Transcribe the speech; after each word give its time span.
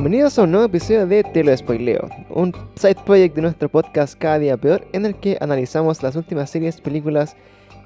Bienvenidos 0.00 0.38
a 0.38 0.44
un 0.44 0.52
nuevo 0.52 0.64
episodio 0.64 1.06
de 1.06 1.22
Te 1.22 1.44
lo 1.44 1.54
spoileo, 1.54 2.08
un 2.30 2.54
side 2.74 2.96
project 3.04 3.36
de 3.36 3.42
nuestro 3.42 3.68
podcast 3.68 4.18
Cada 4.18 4.38
Día 4.38 4.56
Peor, 4.56 4.88
en 4.94 5.04
el 5.04 5.14
que 5.14 5.36
analizamos 5.42 6.02
las 6.02 6.16
últimas 6.16 6.48
series, 6.48 6.80
películas 6.80 7.36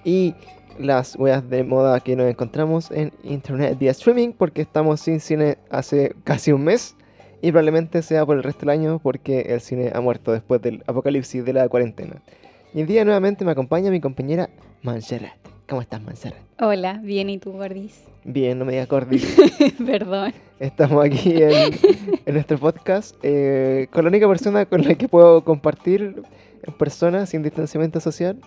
y 0.05 0.33
las 0.79 1.17
weas 1.17 1.51
de 1.51 1.65
moda 1.65 1.99
que 1.99 2.15
nos 2.15 2.31
encontramos 2.31 2.93
en 2.93 3.11
internet 3.25 3.77
vía 3.81 3.91
streaming, 3.91 4.31
porque 4.31 4.63
estamos 4.63 5.01
sin 5.01 5.19
cine 5.19 5.59
hace 5.71 6.15
casi 6.23 6.53
un 6.53 6.63
mes 6.63 6.95
y 7.43 7.51
probablemente 7.51 8.01
sea 8.01 8.25
por 8.25 8.37
el 8.37 8.45
resto 8.45 8.61
del 8.61 8.71
año 8.71 9.01
porque 9.03 9.41
el 9.49 9.61
cine 9.61 9.91
ha 9.93 10.01
muerto 10.01 10.31
después 10.31 10.63
del 10.63 10.85
apocalipsis 10.87 11.45
de 11.45 11.53
la 11.53 11.69
cuarentena. 11.69 12.23
Y 12.73 12.83
el 12.83 12.87
día 12.87 13.05
nuevamente 13.05 13.45
me 13.45 13.51
acompaña 13.51 13.91
mi 13.91 14.01
compañera 14.01 14.51
Manserrat. 14.83 15.33
¿Cómo 15.69 15.81
estás, 15.81 16.01
Manserrat? 16.01 16.39
Hola, 16.61 17.01
bien, 17.03 17.29
¿y 17.29 17.39
tú, 17.39 17.51
Gordis? 17.51 18.05
Bien, 18.23 18.59
no 18.59 18.65
me 18.65 18.73
digas 18.73 18.87
Gordis. 18.87 19.37
Perdón. 19.85 20.33
Estamos 20.65 21.05
aquí 21.05 21.31
en, 21.43 21.75
en 22.25 22.35
nuestro 22.35 22.57
podcast 22.57 23.15
eh, 23.23 23.87
con 23.93 24.03
la 24.05 24.09
única 24.09 24.27
persona 24.27 24.65
con 24.65 24.83
la 24.83 24.95
que 24.95 25.09
puedo 25.09 25.45
compartir 25.45 26.23
en 26.63 26.73
persona 26.73 27.27
sin 27.27 27.43
distanciamiento 27.43 28.01
social 28.01 28.41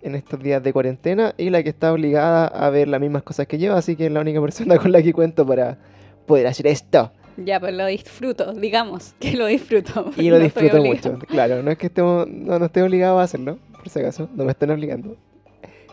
en 0.00 0.14
estos 0.14 0.42
días 0.42 0.62
de 0.62 0.72
cuarentena 0.72 1.34
y 1.36 1.50
la 1.50 1.62
que 1.62 1.68
está 1.68 1.92
obligada 1.92 2.46
a 2.46 2.70
ver 2.70 2.88
las 2.88 2.98
mismas 2.98 3.24
cosas 3.24 3.46
que 3.46 3.58
yo, 3.58 3.76
así 3.76 3.94
que 3.94 4.06
es 4.06 4.12
la 4.12 4.20
única 4.20 4.40
persona 4.40 4.78
con 4.78 4.90
la 4.90 5.02
que 5.02 5.12
cuento 5.12 5.44
para 5.44 5.76
poder 6.24 6.46
hacer 6.46 6.66
esto. 6.66 7.12
Ya, 7.36 7.60
pues 7.60 7.74
lo 7.74 7.84
disfruto, 7.84 8.54
digamos 8.54 9.14
que 9.20 9.32
lo 9.32 9.44
disfruto. 9.44 10.12
Y 10.16 10.30
lo 10.30 10.38
no 10.38 10.44
disfruto 10.44 10.82
mucho, 10.82 11.18
claro, 11.28 11.62
no 11.62 11.70
es 11.70 11.76
que 11.76 11.88
estemos, 11.88 12.26
no, 12.26 12.58
no 12.58 12.64
esté 12.64 12.82
obligado 12.82 13.18
a 13.18 13.24
hacerlo, 13.24 13.58
por 13.72 13.86
si 13.90 13.98
acaso, 13.98 14.30
no 14.34 14.46
me 14.46 14.52
están 14.52 14.70
obligando. 14.70 15.14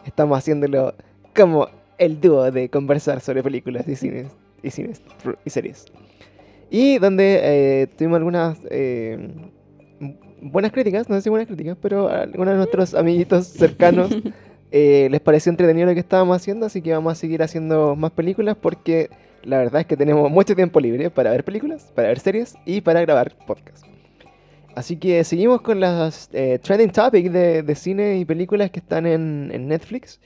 Estamos 0.06 0.38
haciéndolo 0.38 0.94
como 1.36 1.68
el 1.98 2.22
dúo 2.22 2.52
de 2.52 2.70
conversar 2.70 3.20
sobre 3.20 3.44
películas 3.44 3.86
y 3.90 3.98
cines 3.98 4.28
y 4.64 4.72
cines 4.72 5.02
y 5.46 5.50
series. 5.50 5.86
Y 6.70 6.98
donde 7.00 7.40
eh, 7.42 7.88
tuvimos 7.98 8.18
algunas 8.18 8.60
eh, 8.70 9.30
buenas 10.42 10.72
críticas, 10.72 11.10
no 11.10 11.16
sé 11.16 11.22
si 11.22 11.30
buenas 11.30 11.48
críticas, 11.48 11.78
pero 11.82 12.10
a 12.10 12.22
algunos 12.22 12.54
de 12.54 12.58
nuestros 12.58 12.94
amiguitos 12.94 13.48
cercanos 13.48 14.16
eh, 14.72 15.08
les 15.10 15.22
pareció 15.22 15.50
entretenido 15.50 15.88
lo 15.88 15.94
que 15.94 16.00
estábamos 16.00 16.36
haciendo, 16.36 16.66
así 16.66 16.82
que 16.82 16.92
vamos 16.94 17.14
a 17.14 17.16
seguir 17.16 17.42
haciendo 17.42 17.96
más 17.96 18.12
películas 18.12 18.58
porque 18.60 19.10
la 19.44 19.60
verdad 19.60 19.82
es 19.82 19.88
que 19.88 19.96
tenemos 19.96 20.30
mucho 20.30 20.56
tiempo 20.56 20.80
libre 20.80 21.10
para 21.10 21.32
ver 21.32 21.44
películas, 21.44 21.92
para 21.96 22.10
ver 22.10 22.20
series 22.20 22.56
y 22.66 22.82
para 22.82 23.02
grabar 23.02 23.34
podcasts. 23.46 23.88
Así 24.76 24.98
que 24.98 25.24
seguimos 25.24 25.62
con 25.62 25.80
las 25.80 26.30
eh, 26.34 26.60
trending 26.62 26.92
topics 26.92 27.32
de, 27.32 27.64
de 27.64 27.76
cine 27.76 28.20
y 28.20 28.26
películas 28.26 28.70
que 28.70 28.80
están 28.80 29.08
en, 29.08 29.50
en 29.52 29.68
Netflix. 29.68 30.20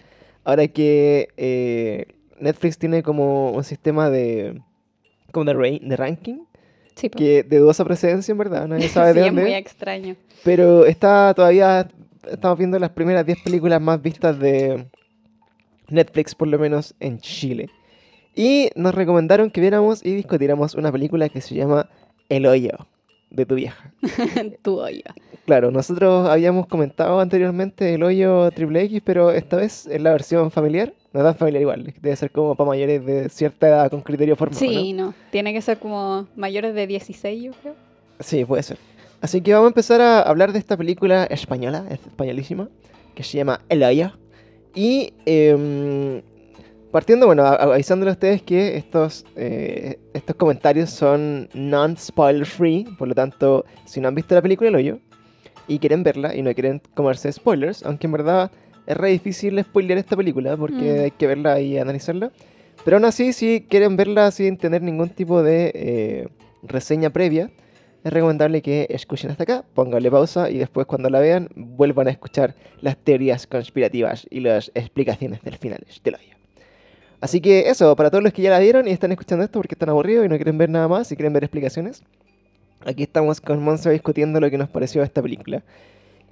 Ahora 0.44 0.68
que 0.68 1.30
eh, 1.38 2.08
Netflix 2.42 2.78
tiene 2.78 3.04
como 3.04 3.52
un 3.52 3.64
sistema 3.64 4.10
de, 4.10 4.62
como 5.32 5.46
de, 5.46 5.54
ra- 5.54 5.80
de 5.88 5.96
ranking, 5.96 6.40
Sí, 6.96 7.08
pues. 7.10 7.16
que 7.24 7.44
de 7.44 7.60
dudosa 7.60 7.86
procedencia 7.86 8.32
en 8.32 8.38
verdad, 8.38 8.68
nadie 8.68 8.90
sabe 8.90 9.14
Sí, 9.14 9.20
de 9.20 9.28
es 9.28 9.34
muy 9.34 9.42
dónde. 9.44 9.58
extraño. 9.58 10.16
Pero 10.44 10.86
está 10.86 11.34
todavía, 11.34 11.88
estamos 12.30 12.58
viendo 12.58 12.78
las 12.80 12.90
primeras 12.90 13.26
10 13.26 13.40
películas 13.44 13.80
más 13.82 14.02
vistas 14.02 14.38
de 14.40 14.88
Netflix, 15.90 16.36
por 16.36 16.48
lo 16.48 16.58
menos 16.60 16.96
en 17.00 17.20
Chile. 17.20 17.70
Y 18.36 18.70
nos 18.76 18.96
recomendaron 18.96 19.52
que 19.52 19.62
viéramos 19.62 20.06
y 20.06 20.14
discutiéramos 20.14 20.76
una 20.76 20.92
película 20.92 21.28
que 21.30 21.42
se 21.42 21.54
llama 21.56 21.90
El 22.30 22.46
hoyo 22.46 22.72
de 23.30 23.46
tu 23.46 23.56
vieja. 23.56 23.94
tu 24.62 24.80
hoyo. 24.80 25.04
Claro, 25.46 25.70
nosotros 25.72 26.30
habíamos 26.30 26.68
comentado 26.68 27.20
anteriormente 27.20 27.94
El 27.94 28.04
hoyo 28.04 28.50
triple 28.52 28.84
X, 28.84 29.02
pero 29.04 29.32
esta 29.32 29.58
vez 29.58 29.86
es 29.88 30.02
la 30.02 30.12
versión 30.12 30.50
familiar. 30.52 30.94
No 31.14 31.24
tan 31.24 31.36
familiar 31.36 31.62
igual, 31.62 31.94
debe 32.02 32.16
ser 32.16 32.32
como 32.32 32.56
para 32.56 32.70
mayores 32.70 33.06
de 33.06 33.28
cierta 33.30 33.68
edad 33.68 33.90
con 33.90 34.02
criterio 34.02 34.36
formado. 34.38 34.64
¿no? 34.64 34.72
Sí, 34.72 34.94
no. 34.94 35.14
Tiene 35.30 35.54
que 35.54 35.62
ser 35.62 35.78
como 35.78 36.28
mayores 36.36 36.74
de 36.74 36.88
16, 36.88 37.44
yo 37.44 37.52
creo. 37.62 37.76
Sí, 38.22 38.46
puede 38.46 38.64
ser. 38.64 38.78
Así 39.20 39.42
que 39.42 39.54
vamos 39.54 39.68
a 39.68 39.70
empezar 39.70 40.02
a 40.02 40.22
hablar 40.22 40.54
de 40.54 40.60
esta 40.60 40.78
película 40.78 41.26
española, 41.26 41.86
es 41.90 42.00
españolísima, 42.00 42.70
que 43.14 43.24
se 43.24 43.38
llama 43.38 43.62
El 43.68 43.84
Hoyo. 43.84 44.14
Y 44.74 45.14
em, 45.26 46.22
partiendo, 46.92 47.28
bueno, 47.28 47.46
avisándole 47.46 48.12
a 48.12 48.14
ustedes 48.14 48.42
que 48.42 48.78
estos, 48.78 49.26
eh, 49.36 50.00
estos 50.14 50.36
comentarios 50.38 50.90
son 50.90 51.50
non-spoiler 51.54 52.46
free, 52.46 52.86
por 52.98 53.10
lo 53.10 53.16
tanto, 53.16 53.66
si 53.86 54.00
no 54.00 54.08
han 54.08 54.16
visto 54.16 54.34
la 54.34 54.42
película 54.42 54.70
El 54.70 54.76
Hoyo 54.76 55.00
y 55.68 55.78
quieren 55.80 56.04
verla 56.04 56.36
y 56.36 56.42
no 56.42 56.54
quieren 56.54 56.82
comerse 56.96 57.32
spoilers, 57.32 57.84
aunque 57.84 58.08
en 58.08 58.14
verdad 58.14 58.52
es 58.92 58.98
re 58.98 59.10
difícil 59.10 59.62
spoilear 59.64 59.98
esta 60.00 60.16
película 60.16 60.56
porque 60.58 60.76
Mm. 61.00 61.04
hay 61.04 61.12
que 61.12 61.28
verla 61.28 61.60
y 61.60 61.78
analizarla. 61.78 62.32
Pero 62.84 62.98
aún 62.98 63.06
así, 63.06 63.34
si 63.34 63.62
quieren 63.70 63.96
verla 63.96 64.32
sin 64.32 64.58
tener 64.58 64.82
ningún 64.82 65.10
tipo 65.10 65.44
de 65.44 65.72
eh, 65.76 66.28
reseña 66.64 67.10
previa, 67.12 67.52
es 68.04 68.12
recomendable 68.12 68.64
que 68.64 68.88
escuchen 68.90 69.30
hasta 69.30 69.44
acá, 69.44 69.64
pónganle 69.76 70.10
pausa 70.10 70.50
y 70.50 70.58
después 70.58 70.88
cuando 70.88 71.08
la 71.10 71.20
vean 71.20 71.50
vuelvan 71.56 72.08
a 72.08 72.12
escuchar 72.12 72.56
las 72.82 72.98
teorías 72.98 73.46
conspirativas 73.46 74.26
y 74.32 74.40
las 74.40 74.72
explicaciones 74.74 75.44
del 75.44 75.58
final 75.58 75.86
del 76.04 76.16
hoyo. 76.16 76.36
Así 77.20 77.40
que 77.40 77.70
eso, 77.70 77.96
para 77.96 78.10
todos 78.10 78.24
los 78.24 78.34
que 78.34 78.42
ya 78.42 78.50
la 78.50 78.58
vieron 78.58 78.88
y 78.88 78.92
están 78.92 79.12
escuchando 79.12 79.46
esto 79.46 79.60
porque 79.60 79.76
están 79.76 79.90
aburridos 79.90 80.26
y 80.26 80.30
no 80.30 80.36
quieren 80.38 80.58
ver 80.58 80.72
nada 80.72 80.88
más 80.88 81.12
y 81.12 81.16
quieren 81.16 81.34
ver 81.34 81.44
explicaciones, 81.44 82.02
aquí 82.84 83.04
estamos 83.04 83.40
con 83.40 83.62
Monse 83.64 83.92
discutiendo 83.92 84.40
lo 84.40 84.50
que 84.50 84.58
nos 84.58 84.70
pareció 84.70 85.04
esta 85.04 85.22
película. 85.22 85.62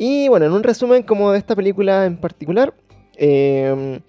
Y 0.02 0.30
bueno, 0.30 0.46
en 0.46 0.54
un 0.54 0.64
resumen 0.64 1.04
como 1.04 1.32
de 1.34 1.40
esta 1.40 1.58
película 1.58 2.06
en 2.06 2.16
particular, 2.16 2.74
eh, 3.18 4.00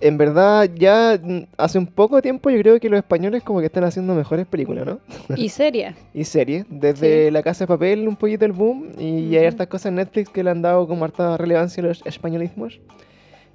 en 0.00 0.18
verdad 0.18 0.68
ya 0.74 1.20
hace 1.56 1.78
un 1.78 1.86
poco 1.86 2.20
tiempo 2.20 2.50
yo 2.50 2.58
creo 2.58 2.80
que 2.80 2.88
los 2.90 2.98
españoles 2.98 3.44
como 3.44 3.60
que 3.60 3.66
están 3.66 3.84
haciendo 3.84 4.12
mejores 4.14 4.44
películas, 4.46 4.86
¿no? 4.86 4.98
Y 5.36 5.48
seria. 5.50 5.94
y 6.14 6.24
series. 6.24 6.64
Desde 6.68 7.26
Sí. 7.26 7.30
La 7.30 7.44
Casa 7.44 7.62
de 7.62 7.68
Papel, 7.68 8.08
un 8.08 8.16
poquito 8.16 8.44
el 8.44 8.50
boom. 8.50 8.88
Y 8.98 9.36
hay 9.36 9.38
Ujú. 9.38 9.46
hartas 9.48 9.66
cosas 9.68 9.86
en 9.86 9.94
Netflix 9.96 10.30
que 10.30 10.42
le 10.42 10.50
han 10.50 10.62
dado 10.62 10.88
como 10.88 11.04
harta 11.04 11.36
relevancia 11.36 11.80
a 11.80 11.86
los 11.86 12.04
españolismos. 12.04 12.80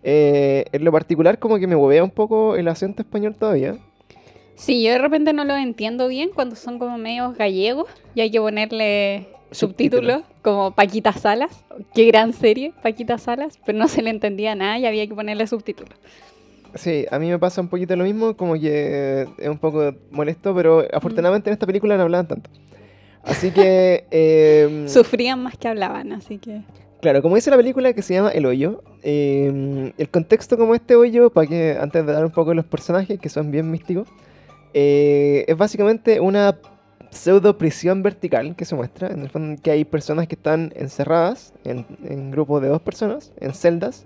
Eh, 0.02 0.66
en 0.72 0.86
lo 0.86 0.94
particular, 0.94 1.40
como 1.40 1.58
que 1.58 1.68
me 1.68 1.76
huevea 1.76 2.06
un 2.06 2.12
poco 2.12 2.56
el 2.56 2.70
acento 2.70 3.02
español 3.02 3.36
todavía. 3.36 3.76
Sí, 4.56 4.82
yo 4.82 4.92
de 4.94 5.00
repente 5.00 5.34
no 5.34 5.44
lo 5.44 5.58
entiendo 5.58 6.08
bien 6.08 6.30
cuando 6.34 6.56
son 6.56 6.80
como 6.80 6.98
medios 6.98 7.36
gallegos 7.38 7.88
y 8.14 8.22
hay 8.22 8.32
que 8.32 8.40
ponerle 8.40 9.28
subtítulos, 9.56 10.22
como 10.42 10.72
Paquita 10.72 11.14
Salas. 11.14 11.66
Qué 11.94 12.06
gran 12.06 12.34
serie, 12.34 12.74
Paquita 12.84 13.18
Salas, 13.18 13.60
pero 13.66 13.78
no 13.78 13.88
se 13.88 14.02
le 14.02 14.10
entendía 14.10 14.56
nada 14.56 14.78
y 14.78 14.86
había 14.86 15.08
que 15.08 15.16
ponerle 15.16 15.48
subtítulos. 15.48 15.98
Sí, 16.76 17.06
a 17.10 17.20
mí 17.20 17.30
me 17.30 17.40
pasa 17.40 17.62
un 17.62 17.70
poquito 17.70 17.96
lo 17.96 18.04
mismo, 18.04 18.36
como 18.36 18.56
que 18.56 19.28
es 19.38 19.50
un 19.50 19.58
poco 19.58 19.94
molesto, 20.12 20.54
pero 20.54 20.86
afortunadamente 20.94 21.50
en 21.50 21.54
esta 21.54 21.66
película 21.66 21.96
no 21.96 22.04
hablaban 22.04 22.28
tanto. 22.28 22.50
Así 23.24 23.52
que, 23.52 24.06
eh, 24.12 24.86
Sufrían 24.88 25.42
más 25.42 25.58
que 25.58 25.70
hablaban, 25.70 26.12
así 26.12 26.38
que... 26.38 26.62
claro, 27.02 27.22
como 27.22 27.36
dice 27.36 27.50
la 27.50 27.58
película 27.58 27.94
que 27.94 28.02
se 28.02 28.16
llama 28.16 28.30
El 28.30 28.46
Hoyo, 28.46 28.84
eh, 29.04 29.94
el 29.98 30.10
contexto 30.10 30.58
como 30.58 30.76
este 30.76 30.96
hoyo, 30.96 31.30
para 31.30 31.48
que 31.48 31.78
antes 31.80 32.06
de 32.06 32.12
dar 32.12 32.26
un 32.26 32.32
poco 32.32 32.50
de 32.50 32.58
los 32.58 32.66
personajes, 32.66 33.20
que 33.20 33.30
son 33.30 33.52
bien 33.52 33.72
místicos, 33.72 34.10
eh, 34.74 35.46
es 35.48 35.56
básicamente 35.56 36.20
una 36.20 36.60
pseudo 37.16 37.58
prisión 37.58 38.04
vertical 38.04 38.56
que 38.56 38.66
se 38.66 38.76
muestra, 38.76 39.10
en 39.10 39.22
el 39.22 39.30
fondo 39.30 39.62
que 39.62 39.72
hay 39.72 39.86
personas 39.86 40.28
que 40.28 40.36
están 40.36 40.72
encerradas 40.76 41.54
en, 41.64 41.86
en 42.04 42.32
grupos 42.32 42.62
de 42.62 42.68
dos 42.68 42.82
personas, 42.82 43.34
en 43.40 43.54
celdas, 43.54 44.06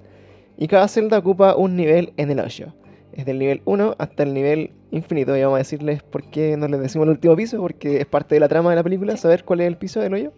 y 0.57 0.67
cada 0.67 0.87
celda 0.87 1.17
ocupa 1.17 1.55
un 1.55 1.75
nivel 1.75 2.13
en 2.17 2.31
el 2.31 2.39
hoyo. 2.39 2.73
Es 3.13 3.25
del 3.25 3.39
nivel 3.39 3.61
1 3.65 3.95
hasta 3.97 4.23
el 4.23 4.33
nivel 4.33 4.71
infinito, 4.91 5.35
y 5.35 5.41
vamos 5.41 5.55
a 5.55 5.59
decirles 5.59 6.03
por 6.03 6.23
qué 6.29 6.57
no 6.57 6.67
les 6.67 6.79
decimos 6.79 7.05
el 7.05 7.11
último 7.11 7.35
piso, 7.35 7.59
porque 7.59 8.01
es 8.01 8.05
parte 8.05 8.35
de 8.35 8.39
la 8.39 8.47
trama 8.47 8.69
de 8.69 8.75
la 8.75 8.83
película, 8.83 9.17
saber 9.17 9.43
cuál 9.43 9.61
es 9.61 9.67
el 9.67 9.77
piso 9.77 10.00
del 10.00 10.13
hoyo. 10.13 10.31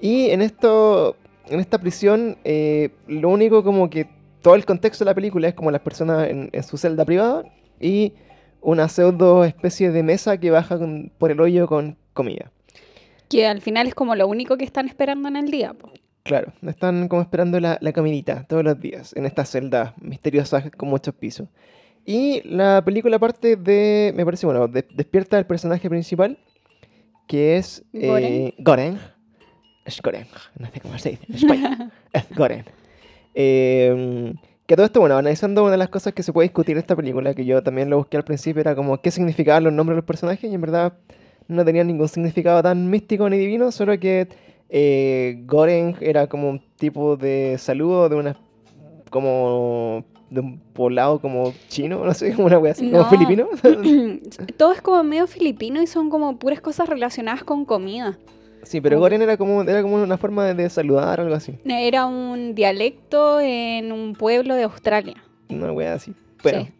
Y 0.00 0.30
en 0.30 0.42
esto, 0.42 1.16
en 1.48 1.60
esta 1.60 1.78
prisión, 1.78 2.36
eh, 2.44 2.90
lo 3.06 3.28
único 3.28 3.62
como 3.62 3.88
que 3.88 4.06
todo 4.42 4.54
el 4.54 4.64
contexto 4.64 5.04
de 5.04 5.10
la 5.10 5.14
película 5.14 5.48
es 5.48 5.54
como 5.54 5.70
las 5.70 5.80
personas 5.80 6.28
en, 6.28 6.50
en 6.52 6.62
su 6.62 6.76
celda 6.76 7.04
privada 7.04 7.44
y 7.80 8.12
una 8.64 8.88
pseudo 8.88 9.44
especie 9.44 9.90
de 9.90 10.02
mesa 10.02 10.38
que 10.38 10.50
baja 10.50 10.78
con- 10.78 11.12
por 11.18 11.30
el 11.30 11.40
hoyo 11.40 11.66
con 11.66 11.96
comida. 12.12 12.50
Que 13.28 13.46
al 13.46 13.60
final 13.60 13.86
es 13.86 13.94
como 13.94 14.14
lo 14.16 14.26
único 14.28 14.56
que 14.56 14.64
están 14.64 14.86
esperando 14.88 15.28
en 15.28 15.36
el 15.36 15.50
día. 15.50 15.72
po. 15.74 15.90
Claro, 16.24 16.52
están 16.66 17.08
como 17.08 17.20
esperando 17.22 17.60
la, 17.60 17.76
la 17.80 17.92
comidita 17.92 18.44
todos 18.48 18.64
los 18.64 18.80
días 18.80 19.14
en 19.16 19.26
esta 19.26 19.44
celda 19.44 19.94
misteriosa 20.00 20.70
con 20.70 20.88
muchos 20.88 21.14
pisos. 21.14 21.48
Y 22.06 22.42
la 22.48 22.82
película 22.84 23.18
parte 23.18 23.56
de, 23.56 24.12
me 24.16 24.24
parece, 24.24 24.46
bueno, 24.46 24.66
de- 24.68 24.86
despierta 24.94 25.38
el 25.38 25.46
personaje 25.46 25.88
principal, 25.88 26.38
que 27.26 27.56
es 27.56 27.82
eh, 27.92 28.54
Goren. 28.58 28.98
Es 29.84 30.00
Goren, 30.02 30.26
no 30.58 30.70
sé 30.70 30.80
cómo 30.80 30.98
se 30.98 31.10
dice 31.10 31.26
en 31.28 31.90
es 32.12 32.24
Goren. 32.36 32.64
Eh, 33.34 34.34
que 34.66 34.76
todo 34.76 34.86
esto, 34.86 35.00
bueno, 35.00 35.16
analizando 35.16 35.62
una 35.62 35.72
de 35.72 35.76
las 35.78 35.88
cosas 35.90 36.14
que 36.14 36.22
se 36.22 36.32
puede 36.32 36.48
discutir 36.48 36.72
en 36.76 36.78
esta 36.80 36.96
película, 36.96 37.34
que 37.34 37.44
yo 37.44 37.62
también 37.62 37.90
lo 37.90 37.98
busqué 37.98 38.16
al 38.16 38.24
principio, 38.24 38.60
era 38.60 38.74
como 38.74 38.98
qué 39.00 39.10
significaban 39.10 39.64
los 39.64 39.72
nombres 39.72 39.94
de 39.94 39.98
los 39.98 40.06
personajes, 40.06 40.50
y 40.50 40.54
en 40.54 40.60
verdad 40.60 40.94
no 41.48 41.64
tenían 41.64 41.86
ningún 41.86 42.08
significado 42.08 42.62
tan 42.62 42.88
místico 42.88 43.28
ni 43.28 43.36
divino, 43.38 43.70
solo 43.72 43.98
que 43.98 44.28
eh, 44.70 45.42
Goren 45.46 45.96
era 46.00 46.26
como 46.26 46.48
un 46.48 46.62
tipo 46.76 47.16
de 47.16 47.56
saludo 47.58 48.08
de 48.08 48.16
una 48.16 48.36
como 49.10 50.04
de 50.30 50.40
un 50.40 50.58
poblado 50.72 51.20
como 51.20 51.52
chino, 51.68 52.04
no 52.04 52.14
sé, 52.14 52.32
como 52.34 52.46
una 52.48 52.58
wea 52.58 52.72
así, 52.72 52.86
No. 52.90 52.98
como 52.98 53.10
filipino. 53.10 53.48
Todo 54.56 54.72
es 54.72 54.80
como 54.82 55.04
medio 55.04 55.26
filipino 55.26 55.80
y 55.82 55.86
son 55.86 56.10
como 56.10 56.38
puras 56.38 56.60
cosas 56.60 56.88
relacionadas 56.88 57.44
con 57.44 57.64
comida. 57.64 58.18
Sí, 58.64 58.80
pero 58.80 58.98
Goren 58.98 59.22
era 59.22 59.36
como, 59.36 59.62
era 59.62 59.82
como 59.82 59.96
una 59.96 60.18
forma 60.18 60.52
de, 60.52 60.68
saludar, 60.70 61.20
algo 61.20 61.34
así. 61.34 61.58
Era 61.64 62.06
un 62.06 62.54
dialecto 62.54 63.40
en 63.40 63.92
un 63.92 64.14
pueblo 64.14 64.54
de 64.54 64.64
Australia. 64.64 65.14
Una 65.48 65.72
wea 65.72 65.94
así. 65.94 66.14
Bueno, 66.42 66.64
Sí. 66.64 66.72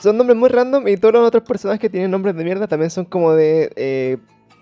son 0.00 0.16
nombres 0.16 0.36
muy 0.36 0.48
random 0.48 0.88
y 0.88 0.96
todos 0.96 1.14
los 1.14 1.26
otros 1.26 1.42
personajes 1.44 1.80
que 1.80 1.90
tienen 1.90 2.10
nombres 2.10 2.34
de 2.36 2.44
mierda 2.44 2.66
también 2.66 2.90
son 2.90 3.04
como 3.04 3.32
de. 3.32 3.70
eh, 3.76 4.16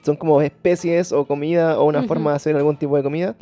son 0.04 0.16
como 0.16 0.42
especies 0.42 1.12
o 1.12 1.24
comida 1.26 1.78
o 1.78 1.84
una 1.84 2.00
Ujú. 2.00 2.08
forma 2.08 2.30
de 2.30 2.36
hacer 2.36 2.56
algún 2.56 2.76
tipo 2.76 2.96
de 2.96 3.02
comida. 3.04 3.36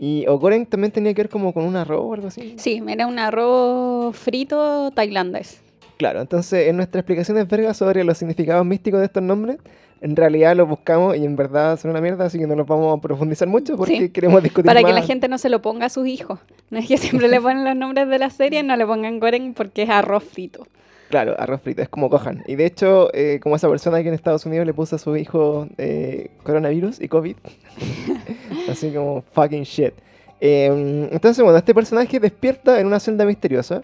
Y 0.00 0.26
Ogoren 0.26 0.66
también 0.66 0.90
tenía 0.90 1.14
que 1.14 1.22
ver 1.22 1.28
como 1.28 1.54
con 1.54 1.62
un 1.64 1.76
arroz 1.76 2.00
o 2.02 2.14
algo 2.14 2.26
así. 2.26 2.54
Sí, 2.58 2.82
era 2.88 3.06
un 3.06 3.20
arroz 3.20 4.16
frito 4.16 4.90
tailandés. 4.90 5.62
Claro, 5.98 6.20
entonces 6.20 6.66
en 6.66 6.76
nuestra 6.76 7.00
explicación 7.00 7.36
de 7.36 7.44
verga 7.44 7.72
sobre 7.72 8.02
los 8.02 8.18
significados 8.18 8.66
místicos 8.66 8.98
de 8.98 9.06
estos 9.06 9.22
nombres, 9.22 9.58
en 10.02 10.16
realidad 10.16 10.54
los 10.56 10.68
buscamos 10.68 11.16
y 11.16 11.24
en 11.24 11.36
verdad 11.36 11.78
son 11.78 11.92
una 11.92 12.00
mierda, 12.00 12.24
así 12.26 12.38
que 12.38 12.46
no 12.46 12.54
los 12.56 12.66
vamos 12.66 12.98
a 12.98 13.00
profundizar 13.00 13.48
mucho 13.48 13.76
porque 13.76 13.96
Sí. 13.96 14.08
queremos 14.10 14.42
discutir 14.42 14.66
Para 14.66 14.82
que 14.82 14.92
la 14.92 15.02
gente 15.02 15.28
no 15.28 15.38
se 15.38 15.48
lo 15.48 15.62
ponga 15.62 15.86
a 15.86 15.88
sus 15.88 16.06
hijos. 16.08 16.40
No 16.70 16.78
es 16.78 16.88
que 16.88 16.98
siempre 16.98 17.28
le 17.28 17.40
ponen 17.40 17.64
los 17.64 17.76
nombres 17.76 18.08
de 18.08 18.18
la 18.18 18.28
serie, 18.30 18.62
no 18.62 18.76
le 18.76 18.84
pongan 18.84 19.20
Goren 19.20 19.54
porque 19.54 19.82
es 19.84 19.90
arroz 19.90 20.24
frito. 20.24 20.66
Claro, 21.08 21.34
arroz 21.38 21.60
frito, 21.60 21.82
es 21.82 21.88
como 21.88 22.08
cojan. 22.10 22.42
Y 22.46 22.56
de 22.56 22.64
hecho, 22.66 23.10
eh, 23.14 23.38
como 23.42 23.54
esa 23.56 23.68
persona 23.68 24.02
que 24.02 24.08
en 24.08 24.14
Estados 24.14 24.46
Unidos 24.46 24.66
le 24.66 24.72
puso 24.74 24.96
a 24.96 24.98
su 24.98 25.16
hijo 25.16 25.68
eh, 25.78 26.30
coronavirus 26.42 27.00
y 27.00 27.08
COVID. 27.08 27.36
Así 28.70 28.90
como 28.92 29.22
fucking 29.32 29.64
shit. 29.64 29.92
Eh, 30.40 31.08
entonces, 31.12 31.42
bueno, 31.44 31.58
este 31.58 31.74
personaje 31.74 32.18
despierta 32.18 32.80
en 32.80 32.86
una 32.86 32.98
celda 32.98 33.24
misteriosa. 33.24 33.82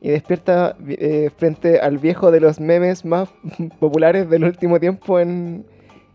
Y 0.00 0.08
despierta 0.10 0.76
eh, 0.88 1.30
frente 1.36 1.78
al 1.80 1.98
viejo 1.98 2.30
de 2.30 2.40
los 2.40 2.58
memes 2.60 3.04
más 3.04 3.28
populares 3.80 4.28
del 4.30 4.44
último 4.44 4.80
tiempo 4.80 5.20
en, 5.20 5.64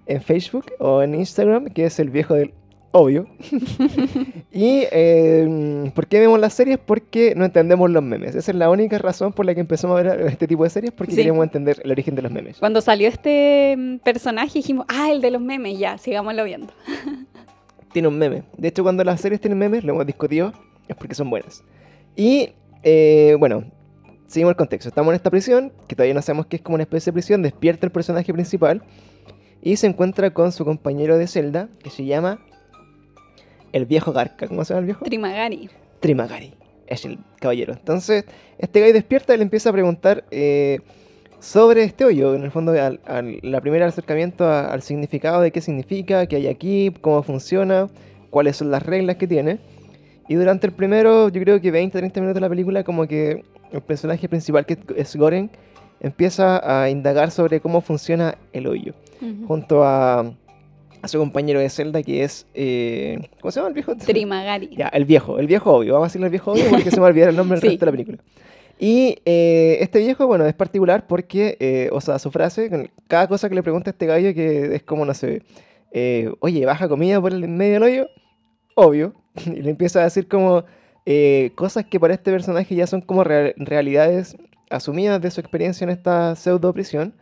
en 0.08 0.22
Facebook 0.22 0.66
o 0.80 1.02
en 1.04 1.14
Instagram, 1.16 1.66
que 1.66 1.86
es 1.86 2.00
el 2.00 2.10
viejo 2.10 2.34
del 2.34 2.54
obvio. 2.92 3.28
y 4.52 4.84
eh, 4.92 5.92
¿por 5.94 6.08
qué 6.08 6.20
vemos 6.20 6.40
las 6.40 6.54
series? 6.54 6.80
Porque 6.80 7.34
no 7.36 7.46
entendemos 7.46 7.92
los 7.92 8.02
memes. 8.02 8.36
Esa 8.36 8.52
es 8.52 8.58
la 8.58 8.70
única 8.70 8.98
razón 8.98 9.34
por 9.34 9.46
la 9.46 9.54
que 9.54 9.60
empezamos 9.60 10.00
a 10.00 10.04
ver 10.04 10.22
este 10.22 10.48
tipo 10.48 10.64
de 10.64 10.70
series, 10.70 10.94
porque 10.94 11.12
Sí. 11.12 11.18
queríamos 11.18 11.44
entender 11.44 11.82
el 11.84 11.92
origen 11.92 12.16
de 12.16 12.22
los 12.22 12.32
memes. 12.32 12.58
Cuando 12.58 12.82
salió 12.82 13.08
este 13.08 13.76
mm, 13.78 13.98
personaje 13.98 14.60
dijimos, 14.60 14.86
ah, 14.90 15.12
el 15.12 15.22
de 15.22 15.30
los 15.32 15.42
memes, 15.42 15.78
ya, 15.78 15.98
sigámoslo 15.98 16.44
viendo. 16.46 16.74
Tiene 17.94 18.08
un 18.08 18.18
meme. 18.18 18.44
De 18.58 18.68
hecho, 18.70 18.82
cuando 18.84 19.04
las 19.04 19.22
series 19.22 19.40
tienen 19.40 19.58
memes, 19.60 19.84
lo 19.84 19.94
hemos 19.94 20.06
discutido, 20.06 20.52
es 20.88 20.96
porque 20.98 21.16
son 21.16 21.30
buenas. 21.30 21.64
Y, 22.16 22.50
eh, 22.84 23.36
bueno, 23.40 23.64
seguimos 24.36 24.52
el 24.52 24.58
contexto. 24.58 24.90
Estamos 24.90 25.12
en 25.12 25.16
esta 25.16 25.32
prisión, 25.32 25.72
que 25.88 25.96
todavía 25.96 26.14
no 26.14 26.22
sabemos 26.22 26.46
que 26.46 26.58
es 26.58 26.62
como 26.62 26.76
una 26.76 26.84
especie 26.84 27.10
de 27.12 27.14
prisión. 27.14 27.42
Despierta 27.42 27.86
el 27.88 27.92
personaje 27.92 28.32
principal 28.34 28.84
y 29.62 29.78
se 29.78 29.88
encuentra 29.88 30.32
con 30.32 30.52
su 30.52 30.64
compañero 30.66 31.18
de 31.18 31.26
celda, 31.28 31.70
que 31.84 31.90
se 31.90 32.06
llama 32.06 32.40
el 33.74 33.86
viejo 33.86 34.12
Garca. 34.14 34.48
¿Cómo 34.48 34.64
se 34.64 34.74
llama 34.74 34.80
el 34.82 34.86
viejo? 34.86 35.06
Trimagari. 35.06 35.70
Trimagari. 36.00 36.54
Es 36.88 37.04
el 37.06 37.18
caballero. 37.40 37.74
Entonces, 37.74 38.26
este 38.60 38.80
gallo 38.80 38.94
despierta 38.94 39.34
y 39.34 39.38
le 39.38 39.44
empieza 39.44 39.70
a 39.70 39.74
preguntar 39.74 40.24
eh, 40.32 40.80
sobre 41.40 41.84
este 41.84 42.06
hoyo. 42.06 42.36
En 42.36 42.44
el 42.44 42.52
fondo, 42.52 42.72
al, 42.74 43.00
al- 43.06 43.40
la 43.42 43.60
primera 43.62 43.88
acercamiento 43.88 44.46
a- 44.46 44.68
al 44.68 44.82
significado 44.84 45.42
de 45.42 45.52
qué 45.52 45.62
significa, 45.62 46.28
qué 46.28 46.36
hay 46.36 46.48
aquí, 46.48 46.94
cómo 47.02 47.24
funciona, 47.24 47.88
cuáles 48.30 48.58
son 48.58 48.70
las 48.70 48.84
reglas 48.84 49.16
que 49.16 49.28
tiene. 49.28 49.60
Y 50.28 50.36
durante 50.36 50.68
el 50.68 50.74
primero, 50.74 51.30
yo 51.30 51.42
creo 51.42 51.60
que 51.60 51.72
20, 51.72 51.98
30 51.98 52.20
minutos 52.20 52.36
de 52.36 52.42
la 52.42 52.50
película, 52.50 52.84
como 52.84 53.08
que 53.08 53.44
el 53.78 53.84
personaje 53.84 54.28
principal, 54.30 54.66
que 54.66 54.78
es 54.96 55.16
Goren, 55.16 55.50
empieza 56.00 56.82
a 56.84 56.90
indagar 56.90 57.32
sobre 57.32 57.60
cómo 57.60 57.82
funciona 57.82 58.38
el 58.54 58.68
hoyo. 58.68 58.94
Ujú. 59.22 59.48
Junto 59.48 59.84
a, 59.84 60.20
a 61.02 61.08
su 61.08 61.18
compañero 61.20 61.60
de 61.60 61.70
celda, 61.70 62.04
que 62.04 62.24
es... 62.24 62.48
eh, 62.54 63.30
¿Cómo 63.42 63.52
se 63.52 63.60
llama 63.60 63.70
el 63.70 63.74
viejo? 63.74 63.96
Trimagari. 64.06 64.70
Ya, 64.76 64.88
el 64.90 65.06
viejo, 65.06 65.40
el 65.40 65.48
viejo 65.48 65.72
obvio. 65.74 65.94
Vamos 65.94 66.06
a 66.06 66.10
decirle 66.10 66.28
el 66.28 66.32
viejo 66.32 66.52
obvio 66.52 66.66
porque 66.70 66.90
se 66.92 66.98
me 66.98 67.02
va 67.02 67.08
a 67.08 67.10
olvidar 67.10 67.30
el 67.30 67.36
nombre 67.36 67.60
del 67.60 67.62
Sí. 67.62 67.68
resto 67.70 67.86
de 67.86 67.92
la 67.92 67.98
película. 67.98 68.18
Y 68.78 69.20
eh, 69.24 69.78
este 69.80 70.00
viejo, 70.00 70.28
bueno, 70.28 70.46
es 70.46 70.54
particular 70.54 71.08
porque, 71.08 71.56
eh, 71.62 71.90
o 71.94 72.02
sea, 72.02 72.20
su 72.20 72.30
frase, 72.30 72.92
cada 73.08 73.28
cosa 73.28 73.48
que 73.48 73.56
le 73.56 73.64
pregunta 73.64 73.90
a 73.90 73.94
este 73.94 74.06
gallo, 74.06 74.34
que 74.34 74.76
es 74.76 74.84
como, 74.84 75.06
no 75.06 75.14
sé, 75.14 75.44
eh, 75.94 76.30
oye, 76.42 76.66
¿baja 76.66 76.90
comida 76.90 77.22
por 77.22 77.32
el 77.32 77.48
medio 77.48 77.74
del 77.76 77.84
hoyo? 77.84 78.08
Obvio. 78.76 79.14
Y 79.46 79.62
le 79.62 79.70
empieza 79.70 80.02
a 80.02 80.04
decir 80.04 80.28
como 80.28 80.66
eh, 81.06 81.52
cosas 81.56 81.86
que 81.86 82.00
para 82.00 82.14
este 82.14 82.32
personaje 82.32 82.76
ya 82.76 82.88
son 82.88 83.02
como 83.02 83.24
real- 83.24 83.54
realidades 83.58 84.36
asumidas 84.70 85.22
de 85.22 85.30
su 85.30 85.40
experiencia 85.40 85.86
en 85.86 85.92
esta 85.92 86.36
pseudo 86.36 86.74
prisión 86.74 87.14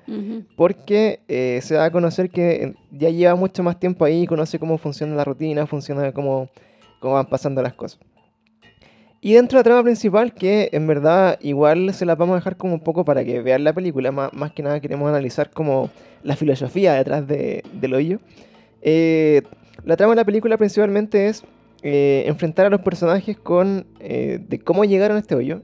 porque 0.55 1.19
eh, 1.27 1.59
se 1.61 1.75
da 1.75 1.85
a 1.85 1.91
conocer 1.91 2.29
que 2.29 2.51
eh, 2.63 2.73
ya 2.91 3.09
lleva 3.09 3.35
mucho 3.35 3.61
más 3.63 3.79
tiempo 3.79 4.05
ahí, 4.05 4.25
conoce 4.25 4.57
cómo 4.59 4.77
funciona 4.77 5.13
la 5.15 5.25
rutina, 5.25 5.67
funciona 5.67 6.11
cómo, 6.13 6.49
cómo 6.99 7.15
van 7.15 7.25
pasando 7.25 7.61
las 7.61 7.73
cosas. 7.73 7.99
Y 9.19 9.33
dentro 9.33 9.57
de 9.57 9.59
la 9.59 9.63
trama 9.63 9.83
principal, 9.83 10.33
que 10.33 10.69
en 10.73 10.85
verdad 10.85 11.37
igual 11.41 11.93
se 11.93 12.05
la 12.05 12.15
vamos 12.15 12.33
a 12.33 12.39
dejar 12.39 12.57
como 12.57 12.73
un 12.73 12.81
poco 12.81 13.05
para 13.05 13.23
que 13.23 13.41
vean 13.41 13.63
la 13.63 13.71
película, 13.71 14.11
más, 14.11 14.33
más 14.33 14.51
que 14.51 14.63
nada 14.63 14.81
queremos 14.81 15.07
analizar 15.07 15.49
como 15.49 15.89
la 16.23 16.35
filosofía 16.35 16.93
detrás 16.93 17.25
de, 17.25 17.63
del 17.73 17.93
hoyo. 17.93 18.19
Eh, 18.81 19.41
la 19.85 19.95
trama 19.95 20.11
de 20.11 20.17
la 20.17 20.25
película 20.25 20.57
principalmente 20.57 21.27
es 21.27 21.43
eh, 21.83 22.23
enfrentar 22.27 22.65
a 22.65 22.69
los 22.69 22.81
personajes 22.81 23.37
con 23.37 23.85
eh, 23.99 24.39
de 24.47 24.59
cómo 24.59 24.85
llegaron 24.85 25.17
a 25.17 25.19
este 25.19 25.35
hoyo, 25.35 25.61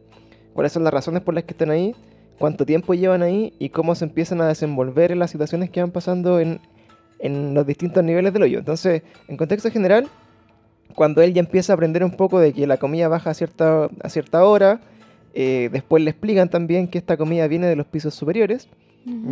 cuáles 0.54 0.72
son 0.74 0.84
las 0.84 0.94
razones 0.94 1.22
por 1.24 1.34
las 1.34 1.46
que 1.46 1.54
están 1.54 1.72
ahí, 1.72 1.96
cuánto 2.38 2.66
tiempo 2.66 2.94
llevan 2.94 3.22
ahí 3.24 3.54
y 3.60 3.70
cómo 3.70 3.96
se 3.96 4.06
empiezan 4.06 4.42
a 4.42 4.48
desenvolver 4.48 5.12
en 5.12 5.20
las 5.20 5.32
situaciones 5.32 5.70
que 5.70 5.80
van 5.82 5.92
pasando 5.92 6.40
en, 6.40 6.60
en 7.20 7.54
los 7.54 7.66
distintos 7.66 8.04
niveles 8.04 8.34
del 8.34 8.44
hoyo. 8.44 8.60
Entonces, 8.60 9.02
en 9.28 9.38
contexto 9.38 9.72
general, 9.72 10.08
cuando 10.96 11.22
él 11.22 11.34
ya 11.34 11.40
empieza 11.40 11.74
a 11.74 11.76
aprender 11.76 12.04
un 12.04 12.12
poco 12.12 12.40
de 12.40 12.52
que 12.54 12.68
la 12.68 12.78
comida 12.78 13.08
baja 13.08 13.30
a 13.30 13.34
cierta, 13.34 13.90
a 14.04 14.10
cierta 14.10 14.44
hora, 14.44 14.82
eh, 15.34 15.70
después 15.72 16.04
le 16.04 16.10
explican 16.10 16.50
también 16.50 16.88
que 16.88 16.98
esta 16.98 17.16
comida 17.18 17.48
viene 17.48 17.68
de 17.68 17.76
los 17.76 17.86
pisos 17.86 18.14
superiores. 18.14 18.68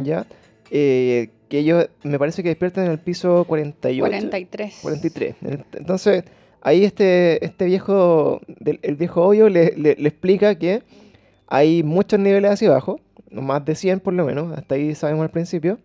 ¿ya? 0.04 0.26
Eh, 0.72 1.30
que 1.50 1.60
ellos 1.60 1.90
me 2.04 2.18
parece 2.20 2.44
que 2.44 2.50
despiertan 2.50 2.86
en 2.86 2.92
el 2.92 3.00
piso 3.00 3.44
48. 3.46 4.02
43. 4.02 4.80
43. 4.82 5.36
El- 5.44 5.66
Entonces, 5.74 6.24
ahí 6.68 6.84
este, 6.84 7.44
este 7.46 7.66
viejo, 7.66 8.42
el 8.82 8.96
viejo 8.96 9.26
hoyo 9.26 9.50
le, 9.50 9.74
le- 9.78 9.96
le 9.96 10.10
explica 10.10 10.56
que 10.56 10.82
hay 11.48 11.82
muchos 11.84 12.20
niveles 12.20 12.52
hacia 12.52 12.70
abajo, 12.70 13.00
más 13.32 13.64
de 13.66 13.76
100 13.76 14.00
por 14.02 14.14
lo 14.14 14.26
menos, 14.26 14.58
hasta 14.58 14.76
ahí 14.76 14.94
sabemos 14.96 15.24
al 15.24 15.30
principio, 15.32 15.78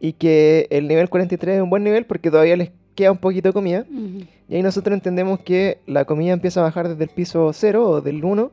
y 0.00 0.12
que 0.14 0.66
el 0.70 0.88
nivel 0.88 1.08
43 1.08 1.56
es 1.56 1.62
un 1.62 1.70
buen 1.70 1.84
nivel 1.84 2.04
porque 2.06 2.30
todavía 2.30 2.56
les 2.56 2.70
queda 2.94 3.10
un 3.12 3.18
poquito 3.18 3.48
de 3.48 3.52
comida, 3.52 3.84
y 4.48 4.54
ahí 4.56 4.62
nosotros 4.62 4.94
entendemos 4.94 5.40
que 5.40 5.78
la 5.86 6.04
comida 6.04 6.32
empieza 6.34 6.60
a 6.60 6.64
bajar 6.64 6.88
desde 6.88 7.04
el 7.04 7.10
piso 7.10 7.50
0 7.52 7.88
o 7.88 8.00
del 8.00 8.22
1, 8.24 8.50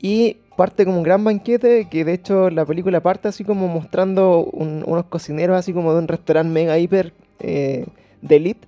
y 0.00 0.36
parte 0.56 0.84
como 0.84 0.98
un 0.98 1.02
gran 1.04 1.22
banquete, 1.24 1.88
que 1.90 2.04
de 2.04 2.14
hecho 2.14 2.50
la 2.50 2.64
película 2.66 3.00
parte 3.00 3.28
así 3.28 3.44
como 3.44 3.68
mostrando 3.68 4.44
un- 4.44 4.82
unos 4.86 5.04
cocineros 5.06 5.56
así 5.56 5.72
como 5.72 5.92
de 5.92 5.98
un 6.00 6.08
restaurante 6.08 6.52
mega 6.52 6.78
hiper 6.78 7.12
eh, 7.40 7.86
de 8.20 8.36
elite, 8.36 8.66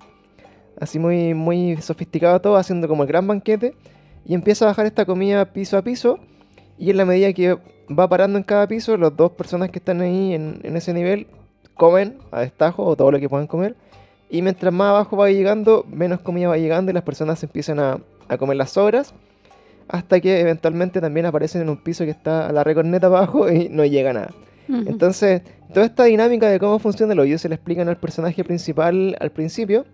así 0.81 0.99
muy, 0.99 1.35
muy 1.35 1.76
sofisticado 1.78 2.40
todo, 2.40 2.57
haciendo 2.57 2.88
como 2.88 3.02
el 3.02 3.09
gran 3.09 3.26
banquete, 3.26 3.75
y 4.25 4.35
empieza 4.35 4.64
a 4.64 4.69
bajar 4.69 4.87
esta 4.87 5.04
comida 5.04 5.52
piso 5.52 5.76
a 5.76 5.83
piso, 5.83 6.19
y 6.78 6.90
en 6.90 6.97
la 6.97 7.04
medida 7.04 7.33
que 7.33 7.57
va 7.88 8.09
parando 8.09 8.38
en 8.38 8.45
cada 8.45 8.66
piso, 8.66 8.97
las 8.97 9.16
dos 9.16 9.33
personas 9.33 9.71
que 9.71 9.78
están 9.78 10.00
ahí 10.00 10.35
en, 10.35 10.61
en 10.62 10.76
ese 10.76 10.93
nivel 10.93 11.26
comen 11.75 12.19
a 12.31 12.40
destajo 12.40 12.85
o 12.85 12.97
todo 12.97 13.11
lo 13.11 13.21
que 13.21 13.28
puedan 13.28 13.47
comer, 13.47 13.76
y 14.31 14.43
mientras 14.43 14.73
más 14.73 14.88
abajo 14.90 15.16
va 15.16 15.31
llegando, 15.31 15.85
menos 15.88 16.21
comida 16.21 16.49
va 16.49 16.57
llegando 16.57 16.90
y 16.90 16.95
las 16.95 17.04
personas 17.04 17.43
empiezan 17.43 17.78
a, 17.78 17.99
a 18.28 18.38
comer 18.38 18.57
las 18.57 18.71
sobras, 18.71 19.14
hasta 19.87 20.19
que 20.21 20.40
eventualmente 20.40 21.00
también 21.00 21.26
aparecen 21.26 21.62
en 21.62 21.69
un 21.69 21.76
piso 21.76 22.04
que 22.04 22.11
está 22.11 22.49
a 22.49 22.52
la 22.52 22.64
recorneta 22.64 23.07
abajo 23.07 23.50
y 23.50 23.69
no 23.69 23.85
llega 23.85 24.12
nada. 24.12 24.31
Entonces, 24.66 25.43
toda 25.75 25.85
esta 25.85 26.04
dinámica 26.04 26.49
de 26.49 26.59
cómo 26.59 26.78
funciona 26.78 27.12
el 27.12 27.21
hoyo 27.21 27.37
se 27.37 27.50
le 27.50 27.54
explican 27.54 27.87
al 27.90 27.99
personaje 27.99 28.43
principal 28.45 29.14
al 29.21 29.31
principio. 29.31 29.85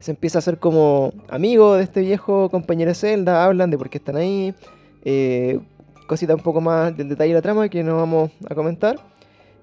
Se 0.00 0.12
empieza 0.12 0.38
a 0.38 0.40
hacer 0.40 0.58
como 0.58 1.12
amigo 1.28 1.74
de 1.74 1.82
este 1.84 2.00
viejo 2.00 2.48
compañero 2.50 2.90
de 2.90 2.94
celda, 2.94 3.44
hablan 3.44 3.70
de 3.70 3.78
por 3.78 3.90
qué 3.90 3.98
están 3.98 4.16
ahí, 4.16 4.54
eh, 5.04 5.58
cosita 6.06 6.34
un 6.34 6.40
poco 6.42 6.60
más 6.60 6.96
del 6.96 7.08
detalle 7.08 7.30
de 7.30 7.34
la 7.34 7.42
trama 7.42 7.68
que 7.68 7.82
no 7.82 7.96
vamos 7.96 8.30
a 8.48 8.54
comentar. 8.54 8.96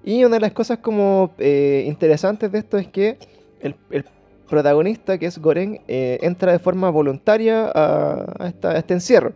Y 0.04 0.24
una 0.24 0.36
de 0.36 0.40
las 0.40 0.52
cosas 0.52 0.78
como 0.78 1.32
eh, 1.38 1.84
interesantes 1.88 2.52
de 2.52 2.58
esto 2.58 2.78
es 2.78 2.86
que 2.86 3.18
el, 3.60 3.74
el 3.90 4.04
protagonista, 4.48 5.18
que 5.18 5.26
es 5.26 5.38
Goren, 5.38 5.80
eh, 5.88 6.18
entra 6.22 6.52
de 6.52 6.58
forma 6.60 6.90
voluntaria 6.90 7.70
a, 7.74 8.26
a 8.38 8.48
esta- 8.48 8.70
a 8.72 8.78
este 8.78 8.94
encierro. 8.94 9.32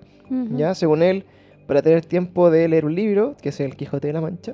¿ya? 0.56 0.74
Según 0.76 1.02
él, 1.02 1.24
para 1.66 1.82
tener 1.82 2.04
tiempo 2.04 2.50
de 2.50 2.68
leer 2.68 2.84
un 2.84 2.94
libro, 2.94 3.34
que 3.42 3.48
es 3.48 3.58
El 3.58 3.74
Quijote 3.74 4.06
de 4.08 4.12
la 4.12 4.20
Mancha, 4.20 4.52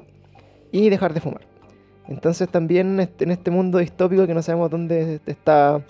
y 0.73 0.89
dejar 0.89 1.13
de 1.13 1.21
fumar. 1.21 1.43
Entonces 2.09 2.49
también 2.49 2.87
en 2.95 3.01
este- 3.01 3.25
en 3.25 3.33
este 3.33 3.51
mundo 3.51 3.77
distópico 3.79 4.27
que 4.27 4.33
no 4.33 4.41
sabemos 4.43 4.71
dónde 4.71 5.21
está 5.27 5.83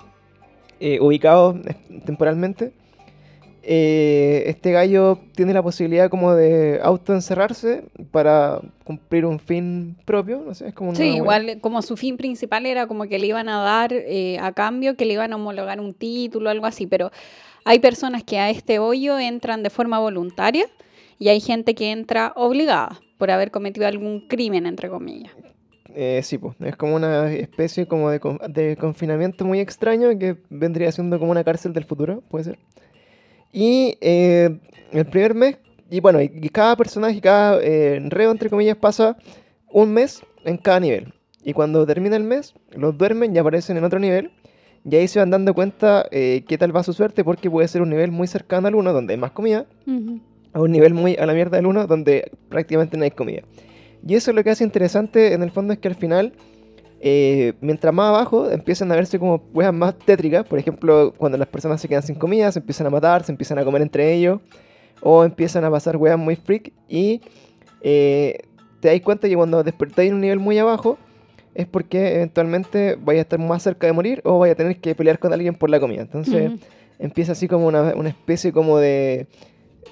eh, 0.80 1.00
ubicado 1.00 1.58
eh, 1.66 1.74
temporalmente, 2.04 2.72
eh, 3.68 4.44
este 4.46 4.70
gallo 4.70 5.18
tiene 5.34 5.52
la 5.52 5.60
posibilidad 5.60 6.08
como 6.08 6.36
de 6.36 6.78
autoencerrarse 6.84 7.82
para 8.12 8.60
cumplir 8.84 9.26
un 9.26 9.40
fin 9.40 9.96
propio, 10.04 10.40
no 10.46 10.54
sé, 10.54 10.68
es 10.68 10.74
como 10.74 10.90
una 10.90 10.98
Sí, 10.98 11.16
igual 11.16 11.58
como 11.60 11.82
su 11.82 11.96
fin 11.96 12.16
principal 12.16 12.64
era 12.64 12.86
como 12.86 13.06
que 13.06 13.18
le 13.18 13.26
iban 13.26 13.48
a 13.48 13.60
dar 13.62 13.92
eh, 13.92 14.38
a 14.40 14.52
cambio, 14.52 14.96
que 14.96 15.04
le 15.04 15.14
iban 15.14 15.32
a 15.32 15.36
homologar 15.36 15.80
un 15.80 15.94
título, 15.94 16.48
algo 16.48 16.66
así, 16.66 16.86
pero 16.86 17.10
hay 17.64 17.80
personas 17.80 18.22
que 18.22 18.38
a 18.38 18.50
este 18.50 18.78
hoyo 18.78 19.18
entran 19.18 19.64
de 19.64 19.70
forma 19.70 19.98
voluntaria 19.98 20.68
y 21.18 21.30
hay 21.30 21.40
gente 21.40 21.74
que 21.74 21.90
entra 21.90 22.32
obligada 22.36 23.00
por 23.18 23.32
haber 23.32 23.50
cometido 23.50 23.88
algún 23.88 24.28
crimen, 24.28 24.66
entre 24.66 24.88
comillas. 24.88 25.32
Eh, 25.98 26.20
sí, 26.22 26.36
pues, 26.36 26.54
es 26.60 26.76
como 26.76 26.94
una 26.94 27.32
especie 27.32 27.86
como 27.86 28.10
de, 28.10 28.20
de 28.50 28.76
confinamiento 28.76 29.46
muy 29.46 29.60
extraño 29.60 30.10
que 30.18 30.36
vendría 30.50 30.92
siendo 30.92 31.18
como 31.18 31.30
una 31.30 31.42
cárcel 31.42 31.72
del 31.72 31.86
futuro, 31.86 32.22
puede 32.28 32.44
ser. 32.44 32.58
Y 33.50 33.96
eh, 34.02 34.60
el 34.92 35.06
primer 35.06 35.34
mes, 35.34 35.56
y 35.88 36.00
bueno, 36.00 36.20
y, 36.20 36.30
y 36.34 36.50
cada 36.50 36.76
personaje, 36.76 37.18
cada 37.22 37.58
eh, 37.62 37.98
reo, 38.10 38.30
entre 38.30 38.50
comillas, 38.50 38.76
pasa 38.76 39.16
un 39.70 39.94
mes 39.94 40.22
en 40.44 40.58
cada 40.58 40.80
nivel. 40.80 41.14
Y 41.42 41.54
cuando 41.54 41.86
termina 41.86 42.16
el 42.16 42.24
mes, 42.24 42.52
los 42.72 42.98
duermen 42.98 43.34
y 43.34 43.38
aparecen 43.38 43.78
en 43.78 43.84
otro 43.84 43.98
nivel. 43.98 44.32
Y 44.84 44.96
ahí 44.96 45.08
se 45.08 45.18
van 45.18 45.30
dando 45.30 45.54
cuenta 45.54 46.06
eh, 46.10 46.44
qué 46.46 46.58
tal 46.58 46.76
va 46.76 46.82
su 46.82 46.92
suerte, 46.92 47.24
porque 47.24 47.50
puede 47.50 47.68
ser 47.68 47.80
un 47.80 47.88
nivel 47.88 48.10
muy 48.10 48.26
cercano 48.26 48.68
al 48.68 48.74
1, 48.74 48.92
donde 48.92 49.14
hay 49.14 49.18
más 49.18 49.30
comida, 49.30 49.64
a 50.52 50.60
un 50.60 50.70
nivel 50.70 50.92
muy 50.92 51.16
a 51.16 51.24
la 51.24 51.32
mierda 51.32 51.56
del 51.56 51.66
1 51.66 51.86
donde 51.86 52.30
prácticamente 52.50 52.98
no 52.98 53.04
hay 53.04 53.12
comida. 53.12 53.42
Y 54.06 54.14
eso 54.14 54.32
lo 54.32 54.44
que 54.44 54.50
hace 54.50 54.62
interesante 54.62 55.32
en 55.32 55.42
el 55.42 55.50
fondo 55.50 55.72
es 55.72 55.80
que 55.80 55.88
al 55.88 55.96
final, 55.96 56.32
eh, 57.00 57.54
mientras 57.60 57.92
más 57.92 58.10
abajo, 58.10 58.48
empiezan 58.48 58.92
a 58.92 58.94
verse 58.94 59.18
como 59.18 59.42
weas 59.52 59.74
más 59.74 59.98
tétricas. 59.98 60.46
Por 60.46 60.60
ejemplo, 60.60 61.12
cuando 61.16 61.36
las 61.36 61.48
personas 61.48 61.80
se 61.80 61.88
quedan 61.88 62.04
sin 62.04 62.14
comida, 62.14 62.52
se 62.52 62.60
empiezan 62.60 62.86
a 62.86 62.90
matar, 62.90 63.24
se 63.24 63.32
empiezan 63.32 63.58
a 63.58 63.64
comer 63.64 63.82
entre 63.82 64.14
ellos, 64.14 64.40
o 65.02 65.24
empiezan 65.24 65.64
a 65.64 65.70
pasar 65.72 65.96
weas 65.96 66.16
muy 66.16 66.36
freak. 66.36 66.72
Y 66.88 67.20
eh, 67.80 68.38
te 68.78 68.88
das 68.92 69.00
cuenta 69.00 69.28
que 69.28 69.34
cuando 69.34 69.64
despertáis 69.64 70.10
en 70.10 70.14
un 70.14 70.20
nivel 70.20 70.38
muy 70.38 70.56
abajo, 70.58 70.98
es 71.54 71.66
porque 71.66 72.16
eventualmente 72.16 72.96
vais 73.02 73.18
a 73.18 73.22
estar 73.22 73.40
más 73.40 73.62
cerca 73.64 73.88
de 73.88 73.92
morir 73.92 74.20
o 74.24 74.38
vais 74.38 74.52
a 74.52 74.54
tener 74.54 74.76
que 74.76 74.94
pelear 74.94 75.18
con 75.18 75.32
alguien 75.32 75.56
por 75.56 75.68
la 75.68 75.80
comida. 75.80 76.02
Entonces 76.02 76.52
empieza 77.00 77.32
así 77.32 77.48
como 77.48 77.66
una, 77.66 77.94
una 77.96 78.10
especie 78.10 78.52
como 78.52 78.78
de, 78.78 79.26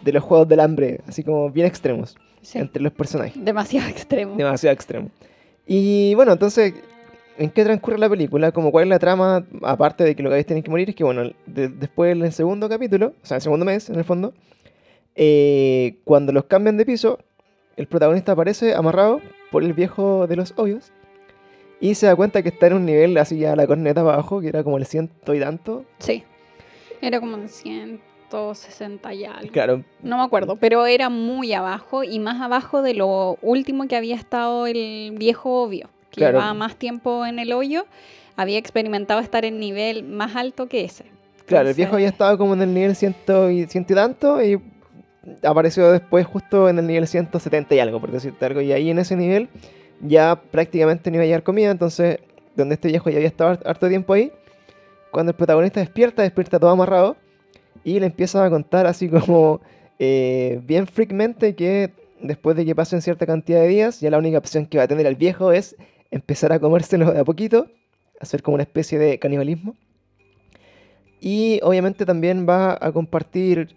de 0.04 0.12
los 0.12 0.22
juegos 0.22 0.46
del 0.46 0.60
hambre, 0.60 1.00
así 1.08 1.24
como 1.24 1.50
bien 1.50 1.66
extremos 1.66 2.16
Sí, 2.44 2.58
entre 2.58 2.82
los 2.82 2.92
personajes. 2.92 3.34
demasiado 3.44 3.88
extremo. 3.90 4.36
Demasiado 4.36 4.72
extremo. 4.74 5.10
Y 5.66 6.14
bueno, 6.14 6.32
entonces, 6.32 6.74
¿en 7.38 7.50
qué 7.50 7.64
transcurre 7.64 7.98
la 7.98 8.08
película? 8.08 8.52
Como 8.52 8.70
cuál 8.70 8.84
es 8.84 8.90
la 8.90 8.98
trama, 8.98 9.44
aparte 9.62 10.04
de 10.04 10.14
que 10.14 10.22
los 10.22 10.30
gallos 10.30 10.46
tienen 10.46 10.62
que 10.62 10.70
morir, 10.70 10.90
es 10.90 10.94
que 10.94 11.04
bueno, 11.04 11.30
de- 11.46 11.68
después 11.68 12.12
en 12.12 12.22
el 12.22 12.32
segundo 12.32 12.68
capítulo, 12.68 13.14
o 13.22 13.26
sea, 13.26 13.36
el 13.38 13.42
segundo 13.42 13.64
mes, 13.64 13.88
en 13.88 13.96
el 13.96 14.04
fondo, 14.04 14.34
eh, 15.16 15.96
cuando 16.04 16.32
los 16.32 16.44
cambian 16.44 16.76
de 16.76 16.84
piso, 16.84 17.18
el 17.76 17.86
protagonista 17.86 18.32
aparece 18.32 18.74
amarrado 18.74 19.20
por 19.50 19.62
el 19.64 19.72
viejo 19.72 20.26
de 20.26 20.36
los 20.36 20.52
hoyos 20.56 20.92
y 21.80 21.94
se 21.94 22.06
da 22.06 22.16
cuenta 22.16 22.42
que 22.42 22.48
está 22.50 22.66
en 22.68 22.74
un 22.74 22.86
nivel 22.86 23.16
así 23.18 23.44
a 23.44 23.56
la 23.56 23.66
corneta 23.66 24.02
para 24.02 24.14
abajo, 24.14 24.40
que 24.40 24.48
era 24.48 24.62
como 24.64 24.76
el 24.78 24.86
ciento 24.86 25.34
y 25.34 25.40
tanto. 25.40 25.84
Sí, 25.98 26.24
era 27.00 27.20
como 27.20 27.36
en 27.36 27.48
160 28.30 29.14
y 29.14 29.24
algo. 29.24 29.52
Claro, 29.52 29.84
No 30.02 30.18
me 30.18 30.24
acuerdo, 30.24 30.56
pero 30.56 30.86
era 30.86 31.08
muy 31.10 31.52
abajo 31.52 32.04
y 32.04 32.18
más 32.18 32.40
abajo 32.40 32.82
de 32.82 32.94
lo 32.94 33.38
último 33.42 33.86
que 33.88 33.96
había 33.96 34.14
estado 34.16 34.66
el 34.66 35.14
viejo 35.18 35.62
obvio, 35.62 35.88
que 36.10 36.16
Claro. 36.20 36.38
llevaba 36.38 36.54
más 36.54 36.76
tiempo 36.76 37.24
en 37.26 37.38
el 37.38 37.52
hoyo, 37.52 37.86
había 38.36 38.58
experimentado 38.58 39.20
estar 39.20 39.44
en 39.44 39.58
nivel 39.60 40.02
más 40.04 40.34
alto 40.36 40.66
que 40.68 40.84
ese. 40.84 41.04
Claro, 41.46 41.68
el 41.68 41.74
viejo 41.74 41.90
Entonces- 41.90 41.94
había 41.94 42.08
estado 42.08 42.38
como 42.38 42.54
en 42.54 42.62
el 42.62 42.74
nivel 42.74 42.96
ciento 42.96 43.50
y, 43.50 43.66
ciento 43.66 43.92
y 43.92 43.96
tanto 43.96 44.42
y 44.42 44.60
apareció 45.42 45.90
después 45.92 46.26
justo 46.26 46.68
en 46.68 46.78
el 46.78 46.86
nivel 46.86 47.06
170 47.06 47.74
y 47.74 47.78
algo, 47.80 48.00
por 48.00 48.10
decirte 48.10 48.44
algo. 48.44 48.60
Y 48.60 48.72
ahí 48.72 48.90
en 48.90 48.98
ese 48.98 49.16
nivel 49.16 49.48
ya 50.00 50.40
prácticamente 50.50 51.10
no 51.10 51.16
iba 51.16 51.22
a 51.22 51.26
llegar 51.26 51.42
comida, 51.42 51.70
entonces 51.70 52.18
donde 52.56 52.74
este 52.74 52.88
viejo 52.88 53.10
ya 53.10 53.16
había 53.16 53.28
estado 53.28 53.50
hart- 53.52 53.66
harto 53.66 53.88
tiempo 53.88 54.12
ahí, 54.12 54.32
cuando 55.10 55.30
el 55.30 55.36
protagonista 55.36 55.80
despierta, 55.80 56.22
despierta 56.22 56.58
todo 56.58 56.70
amarrado 56.70 57.16
y 57.84 58.00
le 58.00 58.06
empieza 58.06 58.44
a 58.44 58.50
contar 58.50 58.86
así 58.86 59.08
como 59.08 59.60
eh, 59.98 60.60
bien 60.66 60.86
freakmente 60.86 61.54
que 61.54 61.90
después 62.20 62.56
de 62.56 62.64
que 62.64 62.74
pasen 62.74 63.02
cierta 63.02 63.26
cantidad 63.26 63.60
de 63.60 63.68
días, 63.68 64.00
ya 64.00 64.10
la 64.10 64.18
única 64.18 64.38
opción 64.38 64.66
que 64.66 64.78
va 64.78 64.84
a 64.84 64.88
tener 64.88 65.06
el 65.06 65.14
viejo 65.16 65.52
es 65.52 65.76
empezar 66.10 66.52
a 66.52 66.58
comérselo 66.58 67.12
de 67.12 67.20
a 67.20 67.24
poquito, 67.24 67.66
hacer 68.20 68.42
como 68.42 68.54
una 68.54 68.62
especie 68.62 68.98
de 68.98 69.18
canibalismo. 69.18 69.74
Y 71.20 71.60
obviamente 71.62 72.04
también 72.06 72.46
va 72.48 72.76
a 72.80 72.92
compartir 72.92 73.74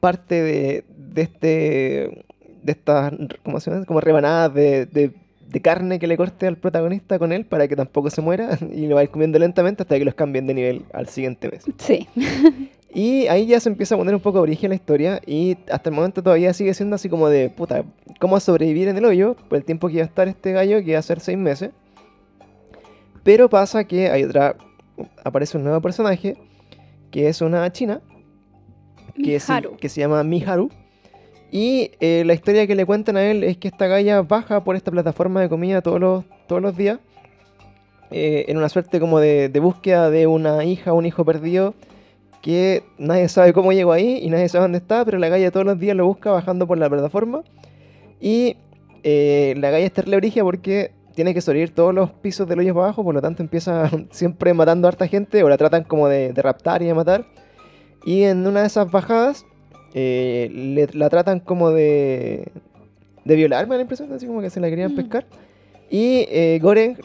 parte 0.00 0.42
de, 0.42 0.84
de 0.96 1.22
este 1.22 2.24
de 2.62 2.72
estas 2.72 3.12
¿cómo 3.42 3.58
se 3.60 3.70
llama? 3.70 3.84
como 3.86 4.00
rebanadas 4.00 4.52
de, 4.54 4.86
de- 4.86 5.12
de 5.50 5.60
carne 5.60 5.98
que 5.98 6.06
le 6.06 6.16
corte 6.16 6.46
al 6.46 6.56
protagonista 6.58 7.18
con 7.18 7.32
él 7.32 7.44
para 7.44 7.66
que 7.66 7.74
tampoco 7.74 8.08
se 8.08 8.20
muera 8.20 8.56
y 8.72 8.86
lo 8.86 8.94
va 8.94 9.00
a 9.00 9.04
ir 9.04 9.10
comiendo 9.10 9.36
lentamente 9.38 9.82
hasta 9.82 9.98
que 9.98 10.04
los 10.04 10.14
cambien 10.14 10.46
de 10.46 10.54
nivel 10.54 10.84
al 10.92 11.08
siguiente 11.08 11.48
mes. 11.50 11.64
Sí, 11.78 12.06
Y 12.92 13.28
ahí 13.28 13.46
ya 13.46 13.60
se 13.60 13.68
empieza 13.68 13.94
a 13.94 13.98
poner 13.98 14.14
un 14.14 14.20
poco 14.20 14.40
origen 14.40 14.70
la 14.70 14.74
historia 14.74 15.20
y 15.24 15.56
hasta 15.70 15.90
el 15.90 15.94
momento 15.94 16.22
todavía 16.22 16.52
sigue 16.52 16.74
siendo 16.74 16.96
así 16.96 17.08
como 17.08 17.28
de 17.28 17.48
puta, 17.48 17.84
¿cómo 18.18 18.40
sobrevivir 18.40 18.88
en 18.88 18.96
el 18.98 19.04
hoyo 19.04 19.36
por 19.48 19.58
el 19.58 19.64
tiempo 19.64 19.86
que 19.86 19.94
iba 19.94 20.02
a 20.02 20.06
estar 20.06 20.26
este 20.26 20.52
gallo 20.52 20.82
que 20.82 20.90
iba 20.90 20.98
a 20.98 21.02
ser 21.02 21.20
seis 21.20 21.38
meses? 21.38 21.70
Pero 23.22 23.48
pasa 23.48 23.84
que 23.84 24.10
hay 24.10 24.24
otra, 24.24 24.56
aparece 25.22 25.56
un 25.56 25.64
nuevo 25.64 25.80
personaje 25.80 26.36
que 27.12 27.28
es 27.28 27.40
una 27.40 27.70
china 27.70 28.00
que 29.22 29.38
se, 29.38 29.52
que 29.78 29.88
se 29.88 30.00
llama 30.00 30.24
Miharu. 30.24 30.70
Y 31.52 31.92
eh, 32.00 32.22
la 32.26 32.34
historia 32.34 32.66
que 32.66 32.74
le 32.74 32.86
cuentan 32.86 33.16
a 33.16 33.22
él 33.24 33.44
es 33.44 33.56
que 33.56 33.68
esta 33.68 33.86
galla 33.86 34.22
baja 34.22 34.64
por 34.64 34.76
esta 34.76 34.90
plataforma 34.90 35.40
de 35.40 35.48
comida 35.48 35.82
todos 35.82 36.00
los, 36.00 36.24
todos 36.48 36.62
los 36.62 36.76
días. 36.76 36.98
eh, 38.10 38.46
en 38.48 38.56
una 38.56 38.68
suerte 38.68 38.98
como 39.00 39.20
de, 39.20 39.48
de 39.48 39.60
búsqueda 39.60 40.10
de 40.10 40.26
una 40.26 40.64
hija 40.64 40.92
un 40.92 41.06
hijo 41.06 41.24
perdido. 41.24 41.74
Que 42.40 42.82
nadie 42.98 43.28
sabe 43.28 43.52
cómo 43.52 43.72
llegó 43.72 43.92
ahí 43.92 44.18
y 44.22 44.30
nadie 44.30 44.48
sabe 44.48 44.62
dónde 44.62 44.78
está. 44.78 45.04
Pero 45.04 45.18
la 45.18 45.28
galla 45.28 45.50
todos 45.50 45.66
los 45.66 45.78
días 45.78 45.96
lo 45.96 46.06
busca 46.06 46.30
bajando 46.30 46.66
por 46.66 46.78
la 46.78 46.88
plataforma. 46.88 47.42
Y 48.20 48.56
eh, 49.02 49.54
la 49.58 49.70
galla 49.70 49.84
es 49.86 49.92
terrible 49.92 50.16
brigia 50.16 50.42
porque 50.42 50.92
tiene 51.14 51.34
que 51.34 51.40
sobrevivir 51.42 51.74
todos 51.74 51.92
los 51.94 52.10
pisos 52.12 52.48
del 52.48 52.60
hoyo 52.60 52.72
para 52.74 52.86
abajo. 52.86 53.04
Por 53.04 53.14
lo 53.14 53.20
tanto 53.20 53.42
empieza 53.42 53.90
siempre 54.10 54.54
matando 54.54 54.88
a 54.88 54.90
harta 54.90 55.06
gente. 55.06 55.42
O 55.42 55.48
la 55.48 55.58
tratan 55.58 55.84
como 55.84 56.08
de, 56.08 56.32
de 56.32 56.42
raptar 56.42 56.82
y 56.82 56.86
de 56.86 56.94
matar. 56.94 57.26
Y 58.06 58.22
en 58.22 58.46
una 58.46 58.60
de 58.62 58.66
esas 58.68 58.90
bajadas 58.90 59.44
eh, 59.92 60.48
le- 60.50 60.88
la 60.98 61.10
tratan 61.10 61.40
como 61.40 61.70
de, 61.70 62.48
de 63.26 63.36
violar, 63.36 63.66
me 63.66 63.72
da 63.72 63.76
la 63.76 63.82
impresión, 63.82 64.10
así 64.14 64.26
como 64.26 64.40
que 64.40 64.48
se 64.48 64.60
la 64.60 64.70
querían 64.70 64.92
Mm. 64.92 64.96
pescar. 64.96 65.26
Y 65.90 66.26
eh, 66.30 66.58
Goren 66.62 66.96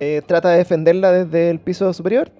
eh, 0.00 0.22
trata 0.26 0.50
de 0.50 0.58
defenderla 0.58 1.12
desde 1.12 1.50
el 1.50 1.60
piso 1.60 1.92
superior, 1.92 2.32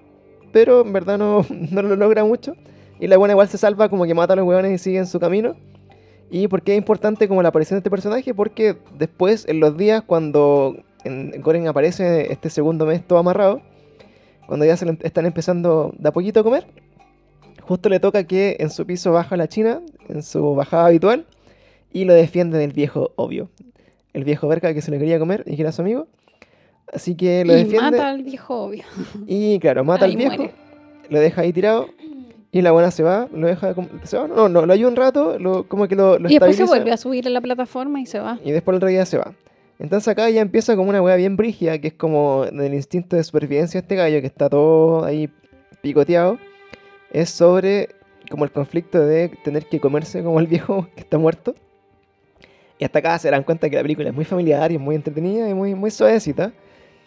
pero 0.55 0.83
en 0.83 0.93
verdad 0.93 1.17
no, 1.17 1.45
no 1.71 1.81
lo 1.81 1.97
logra 1.97 2.23
mucho. 2.23 2.55
Y 2.97 3.07
la 3.07 3.17
buena 3.17 3.33
igual 3.33 3.49
se 3.49 3.57
salva, 3.57 3.89
como 3.89 4.05
que 4.05 4.13
mata 4.13 4.31
a 4.31 4.35
los 4.37 4.45
hueones 4.45 4.71
y 4.71 4.77
sigue 4.81 4.99
en 4.99 5.05
su 5.05 5.19
camino. 5.19 5.57
¿Y 6.31 6.47
por 6.47 6.61
qué 6.61 6.71
es 6.71 6.77
importante 6.77 7.27
como 7.27 7.43
la 7.43 7.49
aparición 7.49 7.75
de 7.75 7.79
este 7.79 7.89
personaje? 7.89 8.33
Porque 8.33 8.77
después, 8.97 9.45
en 9.49 9.59
los 9.59 9.75
días, 9.75 10.01
cuando 10.03 10.77
en 11.03 11.41
Goren 11.41 11.67
aparece 11.67 12.31
este 12.31 12.49
segundo 12.49 12.85
mes 12.85 13.05
todo 13.05 13.19
amarrado, 13.19 13.61
cuando 14.47 14.63
ya 14.63 14.77
se 14.77 14.85
le 14.85 14.97
están 15.01 15.25
empezando 15.25 15.93
de 15.97 16.07
a 16.07 16.13
poquito 16.13 16.39
a 16.39 16.43
comer, 16.43 16.65
justo 17.59 17.89
le 17.89 17.99
toca 17.99 18.23
que 18.23 18.55
en 18.59 18.69
su 18.69 18.85
piso 18.85 19.11
baja 19.11 19.35
la 19.35 19.49
china, 19.49 19.81
en 20.07 20.23
su 20.23 20.55
bajada 20.55 20.85
habitual, 20.85 21.25
y 21.91 22.05
lo 22.05 22.13
defiende 22.13 22.57
del 22.59 22.71
viejo 22.71 23.11
obvio. 23.17 23.49
El 24.13 24.23
viejo 24.23 24.47
verga 24.47 24.73
que 24.73 24.81
se 24.81 24.89
lo 24.89 24.97
quería 24.99 25.19
comer 25.19 25.43
y 25.47 25.57
que 25.57 25.63
era 25.63 25.73
su 25.73 25.81
amigo. 25.81 26.07
Así 26.95 27.15
que 27.15 27.43
lo 27.43 27.53
y 27.53 27.57
defiende. 27.57 27.91
mata 27.91 28.09
al 28.09 28.23
viejo 28.23 28.63
obvio. 28.63 28.83
Y 29.27 29.59
claro, 29.59 29.83
mata 29.83 30.05
Ahí 30.05 30.11
al 30.11 30.17
viejo, 30.17 30.35
muere. 30.37 30.53
lo 31.09 31.19
deja 31.19 31.41
ahí 31.41 31.51
tirado. 31.53 31.87
Y 32.51 32.61
la 32.61 32.71
buena 32.71 32.89
se 32.89 33.03
va, 33.03 33.27
lo 33.33 33.47
deja. 33.47 33.75
Se 34.03 34.17
va, 34.17 34.29
no, 34.29 34.47
no, 34.47 34.65
lo 34.65 34.71
ayuda 34.71 34.89
un 34.89 34.95
rato, 34.95 35.37
lo, 35.37 35.67
como 35.67 35.89
que 35.89 35.95
lo, 35.95 36.17
lo 36.17 36.29
y 36.29 36.33
después 36.33 36.55
se 36.55 36.63
vuelve 36.63 36.93
a 36.93 36.97
subir 36.97 37.27
a 37.27 37.29
la 37.29 37.41
plataforma 37.41 37.99
y 37.99 38.05
se 38.05 38.19
va. 38.19 38.39
Y 38.45 38.51
después 38.51 38.73
el 38.73 38.77
otro 38.77 38.87
día 38.87 39.05
se 39.05 39.17
va. 39.17 39.33
Entonces 39.77 40.07
acá 40.07 40.29
ya 40.29 40.39
empieza 40.39 40.77
como 40.77 40.89
una 40.89 41.01
wea 41.01 41.17
bien 41.17 41.35
brígida, 41.35 41.79
que 41.79 41.89
es 41.89 41.93
como 41.93 42.45
del 42.45 42.73
instinto 42.73 43.17
de 43.17 43.25
supervivencia 43.25 43.81
de 43.81 43.83
este 43.83 43.95
gallo, 43.95 44.21
que 44.21 44.27
está 44.27 44.49
todo 44.49 45.03
ahí 45.03 45.29
picoteado. 45.81 46.39
Es 47.11 47.29
sobre 47.29 47.89
como 48.29 48.45
el 48.45 48.51
conflicto 48.51 49.01
de 49.01 49.29
tener 49.43 49.65
que 49.65 49.81
comerse 49.81 50.23
como 50.23 50.39
el 50.39 50.47
viejo 50.47 50.87
que 50.95 51.01
está 51.01 51.17
muerto. 51.17 51.55
Y 52.79 52.85
hasta 52.85 52.99
acá 52.99 53.19
se 53.19 53.29
dan 53.29 53.43
cuenta 53.43 53.69
que 53.69 53.75
la 53.75 53.81
película 53.81 54.09
es 54.09 54.15
muy 54.15 54.25
familiar 54.25 54.71
y 54.71 54.75
es 54.75 54.81
muy 54.81 54.95
entretenida 54.95 55.49
y 55.49 55.53
muy, 55.53 55.75
muy 55.75 55.91
suavecita. 55.91 56.53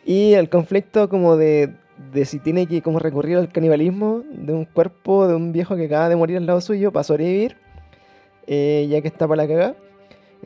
Y 0.09 0.33
el 0.33 0.49
conflicto 0.49 1.11
como 1.11 1.37
de, 1.37 1.75
de 2.15 2.25
si 2.25 2.39
tiene 2.39 2.67
que 2.67 2.81
como 2.81 2.99
recurrir 2.99 3.37
al 3.37 3.53
canibalismo 3.53 4.23
de 4.31 4.55
un 4.55 4.65
cuerpo 4.65 5.29
de 5.29 5.35
un 5.35 5.53
viejo 5.53 5.77
que 5.77 5.85
acaba 5.85 6.09
de 6.09 6.17
morir 6.17 6.39
al 6.39 6.47
lado 6.47 6.63
suyo 6.63 6.91
para 6.91 7.05
sobrevivir, 7.05 7.59
eh, 8.47 8.87
ya 8.89 9.03
que 9.03 9.09
está 9.09 9.29
para 9.29 9.43
la 9.43 9.49
cagada. 9.49 9.77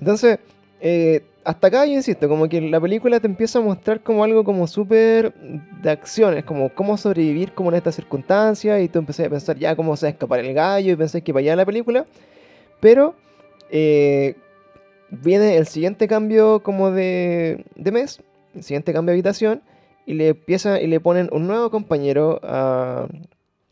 Entonces, 0.01 0.41
eh, 0.81 1.23
hasta 1.45 1.69
acá 1.69 1.87
yo 1.87 1.93
insisto, 1.93 2.29
como 2.29 2.49
que 2.49 2.61
la 2.61 2.81
película 2.81 3.21
te 3.21 3.29
empieza 3.29 3.61
a 3.61 3.63
mostrar 3.63 4.01
como 4.01 4.25
algo 4.25 4.43
como 4.43 4.67
súper 4.67 5.33
de 5.81 5.91
acciones, 5.91 6.43
como 6.43 6.71
cómo 6.75 6.97
sobrevivir 6.97 7.53
como 7.53 7.71
en 7.71 7.77
estas 7.77 7.95
circunstancias 7.95 8.83
y 8.83 8.89
tú 8.89 8.99
empecé 8.99 9.27
a 9.27 9.31
pensar 9.31 9.57
ya 9.59 9.77
cómo 9.77 9.97
se 9.97 10.07
va 10.07 10.09
a 10.09 10.11
escapar 10.11 10.41
el 10.41 10.55
gallo 10.55 10.93
y 10.93 10.97
pensé 10.97 11.23
que 11.23 11.33
vaya 11.33 11.55
la 11.55 11.65
película, 11.65 12.05
pero 12.81 13.15
eh, 13.71 14.35
viene 15.09 15.57
el 15.57 15.69
siguiente 15.69 16.09
cambio 16.09 16.65
como 16.65 16.91
de, 16.91 17.65
de 17.77 17.93
mes, 17.93 18.21
el 18.55 18.63
siguiente 18.63 18.93
cambio 18.93 19.13
de 19.13 19.17
habitación 19.17 19.63
y 20.07 20.15
le 20.15 20.29
empieza 20.29 20.81
y 20.81 20.87
le 20.87 21.01
ponen 21.01 21.29
un 21.33 21.47
nuevo 21.47 21.71
compañero 21.71 22.41
a, 22.43 23.07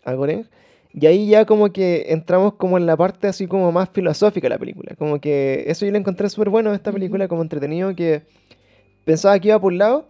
a 0.04 0.12
Goreng 0.14 0.44
y 0.92 1.06
ahí 1.06 1.28
ya 1.28 1.44
como 1.44 1.72
que 1.72 2.06
entramos 2.08 2.54
como 2.54 2.76
en 2.76 2.86
la 2.86 2.96
parte 2.96 3.28
así 3.28 3.46
como 3.46 3.70
más 3.72 3.88
filosófica 3.90 4.46
de 4.46 4.50
la 4.50 4.58
película. 4.58 4.94
Como 4.98 5.20
que 5.20 5.64
eso 5.68 5.86
yo 5.86 5.92
lo 5.92 5.98
encontré 5.98 6.28
súper 6.28 6.48
bueno 6.50 6.74
esta 6.74 6.90
película, 6.90 7.28
como 7.28 7.42
entretenido, 7.42 7.94
que 7.94 8.22
pensaba 9.04 9.38
que 9.38 9.48
iba 9.48 9.60
por 9.60 9.72
un 9.72 9.78
lado, 9.78 10.08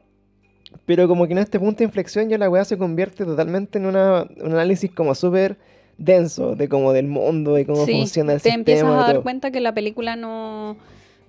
pero 0.87 1.07
como 1.07 1.27
que 1.27 1.33
en 1.33 1.39
este 1.39 1.61
punto 1.61 1.79
de 1.79 1.85
inflexión 1.85 2.31
ya 2.31 2.39
la 2.39 2.49
weá 2.49 2.65
se 2.65 2.79
convierte 2.79 3.25
totalmente 3.27 3.79
en 3.79 3.85
una, 3.87 4.27
un 4.43 4.53
análisis 4.53 4.91
como 4.91 5.15
súper 5.15 5.59
denso 5.99 6.57
de 6.57 6.67
como 6.69 6.95
del 6.95 7.09
mundo 7.09 7.59
y 7.59 7.67
cómo 7.67 7.85
Sí, 7.85 7.93
funciona 7.93 8.33
el 8.33 8.39
te 8.41 8.45
sistema. 8.51 8.61
empiezas 8.61 8.85
y 8.85 8.93
a 8.93 8.97
dar 8.97 9.13
todo. 9.17 9.23
cuenta 9.23 9.51
que 9.51 9.61
la 9.61 9.75
película 9.75 10.17
no, 10.17 10.79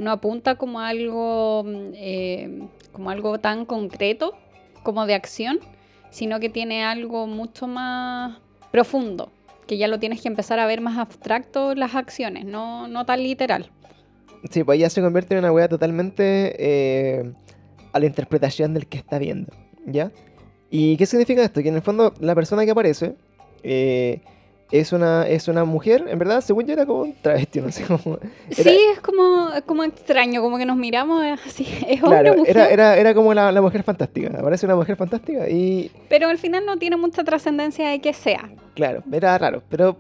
no 0.02 0.12
apunta 0.12 0.56
como 0.56 0.80
algo, 0.80 1.64
eh, 1.94 2.68
como 2.92 3.12
algo 3.12 3.40
tan 3.40 3.66
concreto 3.66 4.34
como 4.82 5.06
de 5.06 5.14
acción, 5.14 5.60
sino 6.10 6.40
que 6.40 6.50
tiene 6.50 6.84
algo 6.84 7.28
mucho 7.28 7.68
más 7.68 8.40
profundo, 8.72 9.32
que 9.68 9.78
ya 9.78 9.88
lo 9.88 10.00
tienes 10.00 10.20
que 10.22 10.28
empezar 10.28 10.60
a 10.60 10.66
ver 10.66 10.82
más 10.82 10.98
abstracto 10.98 11.76
las 11.76 11.94
acciones, 11.94 12.46
no, 12.46 12.88
no 12.88 13.06
tan 13.06 13.22
literal. 13.22 13.70
Sí, 14.50 14.64
pues 14.64 14.80
ya 14.80 14.90
se 14.90 15.02
convierte 15.02 15.36
en 15.36 15.40
una 15.40 15.52
weá 15.52 15.70
totalmente 15.70 16.56
eh, 16.58 17.32
a 17.94 18.00
la 18.00 18.06
interpretación 18.08 18.74
del 18.74 18.88
que 18.88 18.98
está 18.98 19.20
viendo, 19.20 19.54
¿ya? 19.86 20.12
¿Y 20.72 20.98
qué 20.98 21.06
significa 21.06 21.44
esto? 21.44 21.62
Que 21.62 21.70
en 21.70 21.76
el 21.76 21.84
fondo 21.84 22.12
la 22.20 22.34
persona 22.34 22.66
que 22.66 22.72
aparece 22.72 23.16
eh, 23.62 24.22
es, 24.72 24.94
una, 24.94 25.28
es 25.28 25.48
una 25.48 25.66
mujer, 25.66 26.06
en 26.08 26.18
verdad, 26.18 26.42
según 26.42 26.66
yo 26.66 26.74
era 26.74 26.86
como 26.86 27.02
un 27.02 27.14
travesti, 27.22 27.60
no 27.62 27.72
sé 27.72 27.84
cómo... 27.84 28.18
Era- 28.50 28.72
Sí, 28.72 28.80
es 28.94 29.00
como, 29.02 29.50
es 29.54 29.62
como 29.64 29.84
extraño, 29.84 30.42
como 30.42 30.58
que 30.58 30.66
nos 30.66 30.78
miramos 30.78 31.24
eh, 31.24 31.36
así, 31.46 31.64
es 31.88 32.02
hombre 32.04 32.22
Claro, 32.22 32.38
mujer, 32.38 32.58
era, 32.58 32.70
era, 32.70 32.98
era 32.98 33.14
como 33.14 33.34
la, 33.34 33.52
la 33.52 33.62
mujer 33.62 33.84
fantástica. 33.84 34.30
Aparece 34.38 34.66
una 34.66 34.76
mujer 34.76 34.96
fantástica 34.96 35.50
y, 35.50 35.92
pero 36.10 36.30
al 36.30 36.38
final 36.38 36.66
no 36.66 36.78
tiene 36.78 36.96
mucha 36.98 37.24
trascendencia 37.24 37.90
de 37.90 38.00
que 38.00 38.14
sea. 38.14 38.50
claro, 38.76 39.04
era 39.12 39.38
raro. 39.38 39.62
Pero 39.70 39.98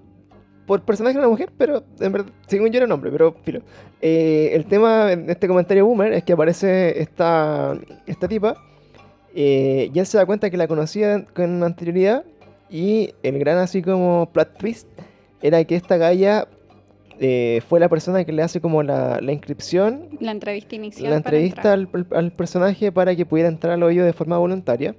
por 0.65 0.81
personaje 0.83 1.13
era 1.17 1.21
una 1.27 1.29
mujer, 1.31 1.49
pero 1.57 1.83
en 1.99 2.11
verdad, 2.13 2.31
según 2.47 2.69
yo 2.71 2.77
era 2.77 2.85
un 2.85 2.91
hombre, 2.93 3.11
pero 3.11 3.35
filo. 3.43 3.61
Eh, 4.01 4.51
el 4.53 4.65
tema 4.65 5.11
en 5.11 5.29
este 5.29 5.47
comentario 5.47 5.85
boomer 5.85 6.13
es 6.13 6.23
que 6.23 6.31
aparece 6.33 7.01
esta, 7.01 7.77
esta 8.07 8.27
tipa 8.27 8.55
eh, 9.35 9.89
y 9.93 9.99
él 9.99 10.05
se 10.05 10.17
da 10.17 10.25
cuenta 10.25 10.49
que 10.49 10.57
la 10.57 10.67
conocía 10.67 11.25
con 11.33 11.61
anterioridad 11.63 12.23
y 12.71 13.13
el 13.21 13.37
gran 13.37 13.57
así 13.57 13.81
como 13.81 14.29
plot 14.31 14.57
twist 14.57 14.87
era 15.41 15.63
que 15.65 15.75
esta 15.75 15.97
galla 15.97 16.47
eh, 17.19 17.61
fue 17.67 17.79
la 17.79 17.89
persona 17.89 18.23
que 18.23 18.31
le 18.31 18.41
hace 18.41 18.61
como 18.61 18.81
la, 18.81 19.19
la 19.21 19.31
inscripción 19.31 20.07
La 20.19 20.31
entrevista 20.31 20.75
inicial. 20.75 21.11
la 21.11 21.17
entrevista 21.17 21.73
al 21.73 22.31
personaje 22.31 22.91
para 22.91 23.15
que 23.15 23.25
pudiera 23.25 23.49
entrar 23.49 23.73
al 23.73 23.83
hoyo 23.83 24.05
de 24.05 24.13
forma 24.13 24.37
voluntaria. 24.37 24.95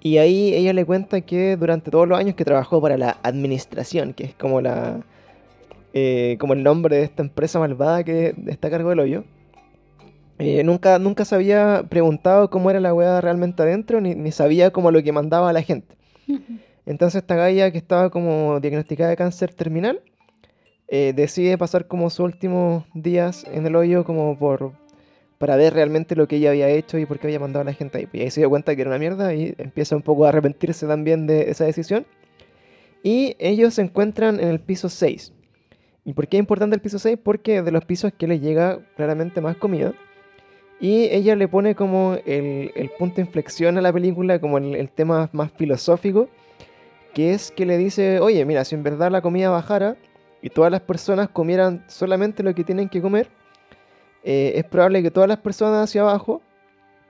Y 0.00 0.18
ahí 0.18 0.52
ella 0.52 0.72
le 0.72 0.84
cuenta 0.84 1.20
que 1.20 1.56
durante 1.56 1.90
todos 1.92 2.08
los 2.08 2.18
años 2.18 2.34
que 2.34 2.44
trabajó 2.44 2.80
para 2.82 2.98
la 2.98 3.18
administración, 3.22 4.12
que 4.14 4.24
es 4.24 4.34
como 4.34 4.60
la 4.60 5.00
eh, 5.94 6.36
como 6.40 6.54
el 6.54 6.62
nombre 6.62 6.96
de 6.96 7.02
esta 7.04 7.22
empresa 7.22 7.58
malvada 7.58 8.02
que 8.02 8.34
está 8.48 8.68
a 8.68 8.70
cargo 8.70 8.88
del 8.90 8.98
hoyo, 9.00 9.24
eh, 10.38 10.64
nunca, 10.64 10.98
nunca 10.98 11.24
se 11.24 11.34
había 11.34 11.84
preguntado 11.88 12.50
cómo 12.50 12.70
era 12.70 12.80
la 12.80 12.92
weá 12.92 13.20
realmente 13.20 13.62
adentro, 13.62 14.00
ni, 14.00 14.14
ni 14.14 14.32
sabía 14.32 14.72
como 14.72 14.90
lo 14.90 15.02
que 15.02 15.12
mandaba 15.12 15.50
a 15.50 15.52
la 15.52 15.62
gente. 15.62 15.94
Entonces 16.86 17.22
esta 17.22 17.36
galla 17.36 17.70
que 17.70 17.78
estaba 17.78 18.10
como 18.10 18.60
diagnosticada 18.60 19.10
de 19.10 19.16
cáncer 19.16 19.54
terminal, 19.54 20.00
eh, 20.88 21.12
decide 21.14 21.56
pasar 21.56 21.86
como 21.86 22.10
sus 22.10 22.20
últimos 22.20 22.84
días 22.92 23.44
en 23.50 23.66
el 23.66 23.76
hoyo 23.76 24.04
como 24.04 24.38
por 24.38 24.72
para 25.38 25.56
ver 25.56 25.74
realmente 25.74 26.14
lo 26.14 26.28
que 26.28 26.36
ella 26.36 26.50
había 26.50 26.68
hecho 26.68 26.98
y 26.98 27.04
por 27.04 27.18
qué 27.18 27.26
había 27.26 27.40
mandado 27.40 27.62
a 27.62 27.64
la 27.64 27.72
gente 27.72 27.98
ahí. 27.98 28.08
Y 28.12 28.20
ahí 28.20 28.30
se 28.30 28.40
dio 28.40 28.48
cuenta 28.48 28.76
que 28.76 28.82
era 28.82 28.90
una 28.90 28.98
mierda 29.00 29.34
y 29.34 29.52
empieza 29.58 29.96
un 29.96 30.02
poco 30.02 30.24
a 30.24 30.28
arrepentirse 30.28 30.86
también 30.86 31.26
de 31.26 31.50
esa 31.50 31.64
decisión. 31.64 32.06
Y 33.02 33.34
ellos 33.40 33.74
se 33.74 33.82
encuentran 33.82 34.38
en 34.38 34.46
el 34.46 34.60
piso 34.60 34.88
6. 34.88 35.32
¿Y 36.04 36.12
por 36.12 36.28
qué 36.28 36.36
es 36.36 36.40
importante 36.40 36.76
el 36.76 36.80
piso 36.80 37.00
6? 37.00 37.18
Porque 37.24 37.60
de 37.60 37.72
los 37.72 37.84
pisos 37.84 38.12
que 38.16 38.28
le 38.28 38.38
llega 38.38 38.78
claramente 38.94 39.40
más 39.40 39.56
comida. 39.56 39.94
Y 40.82 41.04
ella 41.14 41.36
le 41.36 41.46
pone 41.46 41.76
como 41.76 42.16
el, 42.26 42.90
punto 42.98 43.16
de 43.16 43.22
inflexión 43.22 43.78
a 43.78 43.80
la 43.80 43.92
película, 43.92 44.40
como 44.40 44.58
el, 44.58 44.88
tema 44.90 45.30
más 45.32 45.52
filosófico, 45.52 46.28
que 47.14 47.32
es 47.32 47.52
que 47.52 47.64
le 47.66 47.78
dice, 47.78 48.18
oye, 48.18 48.44
mira, 48.44 48.64
si 48.64 48.74
en 48.74 48.82
verdad 48.82 49.12
la 49.12 49.22
comida 49.22 49.48
bajara 49.48 49.96
y 50.42 50.50
todas 50.50 50.72
las 50.72 50.80
personas 50.80 51.28
comieran 51.28 51.84
solamente 51.86 52.42
lo 52.42 52.52
que 52.52 52.64
tienen 52.64 52.88
que 52.88 53.00
comer, 53.00 53.28
eh, 54.24 54.54
es 54.56 54.64
probable 54.64 55.04
que 55.04 55.12
todas 55.12 55.28
las 55.28 55.38
personas 55.38 55.84
hacia 55.84 56.00
abajo, 56.00 56.42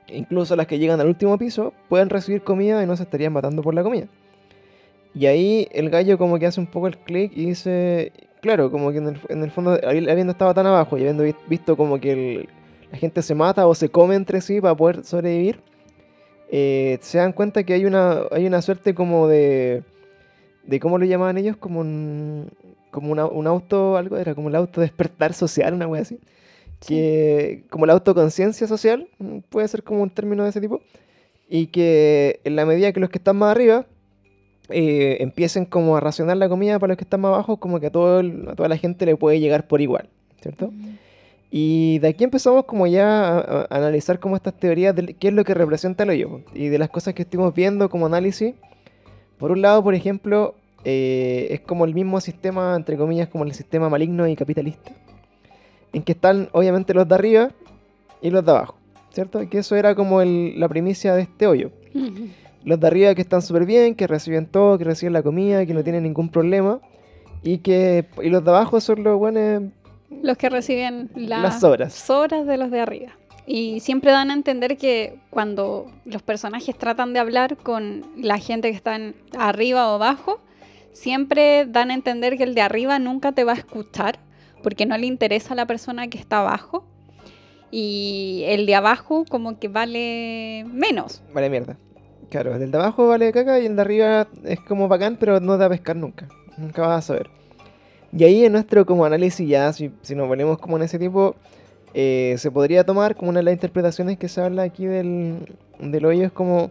incluso 0.06 0.54
las 0.54 0.66
que 0.66 0.78
llegan 0.78 1.00
al 1.00 1.08
último 1.08 1.38
piso, 1.38 1.72
puedan 1.88 2.10
recibir 2.10 2.42
comida 2.42 2.82
y 2.82 2.86
no 2.86 2.94
se 2.94 3.04
estarían 3.04 3.32
matando 3.32 3.62
por 3.62 3.72
la 3.72 3.82
comida. 3.82 4.06
Y 5.14 5.24
ahí 5.24 5.66
el 5.72 5.88
gallo 5.88 6.18
como 6.18 6.38
que 6.38 6.44
hace 6.44 6.60
un 6.60 6.66
poco 6.66 6.88
el 6.88 6.98
clic 6.98 7.32
y 7.34 7.46
dice, 7.46 8.12
claro, 8.42 8.70
como 8.70 8.92
que 8.92 8.98
en 8.98 9.08
el, 9.08 9.20
en 9.30 9.42
el 9.42 9.50
fondo, 9.50 9.78
habi- 9.80 10.10
habiendo 10.10 10.32
estado 10.32 10.52
tan 10.52 10.66
abajo 10.66 10.98
y 10.98 11.00
habiendo 11.00 11.22
vi- 11.22 11.34
visto 11.48 11.74
como 11.74 11.98
que 11.98 12.12
el- 12.12 12.48
la 12.92 12.98
gente 12.98 13.22
se 13.22 13.34
mata 13.34 13.66
o 13.66 13.74
se 13.74 13.88
come 13.88 14.14
entre 14.14 14.40
sí 14.40 14.60
para 14.60 14.76
poder 14.76 15.04
sobrevivir, 15.04 15.60
eh, 16.50 16.98
se 17.00 17.18
dan 17.18 17.32
cuenta 17.32 17.64
que 17.64 17.72
hay 17.72 17.84
una, 17.86 18.20
hay 18.30 18.46
una 18.46 18.60
suerte 18.62 18.94
como 18.94 19.26
de, 19.26 19.82
de 20.64 20.78
¿cómo 20.80 20.98
lo 20.98 21.04
llamaban 21.06 21.38
ellos? 21.38 21.56
Como 21.56 21.80
un, 21.80 22.50
como 22.90 23.10
una- 23.10 23.26
un 23.26 23.46
auto, 23.46 23.96
algo, 23.96 24.18
era 24.18 24.34
como 24.34 24.48
el 24.50 24.54
auto 24.56 24.80
despertar 24.82 25.32
social, 25.32 25.72
una 25.74 25.86
wea 25.88 26.02
así. 26.02 26.18
Que, 26.86 27.62
como 27.70 27.86
la 27.86 27.92
autoconciencia 27.94 28.66
social, 28.66 29.08
mm, 29.18 29.38
puede 29.48 29.68
ser 29.68 29.82
como 29.82 30.02
un 30.02 30.10
término 30.10 30.42
de 30.42 30.50
ese 30.50 30.60
tipo, 30.60 30.82
y 31.48 31.68
que 31.68 32.40
en 32.44 32.56
la 32.56 32.66
medida 32.66 32.92
que 32.92 33.00
los 33.00 33.08
que 33.08 33.18
están 33.18 33.36
más 33.36 33.52
arriba 33.52 33.86
eh, 34.68 35.18
empiecen 35.20 35.64
como 35.64 35.96
a 35.96 36.00
racionar 36.00 36.36
la 36.36 36.48
comida 36.48 36.78
para 36.78 36.88
los 36.92 36.96
que 36.98 37.04
están 37.04 37.20
más 37.20 37.30
abajo, 37.30 37.56
como 37.58 37.78
que 37.80 37.86
a, 37.86 37.90
todo 37.90 38.20
el- 38.20 38.48
a 38.48 38.54
toda 38.54 38.68
la 38.68 38.76
gente 38.76 39.06
le 39.06 39.16
puede 39.16 39.40
llegar 39.40 39.66
por 39.66 39.80
igual, 39.80 40.08
¿cierto? 40.42 40.70
Y 41.54 41.98
de 41.98 42.08
aquí 42.08 42.24
empezamos 42.24 42.64
como 42.64 42.86
ya 42.86 43.38
a, 43.38 43.66
analizar 43.68 44.18
como 44.18 44.36
estas 44.36 44.54
teorías 44.54 44.96
de 44.96 45.12
qué 45.12 45.28
es 45.28 45.34
lo 45.34 45.44
que 45.44 45.52
representa 45.52 46.04
el 46.04 46.08
hoyo 46.08 46.40
y 46.54 46.68
de 46.68 46.78
las 46.78 46.88
cosas 46.88 47.12
que 47.12 47.22
estuvimos 47.22 47.54
viendo 47.54 47.90
como 47.90 48.06
análisis. 48.06 48.54
Por 49.36 49.52
un 49.52 49.60
lado, 49.60 49.82
por 49.84 49.94
ejemplo, 49.94 50.54
eh, 50.86 51.48
es 51.50 51.60
como 51.60 51.84
el 51.84 51.94
mismo 51.94 52.22
sistema, 52.22 52.74
entre 52.74 52.96
comillas, 52.96 53.28
como 53.28 53.44
el 53.44 53.52
sistema 53.52 53.90
maligno 53.90 54.26
y 54.26 54.34
capitalista, 54.34 54.92
en 55.92 56.02
que 56.02 56.12
están 56.12 56.48
obviamente 56.52 56.94
los 56.94 57.06
de 57.06 57.14
arriba 57.14 57.50
y 58.22 58.30
los 58.30 58.42
de 58.46 58.50
abajo, 58.50 58.76
¿cierto? 59.10 59.46
Que 59.50 59.58
eso 59.58 59.76
era 59.76 59.94
como 59.94 60.22
el- 60.22 60.58
la 60.58 60.70
primicia 60.70 61.14
de 61.14 61.20
este 61.22 61.46
hoyo. 61.46 61.70
Los 62.64 62.80
de 62.80 62.86
arriba 62.86 63.14
que 63.14 63.20
están 63.20 63.42
súper 63.42 63.66
bien, 63.66 63.94
que 63.94 64.06
reciben 64.06 64.46
todo, 64.46 64.78
que 64.78 64.84
reciben 64.84 65.12
la 65.12 65.22
comida, 65.22 65.66
que 65.66 65.74
no 65.74 65.82
tienen 65.82 66.04
ningún 66.04 66.30
problema. 66.30 66.80
Y 67.42 67.58
que 67.58 68.06
y 68.22 68.30
los 68.30 68.42
de 68.42 68.50
abajo 68.52 68.80
son 68.80 69.02
los 69.02 69.18
buenos 69.18 69.64
Los 70.22 70.36
que 70.36 70.48
reciben 70.50 71.10
la- 71.14 71.38
las 71.38 71.60
sobras. 71.60 71.94
sobras 71.94 72.46
de 72.46 72.56
los 72.58 72.70
de 72.70 72.80
arriba. 72.80 73.12
Y 73.46 73.80
siempre 73.80 74.12
dan 74.12 74.30
a 74.30 74.34
entender 74.34 74.76
que 74.76 75.18
cuando 75.30 75.90
los 76.04 76.22
personajes 76.22 76.76
tratan 76.78 77.12
de 77.12 77.18
hablar 77.20 77.56
con 77.56 78.04
la 78.16 78.38
gente 78.38 78.70
que 78.70 78.76
están 78.76 79.14
arriba 79.36 79.90
o 79.90 79.94
abajo, 79.96 80.40
siempre 80.92 81.66
dan 81.66 81.90
a 81.90 81.94
entender 81.94 82.36
que 82.36 82.44
el 82.44 82.54
de 82.54 82.60
arriba 82.60 82.98
nunca 82.98 83.32
te 83.32 83.42
va 83.44 83.52
a 83.52 83.56
escuchar 83.56 84.18
porque 84.62 84.86
no 84.86 84.96
le 84.96 85.06
interesa 85.06 85.54
a 85.54 85.56
la 85.56 85.66
persona 85.66 86.06
que 86.08 86.18
está 86.18 86.38
abajo. 86.40 86.84
Y 87.70 88.44
el 88.46 88.66
de 88.66 88.74
abajo 88.74 89.24
como 89.28 89.58
que 89.58 89.68
vale 89.68 90.64
menos. 90.70 91.22
Vale 91.32 91.48
mierda. 91.50 91.76
Claro, 92.30 92.54
el 92.54 92.70
de 92.70 92.78
abajo 92.78 93.08
vale 93.08 93.32
caca 93.32 93.58
y 93.60 93.66
el 93.66 93.76
de 93.76 93.82
arriba 93.82 94.28
es 94.44 94.60
como 94.60 94.88
bacán, 94.88 95.16
pero 95.18 95.40
no 95.40 95.58
da 95.58 95.66
a 95.66 95.68
pescar 95.70 95.96
nunca. 95.96 96.28
Nunca 96.58 96.82
vas 96.86 96.98
a 96.98 97.02
saber. 97.08 97.30
Y 98.14 98.24
ahí 98.24 98.44
en 98.44 98.52
nuestro 98.52 98.84
como 98.84 99.04
análisis 99.04 99.48
ya, 99.48 99.72
si, 99.72 99.90
si 100.02 100.14
nos 100.14 100.28
ponemos 100.28 100.58
como 100.58 100.76
en 100.76 100.82
ese 100.82 100.98
tipo, 100.98 101.34
eh, 101.94 102.34
se 102.38 102.50
podría 102.50 102.84
tomar 102.84 103.16
como 103.16 103.30
una 103.30 103.40
de 103.40 103.44
las 103.44 103.54
interpretaciones 103.54 104.18
que 104.18 104.28
se 104.28 104.40
habla 104.40 104.62
aquí 104.62 104.86
del, 104.86 105.56
del 105.78 106.04
hoyo 106.04 106.24
es 106.24 106.32
como, 106.32 106.70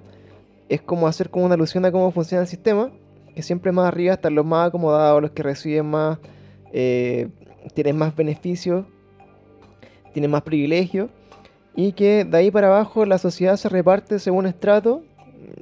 es 0.70 0.82
como 0.82 1.08
hacer 1.08 1.30
como 1.30 1.46
una 1.46 1.56
alusión 1.56 1.86
a 1.86 1.92
cómo 1.92 2.12
funciona 2.12 2.42
el 2.44 2.48
sistema, 2.48 2.92
que 3.36 3.42
siempre 3.42 3.72
más 3.72 3.88
arriba 3.88 4.14
están 4.14 4.36
los 4.36 4.46
más 4.46 4.68
acomodados, 4.68 5.22
los 5.22 5.32
que 5.32 5.44
reciben 5.44 5.88
más, 5.88 6.20
eh, 6.74 7.28
tienen 7.74 7.98
más 7.98 8.16
beneficios, 8.16 8.86
tienen 10.14 10.32
más 10.32 10.44
privilegios, 10.44 11.10
y 11.76 11.94
que 11.94 12.26
de 12.26 12.38
ahí 12.38 12.52
para 12.52 12.68
abajo 12.68 13.06
la 13.06 13.18
sociedad 13.18 13.56
se 13.58 13.70
reparte 13.70 14.20
según 14.20 14.46
estrato 14.46 15.04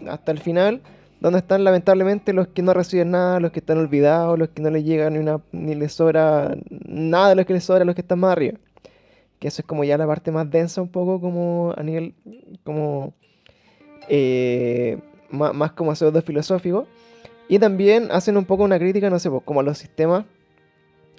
hasta 0.09 0.31
el 0.31 0.39
final, 0.39 0.81
donde 1.19 1.39
están 1.39 1.63
lamentablemente 1.63 2.33
los 2.33 2.47
que 2.49 2.61
no 2.61 2.73
reciben 2.73 3.11
nada, 3.11 3.39
los 3.39 3.51
que 3.51 3.59
están 3.59 3.77
olvidados, 3.77 4.39
los 4.39 4.49
que 4.49 4.61
no 4.61 4.69
les 4.69 4.83
llega 4.85 5.09
ni, 5.09 5.17
una, 5.19 5.41
ni 5.51 5.75
les 5.75 5.93
sobra 5.93 6.55
nada 6.69 7.29
de 7.29 7.35
lo 7.35 7.45
que 7.45 7.53
les 7.53 7.63
sobra 7.63 7.81
a 7.83 7.85
los 7.85 7.95
que 7.95 8.01
están 8.01 8.19
más 8.19 8.31
arriba. 8.33 8.57
que 9.39 9.47
eso 9.49 9.61
es 9.61 9.65
como 9.67 9.83
ya 9.83 9.97
la 9.97 10.07
parte 10.07 10.31
más 10.31 10.49
densa 10.51 10.81
un 10.81 10.89
poco 10.89 11.21
como 11.21 11.73
a 11.77 11.83
nivel 11.83 12.13
como 12.63 13.13
eh, 14.09 14.97
má- 15.31 15.53
más, 15.53 15.71
como 15.73 15.95
pseudo 15.95 16.21
filosófico. 16.21 16.87
Y 17.47 17.59
también 17.59 18.09
hacen 18.11 18.37
un 18.37 18.45
poco 18.45 18.63
una 18.63 18.77
crítica, 18.79 19.09
no 19.09 19.19
sé, 19.19 19.29
pues, 19.29 19.43
como 19.43 19.61
a 19.61 19.63
los 19.63 19.77
sistemas 19.77 20.25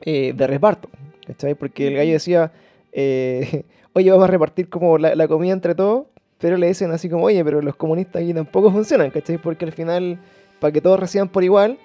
eh, 0.02 0.32
de 0.34 0.46
reparto. 0.46 0.88
¿cachai? 1.26 1.54
Porque 1.54 1.88
el 1.88 1.94
gallo 1.96 2.12
decía, 2.12 2.52
eh, 2.92 3.64
oye, 3.94 4.10
vamos 4.10 4.24
a 4.28 4.30
repartir 4.30 4.68
como 4.68 4.98
la, 4.98 5.14
la 5.14 5.28
comida 5.28 5.52
entre 5.52 5.74
todos, 5.74 6.06
pero 6.40 6.56
le 6.56 6.68
dicen 6.68 6.90
así 6.90 7.08
como, 7.08 7.24
oye, 7.24 7.44
pero 7.44 7.60
los 7.60 7.76
comunistas 7.76 8.22
aquí 8.22 8.32
tampoco 8.32 8.70
funcionan, 8.72 9.10
¿cachai? 9.10 9.38
Porque 9.38 9.64
al 9.64 9.72
final, 9.72 10.18
para 10.58 10.72
que 10.72 10.80
todos 10.80 10.98
reciban 10.98 11.28
por 11.28 11.44
igual, 11.44 11.78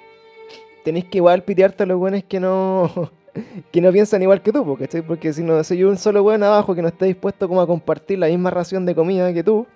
tenéis 0.83 1.05
que 1.05 1.17
igual 1.17 1.43
pitearte 1.43 1.83
a 1.83 1.85
los 1.85 1.97
buenos 1.97 2.23
que 2.23 2.39
no, 2.39 3.11
que 3.71 3.81
no 3.81 3.91
piensan 3.91 4.21
igual 4.21 4.41
que 4.41 4.51
tú, 4.51 4.77
¿cachai? 4.77 5.01
Porque 5.01 5.33
si 5.33 5.43
no 5.43 5.63
soy 5.63 5.83
un 5.83 5.97
solo 5.97 6.23
buen 6.23 6.41
abajo 6.43 6.73
que 6.73 6.81
no 6.81 6.87
está 6.87 7.05
dispuesto 7.05 7.47
como 7.47 7.61
a 7.61 7.67
compartir 7.67 8.19
la 8.19 8.27
misma 8.27 8.49
ración 8.49 8.85
de 8.85 8.95
comida 8.95 9.33
que 9.33 9.43
tú, 9.43 9.67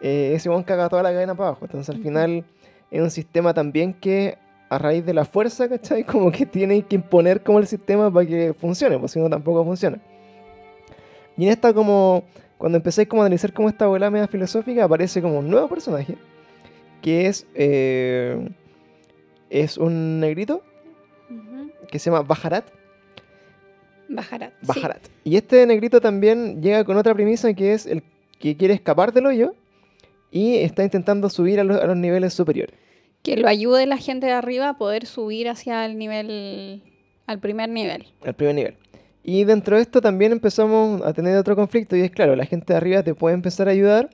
eh, 0.00 0.32
ese 0.34 0.48
buen 0.48 0.62
caga 0.62 0.88
toda 0.88 1.02
la 1.02 1.12
cadena 1.12 1.34
para 1.34 1.48
abajo. 1.48 1.64
Entonces 1.64 1.94
al 1.94 2.02
final 2.02 2.44
es 2.90 3.00
un 3.00 3.10
sistema 3.10 3.54
también 3.54 3.94
que 3.94 4.36
a 4.68 4.78
raíz 4.78 5.04
de 5.06 5.14
la 5.14 5.24
fuerza, 5.24 5.68
¿cachai? 5.68 6.04
Como 6.04 6.30
que 6.30 6.46
tiene 6.46 6.82
que 6.82 6.96
imponer 6.96 7.42
como 7.42 7.58
el 7.58 7.66
sistema 7.66 8.12
para 8.12 8.26
que 8.26 8.52
funcione, 8.52 8.98
pues 8.98 9.12
si 9.12 9.20
no 9.20 9.30
tampoco 9.30 9.64
funciona. 9.64 9.98
Y 11.36 11.44
en 11.44 11.52
esta 11.52 11.72
como, 11.72 12.24
cuando 12.58 12.76
empecé 12.76 13.06
como 13.06 13.22
a 13.22 13.26
analizar 13.26 13.52
como 13.52 13.68
esta 13.68 13.86
bola 13.86 14.10
media 14.10 14.26
filosófica, 14.26 14.84
aparece 14.84 15.22
como 15.22 15.38
un 15.38 15.48
nuevo 15.48 15.68
personaje, 15.68 16.16
que 17.00 17.26
es, 17.26 17.46
eh, 17.54 18.48
es 19.48 19.78
un 19.78 20.20
negrito 20.20 20.62
que 21.90 21.98
se 21.98 22.10
llama 22.10 22.22
Bajarat. 22.22 22.66
Bajarat. 24.08 24.52
sí. 24.60 24.66
Bajarat. 24.66 25.08
Y 25.22 25.36
este 25.36 25.64
negrito 25.66 26.00
también 26.00 26.60
llega 26.60 26.84
con 26.84 26.96
otra 26.96 27.14
premisa 27.14 27.54
que 27.54 27.74
es 27.74 27.86
el 27.86 28.02
que 28.40 28.56
quiere 28.56 28.74
escapar 28.74 29.12
del 29.12 29.26
hoyo 29.26 29.54
y 30.30 30.56
está 30.56 30.82
intentando 30.82 31.30
subir 31.30 31.60
a 31.60 31.64
los, 31.64 31.80
a 31.80 31.86
los 31.86 31.96
niveles 31.96 32.34
superiores. 32.34 32.74
Que 33.22 33.36
lo 33.36 33.48
ayude 33.48 33.86
la 33.86 33.98
gente 33.98 34.26
de 34.26 34.32
arriba 34.32 34.70
a 34.70 34.78
poder 34.78 35.06
subir 35.06 35.48
hacia 35.48 35.84
el 35.84 35.98
nivel, 35.98 36.82
al 37.26 37.38
primer 37.38 37.68
nivel. 37.68 38.06
al 38.24 38.34
primer 38.34 38.54
nivel. 38.54 38.74
Y 39.22 39.44
dentro 39.44 39.76
de 39.76 39.82
esto 39.82 40.00
también 40.00 40.32
empezamos 40.32 41.02
a 41.02 41.12
tener 41.12 41.36
otro 41.36 41.54
conflicto 41.56 41.96
y 41.96 42.00
es 42.00 42.10
claro, 42.10 42.34
la 42.36 42.46
gente 42.46 42.72
de 42.72 42.76
arriba 42.78 43.02
te 43.02 43.14
puede 43.14 43.34
empezar 43.34 43.68
a 43.68 43.72
ayudar, 43.72 44.10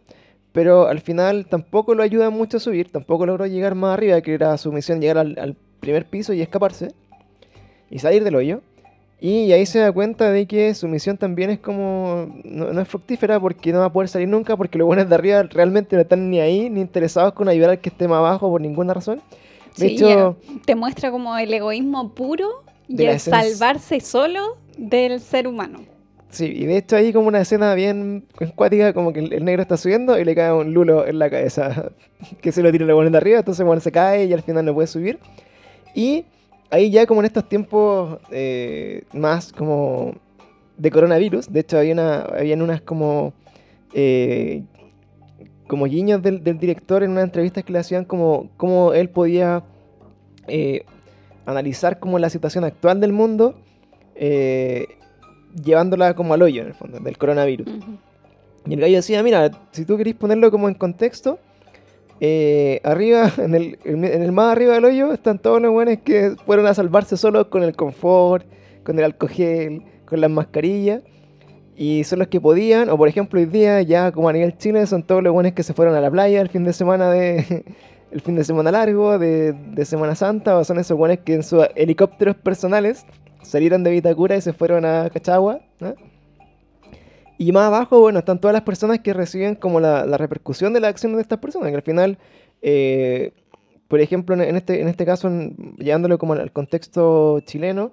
pero 0.53 0.88
al 0.88 1.01
final 1.01 1.47
tampoco 1.47 1.95
lo 1.95 2.03
ayuda 2.03 2.31
mucho 2.31 2.57
a 2.57 2.61
subir, 2.61 2.90
tampoco 2.90 3.27
logró 3.27 3.47
llegar 3.47 3.75
más 3.75 3.95
arriba, 3.95 4.21
que 4.23 4.35
era 4.35 4.57
su 4.59 4.73
misión 4.73 5.01
llegar 5.01 5.19
al, 5.19 5.38
al 5.38 5.57
primer 5.81 6.07
piso 6.07 6.33
y 6.33 6.40
escaparse 6.43 6.88
y 7.90 7.99
salir 7.99 8.25
del 8.25 8.35
hoyo. 8.37 8.61
Y 9.21 9.53
ahí 9.53 9.64
se 9.64 9.79
da 9.79 9.90
cuenta 9.93 10.31
de 10.31 10.47
que 10.47 10.75
su 10.75 10.87
misión 10.88 11.17
también 11.17 11.49
es 11.49 11.59
como, 11.59 12.29
no, 12.45 12.73
no 12.73 12.81
es 12.81 12.88
fructífera 12.88 13.40
porque 13.40 13.73
no 13.73 13.79
va 13.79 13.87
a 13.87 13.93
poder 13.93 14.09
salir 14.09 14.29
nunca 14.29 14.57
porque 14.57 14.77
los 14.77 14.87
buenos 14.87 15.09
de 15.09 15.14
arriba 15.14 15.43
realmente 15.45 15.97
no 15.97 16.03
están 16.03 16.29
ni 16.29 16.40
ahí, 16.40 16.69
ni 16.69 16.81
interesados 16.81 17.33
con 17.33 17.49
ayudar 17.49 17.71
al 17.71 17.81
que 17.81 17.88
esté 17.88 18.07
más 18.07 18.19
abajo 18.19 18.51
por 18.51 18.61
ninguna 18.61 18.93
razón. 18.93 19.23
De 19.79 19.88
Sí, 19.88 19.95
hecho, 19.95 20.37
Te 20.67 20.75
muestra 20.75 21.11
como 21.11 21.37
el 21.38 21.53
egoísmo 21.55 22.11
puro 22.14 22.64
y 22.87 23.03
el 23.05 23.19
salvarse 23.19 24.01
solo 24.01 24.59
del 24.79 25.21
ser 25.21 25.47
humano. 25.47 25.81
Sí, 26.31 26.47
y 26.47 26.67
de 26.67 26.79
hecho 26.79 26.97
hay 26.97 27.13
como 27.13 27.29
una 27.29 27.41
escena 27.41 27.75
bien 27.75 28.27
encuática, 28.41 28.93
como 28.93 29.13
que 29.13 29.21
el, 29.21 29.45
negro 29.45 29.63
está 29.63 29.77
subiendo 29.77 30.19
y 30.19 30.25
le 30.25 30.35
cae 30.35 30.53
un 30.53 30.75
lulo 30.75 31.07
en 31.07 31.21
la 31.21 31.31
cabeza, 31.31 31.93
que 32.41 32.51
se 32.51 32.63
lo 32.63 32.73
tira 32.73 32.93
bueno 32.93 33.11
de 33.11 33.17
arriba, 33.17 33.39
entonces 33.39 33.65
bueno, 33.65 33.81
se 33.81 33.93
cae 33.93 34.25
y 34.25 34.33
al 34.33 34.43
final 34.43 34.65
no 34.65 34.75
puede 34.75 34.89
subir. 34.89 35.21
Y 35.95 36.25
ahí 36.71 36.91
ya 36.91 37.07
como 37.07 37.21
en 37.21 37.27
estos 37.27 37.49
tiempos 37.49 38.19
eh, 38.33 39.05
más 39.13 39.53
como 39.53 40.17
de 40.77 40.91
coronavirus, 40.91 41.53
de 41.53 41.61
hecho 41.61 41.79
había 41.79 41.93
una, 41.93 42.27
unas 42.65 42.81
como 42.81 43.33
eh, 43.93 44.65
como 45.69 45.87
guiños 45.87 46.21
del, 46.21 46.43
director 46.43 47.05
en 47.05 47.13
unas 47.13 47.25
entrevistas 47.25 47.65
que 47.65 47.73
le 47.73 47.79
hacían 47.79 48.05
como 48.05 48.51
cómo 48.57 48.93
él 48.93 49.09
podía 49.09 49.63
eh, 50.49 50.85
analizar 51.47 52.01
como 52.01 52.19
la 52.19 52.29
situación 52.29 52.65
actual 52.65 53.01
del 53.01 53.13
mundo 53.13 53.55
eh, 54.14 54.87
llevándola 55.62 56.14
como 56.14 56.35
al 56.35 56.42
hoyo 56.42 56.62
en 56.62 56.68
el 56.68 56.74
fondo 56.74 56.98
del 56.98 57.18
coronavirus. 57.18 57.66
Y 58.66 58.74
el 58.74 58.81
gallo 58.81 58.96
decía, 58.96 59.22
mira, 59.22 59.50
si 59.72 59.85
tú 59.85 59.96
querés 59.96 60.14
ponerlo 60.14 60.50
como 60.50 60.68
en 60.68 60.74
contexto, 60.74 61.38
eh, 62.20 62.81
arriba, 62.85 63.31
en 63.38 63.55
el, 63.55 63.79
en 63.85 64.05
el 64.05 64.33
más 64.33 64.53
arriba 64.53 64.74
del 64.74 64.85
hoyo, 64.85 65.12
están 65.12 65.38
todos 65.38 65.61
los 65.61 65.72
buenos 65.72 65.98
que 66.05 66.37
fueron 66.46 66.66
a 66.66 66.74
salvarse 66.74 67.16
solos 67.16 67.46
con 67.46 67.62
el 67.62 67.74
confort, 67.77 68.46
con 68.85 68.98
el 68.98 69.05
alcohol 69.05 69.83
con 70.05 70.20
las 70.20 70.31
mascarillas. 70.31 71.03
Y 71.77 72.05
son 72.05 72.20
los 72.20 72.29
que 72.29 72.40
podían, 72.40 72.88
o 72.88 72.96
por 72.96 73.09
ejemplo 73.09 73.40
hoy 73.40 73.46
día, 73.46 73.83
ya 73.83 74.12
como 74.12 74.29
a 74.29 74.33
nivel 74.33 74.57
Chile, 74.57 74.87
son 74.87 75.03
todos 75.03 75.24
los 75.24 75.33
buenos 75.33 75.53
que 75.55 75.64
se 75.64 75.74
fueron 75.74 75.96
a 75.96 76.00
la 76.00 76.11
playa 76.11 76.40
el 76.40 76.48
fin 76.48 76.64
de 76.64 76.72
semana 76.72 77.11
de... 77.11 77.64
El 78.12 78.20
fin 78.20 78.37
de 78.37 78.44
semana 78.44 78.70
largo, 78.70 79.18
de, 79.18 79.53
de 79.53 79.85
Semana 79.85 80.14
Santa, 80.14 80.57
o 80.57 80.62
son 80.62 80.79
esos 80.79 80.96
buenos 80.96 81.18
que 81.24 81.35
en 81.35 81.42
sus 81.42 81.66
helicópteros 81.74 82.37
personales 82.37 83.05
salieron 83.44 83.85
de 83.85 83.90
Vitacura 83.90 84.37
y 84.37 84.40
se 84.40 84.52
fueron 84.52 84.85
a 84.85 85.09
Cachagua. 85.11 85.61
Y 87.38 87.50
más 87.52 87.64
abajo, 87.66 88.00
bueno, 88.00 88.20
están 88.20 88.40
todas 88.40 88.52
las 88.52 88.62
personas 88.62 89.00
que 89.00 89.12
reciben 89.12 89.54
como 89.57 89.80
la, 89.80 90.07
la 90.07 90.16
repercusión 90.16 90.72
de 90.72 90.80
la 90.80 90.88
acción 90.88 91.14
de 91.14 91.20
estas 91.22 91.38
personas, 91.40 91.70
que 91.70 91.76
al 91.76 91.83
final, 91.83 92.18
eh, 92.62 93.33
por 93.88 94.00
ejemplo, 94.00 94.35
en 94.40 94.57
este, 94.57 94.80
en 94.80 94.88
este 94.88 95.04
caso, 95.04 95.28
en- 95.28 95.74
llevándolo 95.76 96.16
como 96.16 96.35
al 96.35 96.52
contexto 96.52 97.40
chileno, 97.40 97.92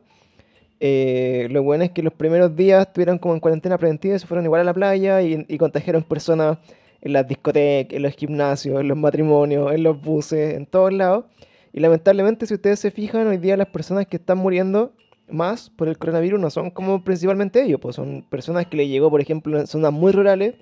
eh, 0.80 1.48
lo 1.52 1.64
bueno 1.64 1.84
es 1.84 1.92
que 1.92 2.04
los 2.04 2.14
primeros 2.14 2.56
días 2.56 2.88
estuvieron 2.88 3.18
como 3.18 3.34
en 3.34 3.40
cuarentena 3.40 3.78
preventiva 3.78 4.16
y 4.16 4.20
se 4.20 4.28
fueron 4.28 4.46
igual 4.46 4.62
a 4.62 4.64
la 4.64 4.74
playa 4.74 5.22
y, 5.22 5.46
y 5.48 5.58
contagiaron 5.58 6.04
personas 6.04 6.58
en 7.02 7.14
las 7.14 7.28
discotecas, 7.28 7.96
en 7.96 8.04
los 8.04 8.14
gimnasios, 8.16 8.80
en 8.80 8.88
los 8.88 8.98
matrimonios, 8.98 9.72
en 9.74 9.84
los 9.84 10.00
buses, 10.02 10.56
en 10.56 10.66
todos 10.68 10.94
lados. 10.94 11.26
Y 11.74 11.80
lamentablemente, 11.80 12.46
si 12.46 12.54
ustedes 12.54 12.80
se 12.80 12.92
fijan, 12.92 13.26
hoy 13.28 13.38
día 13.38 13.58
las 13.58 13.68
personas 13.70 14.06
que 14.06 14.18
están 14.18 14.38
muriendo 14.38 14.92
más 15.32 15.70
por 15.70 15.88
el 15.88 15.98
coronavirus 15.98 16.40
no 16.40 16.50
son 16.50 16.70
como 16.72 17.04
principalmente 17.04 17.64
ellos, 17.64 17.80
pues 17.82 17.96
son 17.96 18.24
personas 18.30 18.68
que 18.68 18.78
le 18.78 18.88
llegó, 18.88 19.10
por 19.10 19.22
ejemplo, 19.22 19.60
en 19.60 19.68
zonas 19.68 19.92
muy 19.94 20.12
rurales, 20.12 20.56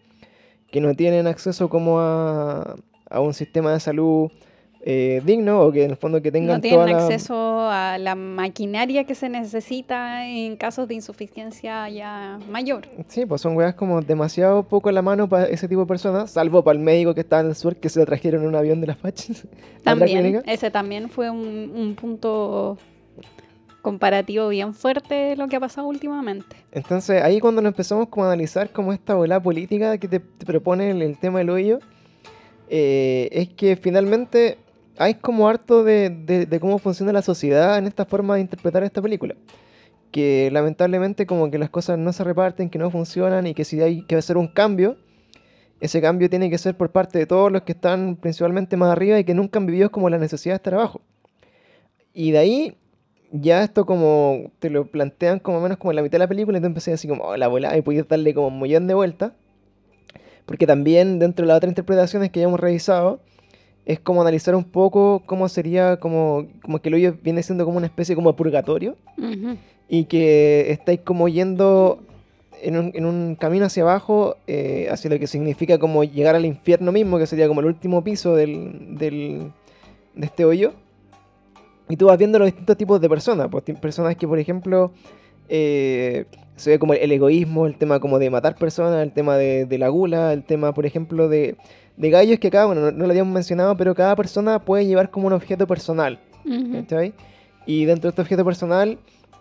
que 0.71 0.81
no 0.81 0.93
tienen 0.95 1.27
acceso 1.27 1.69
como 1.69 1.99
a, 1.99 2.75
a 3.09 3.19
un 3.21 3.33
sistema 3.33 3.73
de 3.73 3.79
salud 3.79 4.29
eh, 4.81 5.21
digno 5.25 5.59
o 5.61 5.73
que 5.73 5.83
en 5.83 5.91
el 5.91 5.97
fondo 5.97 6.21
que 6.21 6.31
tengan 6.31 6.55
No 6.55 6.61
tienen 6.61 6.79
toda 6.85 6.89
la- 6.91 7.03
acceso 7.05 7.69
a 7.69 7.97
la 7.97 8.15
maquinaria 8.15 9.03
que 9.03 9.13
se 9.13 9.27
necesita 9.27 10.25
en 10.25 10.55
casos 10.55 10.87
de 10.87 10.93
insuficiencia 10.93 11.89
ya 11.89 12.39
mayor. 12.49 12.87
Sí, 13.09 13.25
pues 13.25 13.41
son 13.41 13.57
weas 13.57 13.75
como 13.75 14.01
demasiado 14.01 14.63
poco 14.63 14.87
en 14.87 14.95
la 14.95 15.01
mano 15.01 15.27
para 15.27 15.45
ese 15.47 15.67
tipo 15.67 15.81
de 15.81 15.87
personas, 15.87 16.31
salvo 16.31 16.63
para 16.63 16.77
el 16.77 16.83
médico 16.83 17.13
que 17.13 17.21
está 17.21 17.41
en 17.41 17.47
el 17.47 17.55
sur 17.55 17.75
que 17.75 17.89
se 17.89 17.99
lo 17.99 18.05
trajeron 18.05 18.43
en 18.43 18.47
un 18.47 18.55
avión 18.55 18.79
de 18.79 18.87
las 18.87 18.97
otra 18.99 19.11
También, 19.83 20.41
ese 20.45 20.71
también 20.71 21.09
fue 21.09 21.29
un, 21.29 21.73
un 21.75 21.95
punto 21.95 22.77
comparativo 23.81 24.49
bien 24.49 24.73
fuerte 24.73 25.13
de 25.13 25.35
lo 25.35 25.47
que 25.47 25.55
ha 25.55 25.59
pasado 25.59 25.87
últimamente. 25.87 26.55
Entonces 26.71 27.21
ahí 27.23 27.39
cuando 27.39 27.61
lo 27.61 27.67
empezamos 27.67 28.07
como 28.09 28.25
a 28.25 28.27
analizar 28.29 28.71
como 28.71 28.93
esta 28.93 29.15
bola 29.15 29.41
política 29.41 29.97
que 29.97 30.07
te, 30.07 30.19
propone 30.19 30.91
el, 30.91 31.17
tema 31.17 31.39
del 31.39 31.49
hoyo, 31.49 31.79
eh, 32.69 33.29
es 33.31 33.49
que 33.49 33.75
finalmente 33.75 34.57
hay 34.97 35.15
como 35.15 35.47
harto 35.47 35.83
de, 35.83 36.09
de- 36.09 36.45
de 36.45 36.59
cómo 36.59 36.77
funciona 36.77 37.11
la 37.13 37.21
sociedad 37.21 37.77
en 37.77 37.87
esta 37.87 38.05
forma 38.05 38.35
de 38.35 38.41
interpretar 38.41 38.83
esta 38.83 39.01
película. 39.01 39.35
Que 40.11 40.49
lamentablemente 40.51 41.25
como 41.25 41.49
que 41.51 41.57
las 41.59 41.69
cosas 41.69 41.97
no 41.97 42.11
se 42.13 42.23
reparten, 42.23 42.69
que 42.69 42.79
no 42.79 42.89
funcionan 42.91 43.47
y 43.47 43.53
que 43.53 43.63
si 43.63 43.79
hay 43.81 44.01
que 44.03 44.15
hacer 44.15 44.37
un 44.37 44.47
cambio, 44.47 44.97
ese 45.79 46.01
cambio 46.01 46.29
tiene 46.29 46.49
que 46.49 46.57
ser 46.57 46.75
por 46.75 46.89
parte 46.91 47.17
de 47.19 47.25
todos 47.25 47.51
los 47.51 47.61
que 47.61 47.71
están 47.71 48.17
principalmente 48.17 48.75
más 48.75 48.91
arriba 48.91 49.19
y 49.19 49.23
que 49.23 49.33
nunca 49.33 49.59
han 49.59 49.65
vivido 49.67 49.91
como 49.91 50.09
la 50.09 50.17
necesidad 50.17 50.53
de 50.55 50.57
estar 50.57 50.73
abajo. 50.73 51.01
Y 52.13 52.31
de 52.31 52.37
ahí 52.39 52.77
ya 53.31 53.63
esto 53.63 53.85
como 53.85 54.51
te 54.59 54.69
lo 54.69 54.85
plantean 54.87 55.39
como 55.39 55.61
menos 55.61 55.77
como 55.77 55.91
en 55.91 55.97
la 55.97 56.01
mitad 56.01 56.13
de 56.13 56.19
la 56.19 56.27
película 56.27 56.57
y 56.57 56.61
tú 56.61 56.67
empecé 56.67 56.93
así 56.93 57.07
como, 57.07 57.23
oh, 57.23 57.37
la 57.37 57.47
bola, 57.47 57.77
y 57.77 57.81
podías 57.81 58.07
darle 58.07 58.33
como 58.33 58.47
un 58.47 58.59
millón 58.59 58.87
de 58.87 58.93
vueltas. 58.93 59.31
Porque 60.45 60.65
también 60.65 61.19
dentro 61.19 61.43
de 61.43 61.47
las 61.49 61.57
otras 61.57 61.69
interpretaciones 61.71 62.31
que 62.31 62.39
ya 62.39 62.47
hemos 62.47 62.59
revisado, 62.59 63.19
es 63.85 63.99
como 63.99 64.21
analizar 64.21 64.55
un 64.55 64.63
poco 64.63 65.21
cómo 65.25 65.47
sería 65.49 65.97
como, 65.97 66.47
como 66.61 66.79
que 66.79 66.89
el 66.89 66.95
hoyo 66.95 67.15
viene 67.23 67.43
siendo 67.43 67.65
como 67.65 67.77
una 67.77 67.85
especie 67.87 68.15
como 68.15 68.31
de 68.31 68.37
purgatorio 68.37 68.95
Ujú. 69.17 69.57
y 69.87 70.05
que 70.05 70.71
estáis 70.71 70.99
como 71.01 71.27
yendo 71.27 71.99
en 72.61 72.77
un, 72.77 72.91
en 72.93 73.05
un 73.05 73.35
camino 73.39 73.65
hacia 73.65 73.83
abajo, 73.83 74.35
eh, 74.47 74.87
hacia 74.91 75.09
lo 75.09 75.17
que 75.19 75.27
significa 75.27 75.77
como 75.77 76.03
llegar 76.03 76.35
al 76.35 76.45
infierno 76.45 76.91
mismo, 76.91 77.17
que 77.19 77.25
sería 77.27 77.47
como 77.47 77.61
el 77.61 77.67
último 77.67 78.03
piso 78.03 78.35
del, 78.35 78.97
del- 78.97 79.51
de 80.15 80.25
este 80.25 80.45
hoyo. 80.45 80.73
Y 81.89 81.97
tú 81.97 82.05
vas 82.05 82.17
viendo 82.17 82.37
los 82.39 82.45
distintos 82.47 82.77
tipos 82.77 83.01
de 83.01 83.09
personas, 83.09 83.47
pues 83.49 83.63
personas 83.81 84.15
que 84.15 84.27
por 84.27 84.37
ejemplo 84.39 84.91
eh, 85.49 86.25
se 86.55 86.69
ve 86.69 86.79
como 86.79 86.93
el 86.93 87.11
egoísmo, 87.11 87.65
el 87.65 87.77
tema 87.77 87.99
como 87.99 88.19
de 88.19 88.29
matar 88.29 88.55
personas, 88.55 89.01
el 89.03 89.11
tema 89.11 89.37
de, 89.37 89.65
de 89.65 89.77
la 89.79 89.89
gula, 89.89 90.31
el 90.33 90.43
tema 90.43 90.71
por 90.73 90.85
ejemplo 90.85 91.27
de, 91.27 91.55
de 91.97 92.09
gallos 92.11 92.37
que 92.39 92.49
acá, 92.49 92.65
bueno, 92.65 92.81
no, 92.81 92.91
no 92.91 93.05
lo 93.05 93.09
habíamos 93.11 93.33
mencionado, 93.33 93.75
pero 93.75 93.95
cada 93.95 94.15
persona 94.15 94.59
puede 94.59 94.85
llevar 94.85 95.09
como 95.09 95.27
un 95.27 95.33
objeto 95.33 95.65
personal. 95.65 96.19
Ujú. 96.45 96.71
¿cachai? 96.73 97.13
Y 97.65 97.85
dentro 97.85 98.03
de 98.03 98.09
este 98.09 98.21
objeto 98.21 98.45
personal, 98.45 98.99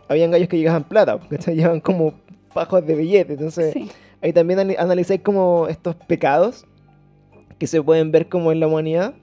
habían 0.08 0.30
gallos 0.30 0.48
que 0.48 0.56
llegaban 0.56 0.84
plata, 0.84 1.18
¿cachai? 1.28 1.54
Llevan 1.56 1.80
como 1.80 2.14
fajos 2.50 2.87
de 2.87 2.94
billetes. 2.94 3.37
Entonces, 3.38 3.74
Sí. 3.74 3.88
ahí 4.22 4.32
también 4.32 4.74
analizáis 4.78 5.20
como 5.20 5.68
estos 5.68 5.94
pecados 5.96 6.66
que 7.58 7.66
se 7.66 7.82
pueden 7.82 8.11
ver 8.11 8.28
como 8.28 8.52
en 8.52 8.61
la 8.61 8.66
humanidad. 8.68 9.14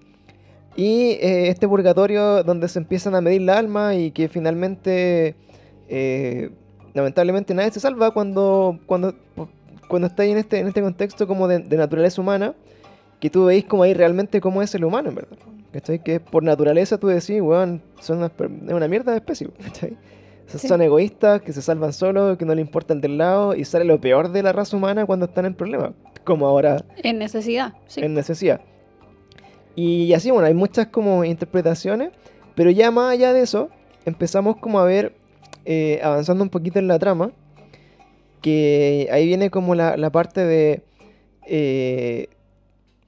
Y 0.76 1.12
eh, 1.22 1.48
este 1.50 1.68
purgatorio 1.68 2.44
donde 2.44 2.68
se 2.68 2.80
empiezan 2.80 3.16
a 3.16 3.22
medir 3.22 3.42
la 3.44 3.58
alma 3.58 3.96
y 3.96 4.12
que 4.12 4.28
finalmente, 4.28 5.36
eh, 5.88 6.50
lamentablemente, 6.94 7.54
nadie 7.54 7.72
se 7.72 7.80
salva 7.80 8.12
cuando, 8.12 8.80
cuando, 8.86 9.14
cuando 9.88 10.08
estáis 10.08 10.32
en 10.34 10.38
este, 10.38 10.60
en 10.60 10.68
este 10.68 10.82
contexto 10.82 11.28
como 11.28 11.48
de, 11.48 11.60
de 11.60 11.78
naturaleza 11.78 12.20
humana, 12.22 12.54
que 13.22 13.30
tú 13.30 13.46
veis 13.46 13.64
como 13.64 13.84
ahí 13.84 13.94
realmente 13.94 14.42
cómo 14.42 14.62
es 14.62 14.76
el 14.76 14.84
humano, 14.84 15.10
en 15.10 15.16
verdad. 15.16 15.38
¿Cachai? 15.72 16.02
Que 16.04 16.20
por 16.20 16.44
naturaleza 16.44 16.98
tú 16.98 17.08
decís, 17.08 17.42
weón, 17.42 17.82
son 18.00 18.18
una, 18.20 18.28
es 18.28 18.74
una 18.74 18.88
mierda 18.88 19.12
de 19.12 19.18
especie, 19.18 19.48
¿cachai? 19.64 19.92
Son- 19.92 20.60
Sí. 20.60 20.68
Son 20.68 20.80
egoístas, 20.82 21.42
que 21.42 21.52
se 21.54 21.62
salvan 21.62 21.92
solos, 21.92 22.38
que 22.38 22.46
no 22.46 22.54
le 22.54 22.62
importa 22.62 22.94
el 22.94 23.02
del 23.02 23.18
lado, 23.18 23.56
y 23.56 23.66
sale 23.66 23.84
lo 23.84 24.00
peor 24.00 24.30
de 24.32 24.44
la 24.44 24.54
raza 24.54 24.78
humana 24.78 25.06
cuando 25.06 25.26
están 25.26 25.46
en 25.46 25.56
problemas, 25.56 25.92
como 26.24 26.46
ahora 26.46 26.86
En 27.04 27.18
necesidad, 27.18 27.74
sí. 27.88 28.02
en 28.02 28.14
necesidad. 28.14 28.62
Y 29.76 30.14
así, 30.14 30.32
bueno, 30.32 30.48
hay 30.48 30.54
muchas 30.54 30.88
como 30.88 31.26
interpretaciones, 31.26 32.12
pero 32.56 32.72
ya 32.72 32.92
más 32.92 33.12
allá 33.12 33.34
de 33.34 33.42
eso, 33.42 33.70
empezamos 34.06 34.58
como 34.58 34.80
a 34.80 34.86
ver, 34.86 35.14
eh, 35.66 36.00
avanzando 36.04 36.44
un 36.44 36.50
poquito 36.50 36.80
en 36.80 36.88
la 36.88 36.98
trama, 37.00 37.32
que 38.42 39.10
ahí 39.12 39.26
viene 39.26 39.50
como 39.50 39.76
la, 39.76 39.98
la 39.98 40.12
parte 40.12 40.46
de, 40.46 40.84
eh, 41.48 42.28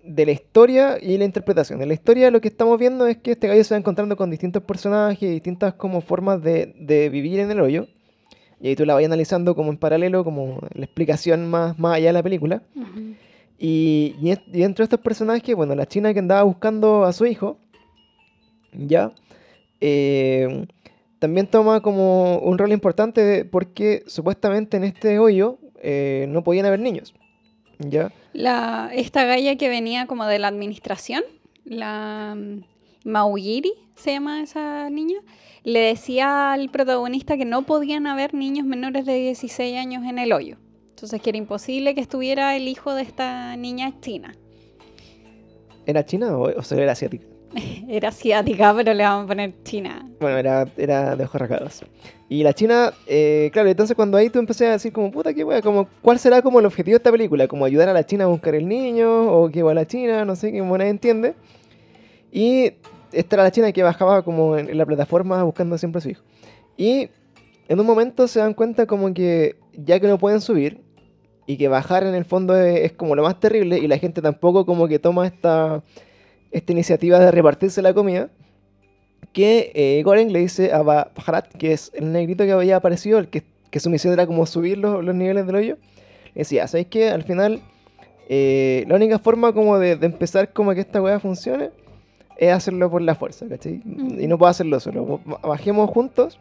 de 0.04 0.26
la 0.26 0.32
historia 0.32 0.98
y 1.02 1.18
la 1.18 1.26
interpretación. 1.26 1.82
En 1.82 1.88
la 1.88 1.94
historia 1.94 2.32
lo 2.32 2.42
que 2.42 2.48
estamos 2.48 2.80
viendo 2.80 3.08
es 3.08 3.18
que 3.18 3.32
este 3.32 3.48
gallo 3.48 3.64
se 3.64 3.74
va 3.74 3.78
encontrando 3.78 4.18
con 4.18 4.30
distintos 4.30 4.64
personajes, 4.64 5.30
distintas 5.30 5.76
como 5.76 6.02
formas 6.02 6.42
de, 6.42 6.74
de 6.80 7.10
vivir 7.10 7.40
en 7.40 7.52
el 7.52 7.62
hoyo. 7.62 7.88
Y 8.60 8.70
ahí 8.70 8.76
tú 8.76 8.86
la 8.86 8.96
vas 8.96 9.06
analizando 9.06 9.56
como 9.56 9.70
en 9.70 9.78
paralelo, 9.78 10.24
como 10.24 10.60
la 10.74 10.86
explicación 10.86 11.48
más, 11.48 11.78
más 11.78 11.98
allá 11.98 12.08
de 12.08 12.14
la 12.14 12.24
película. 12.24 12.64
Ujú. 12.76 13.14
Y, 13.58 14.16
y, 14.22 14.32
y 14.32 14.62
dentro 14.62 14.84
de 14.84 14.86
estos 14.86 15.00
personajes, 15.00 15.56
bueno, 15.56 15.76
la 15.76 15.88
china 15.88 16.14
que 16.14 16.20
andaba 16.20 16.44
buscando 16.44 17.06
a 17.06 17.14
su 17.14 17.26
hijo, 17.26 17.58
ya, 18.74 19.12
eh, 19.82 20.68
también 21.20 21.48
toma 21.48 21.82
como 21.82 22.40
un 22.40 22.58
rol 22.58 22.72
importante 22.72 23.46
porque 23.46 24.04
supuestamente 24.08 24.78
en 24.78 24.84
este 24.84 25.20
hoyo 25.20 25.58
eh, 25.82 26.26
no 26.30 26.44
podían 26.44 26.66
haber 26.66 26.80
niños, 26.80 27.14
ya. 27.80 28.12
La, 28.34 28.92
esta 28.94 29.24
galla 29.26 29.56
que 29.56 29.70
venía 29.70 30.06
como 30.06 30.26
de 30.26 30.40
la 30.40 30.48
administración, 30.48 31.24
la 31.66 32.36
mm, 32.38 32.64
Maugiri, 33.06 33.74
se 33.96 34.12
llama 34.12 34.42
esa 34.42 34.90
niña, 34.90 35.18
le 35.64 35.80
decía 35.80 36.54
al 36.54 36.70
protagonista 36.70 37.36
que 37.38 37.46
no 37.46 37.64
podían 37.64 38.06
haber 38.06 38.34
niños 38.34 38.66
menores 38.66 39.06
de 39.06 39.16
16 39.16 39.78
años 39.78 40.04
en 40.06 40.20
el 40.20 40.34
hoyo. 40.34 40.58
Entonces 40.98 41.22
que 41.22 41.30
era 41.30 41.38
imposible 41.38 41.94
que 41.94 42.02
estuviera 42.02 42.56
el 42.56 42.68
hijo 42.68 42.96
de 42.96 43.04
esta 43.04 43.56
niña 43.56 43.94
china. 44.02 44.34
¿Era 45.86 46.04
china 46.04 46.36
o, 46.36 46.50
o 46.58 46.64
sea, 46.64 46.80
era 46.80 46.94
asiática? 46.94 47.24
Era 47.88 48.10
asiática, 48.10 48.74
pero 48.76 48.96
le 48.96 49.04
vamos 49.04 49.26
a 49.26 49.28
poner 49.28 49.54
china. 49.62 50.10
Bueno, 50.20 50.38
era, 50.40 50.68
era 50.76 51.16
de 51.16 51.24
ojos 51.24 51.40
rasgados. 51.40 51.86
Y 52.28 52.42
la 52.42 52.52
china, 52.54 52.94
eh, 53.06 53.52
claro, 53.54 53.70
entonces 53.70 53.96
cuando 53.96 54.18
ahí 54.18 54.32
tú 54.32 54.40
empecé 54.40 54.66
a 54.66 54.72
decir 54.72 54.92
como, 54.92 55.12
puta, 55.12 55.36
qué 55.36 55.44
wea, 55.44 55.62
como, 55.62 55.88
¿cuál 56.02 56.18
será 56.18 56.42
como 56.42 56.60
el 56.60 56.66
objetivo 56.66 56.96
de 56.96 56.98
esta 56.98 57.12
película? 57.12 57.48
¿Como 57.48 57.64
ayudar 57.64 57.90
a 57.90 57.94
la 57.94 58.04
china 58.04 58.24
a 58.24 58.28
buscar 58.28 58.56
el 58.56 58.68
niño? 58.68 59.32
¿O 59.32 59.52
que 59.52 59.62
va 59.62 59.72
a 59.72 59.76
la 59.76 59.86
china? 59.86 60.26
No 60.26 60.36
sé, 60.36 60.52
que 60.52 60.62
nadie 60.62 60.90
entiende. 60.90 61.36
Y 62.32 62.74
esta 63.12 63.36
era 63.36 63.44
la 63.44 63.52
china 63.52 63.72
que 63.72 63.84
bajaba 63.84 64.24
como 64.24 64.58
en, 64.58 64.68
en 64.68 64.78
la 64.80 64.86
plataforma 64.88 65.44
buscando 65.44 65.78
siempre 65.78 66.00
a 66.00 66.02
su 66.02 66.10
hijo. 66.10 66.24
Y 66.76 67.12
en 67.68 67.80
un 67.80 67.86
momento 67.86 68.28
se 68.28 68.40
dan 68.40 68.56
cuenta 68.56 68.88
como 68.88 69.14
que 69.14 69.58
ya 69.74 70.00
que 70.00 70.08
no 70.08 70.18
pueden 70.18 70.42
subir 70.42 70.87
y 71.48 71.58
que 71.58 71.68
bajar 71.70 72.04
en 72.04 72.14
el 72.14 72.26
fondo 72.26 72.56
es, 72.56 72.82
es 72.82 72.92
como 72.92 73.16
lo 73.16 73.24
más 73.24 73.40
terrible 73.40 73.80
y 73.80 73.88
la 73.88 73.98
gente 73.98 74.22
tampoco 74.22 74.66
como 74.66 74.88
que 74.88 75.00
toma 75.00 75.26
esta, 75.26 75.82
esta 76.52 76.72
iniciativa 76.74 77.18
de 77.20 77.32
repartirse 77.32 77.82
la 77.82 77.94
comida, 77.94 78.30
que 79.34 79.72
eh, 79.74 80.02
Goren 80.04 80.32
le 80.34 80.40
dice 80.40 80.74
a 80.74 80.82
Ba- 80.82 81.12
Baharat, 81.16 81.48
que 81.54 81.72
es 81.74 81.92
el 81.96 82.12
negrito 82.12 82.44
que 82.44 82.52
había 82.52 82.76
aparecido, 82.78 83.18
el 83.20 83.30
que, 83.30 83.44
que 83.72 83.80
su 83.80 83.90
misión 83.90 84.14
era 84.14 84.26
como 84.28 84.46
subir 84.46 84.78
los, 84.78 85.04
los 85.04 85.16
niveles 85.16 85.46
del 85.48 85.56
hoyo, 85.56 85.78
le 86.34 86.42
decía, 86.42 86.68
¿sabéis 86.68 86.88
qué? 86.88 87.10
Al 87.10 87.24
final, 87.24 87.62
eh, 88.30 88.84
la 88.88 88.96
única 88.96 89.20
forma 89.20 89.54
como 89.54 89.80
de, 89.80 89.96
de 89.96 90.06
empezar 90.06 90.52
como 90.54 90.74
que 90.74 90.82
esta 90.82 91.02
weá 91.02 91.20
funcione 91.20 91.72
es 92.38 92.52
hacerlo 92.52 92.90
por 92.92 93.02
la 93.02 93.16
fuerza, 93.16 93.48
¿cachai? 93.48 93.82
Ujú. 93.86 94.20
Y 94.20 94.28
no 94.28 94.38
puedo 94.38 94.50
hacerlo 94.50 94.80
solo. 94.80 95.20
Ba- 95.26 95.40
Bajemos 95.44 95.90
juntos 95.90 96.40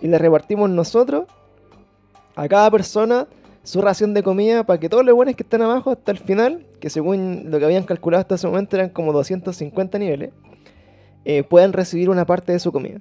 y 0.00 0.08
le 0.08 0.18
repartimos 0.18 0.70
nosotros 0.70 1.24
a 2.36 2.48
cada 2.48 2.70
persona 2.70 3.26
su 3.64 3.80
ración 3.80 4.14
de 4.14 4.22
comida 4.22 4.64
para 4.64 4.78
que 4.78 4.88
todos 4.88 5.04
los 5.04 5.14
buenos 5.14 5.34
que 5.34 5.42
están 5.42 5.62
abajo 5.62 5.90
hasta 5.90 6.12
el 6.12 6.18
final, 6.18 6.66
que 6.80 6.90
según 6.90 7.46
lo 7.50 7.58
que 7.58 7.64
habían 7.64 7.84
calculado 7.84 8.20
hasta 8.20 8.34
ese 8.36 8.46
momento 8.46 8.76
eran 8.76 8.90
como 8.90 9.12
250 9.12 9.98
niveles, 9.98 10.30
eh, 11.24 11.42
puedan 11.42 11.72
recibir 11.72 12.10
una 12.10 12.26
parte 12.26 12.52
de 12.52 12.58
su 12.58 12.70
comida. 12.70 13.00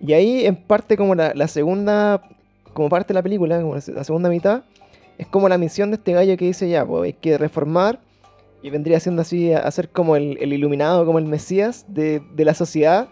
Y 0.00 0.12
ahí 0.12 0.44
en 0.46 0.56
parte 0.56 0.96
como 0.96 1.14
la, 1.14 1.48
segunda, 1.48 2.22
como 2.74 2.88
parte 2.90 3.08
de 3.08 3.14
la 3.14 3.22
película, 3.22 3.60
como 3.60 3.74
la 3.74 3.80
se- 3.80 3.92
la 3.92 4.04
segunda 4.04 4.28
mitad, 4.28 4.62
es 5.18 5.26
como 5.26 5.48
la 5.48 5.58
misión 5.58 5.90
de 5.90 5.96
este 5.96 6.12
gallo 6.12 6.36
que 6.36 6.44
dice 6.46 6.68
ya, 6.68 6.86
pues 6.86 7.02
hay 7.04 7.12
que 7.14 7.36
reformar 7.38 8.00
y 8.62 8.68
vendría 8.70 9.00
siendo 9.00 9.22
así 9.22 9.52
a, 9.52 9.70
ser 9.70 9.88
como 9.88 10.16
el, 10.16 10.52
iluminado, 10.52 11.04
como 11.06 11.18
el 11.18 11.24
mesías 11.24 11.86
de, 11.88 12.22
de 12.34 12.44
la 12.44 12.52
sociedad. 12.54 13.08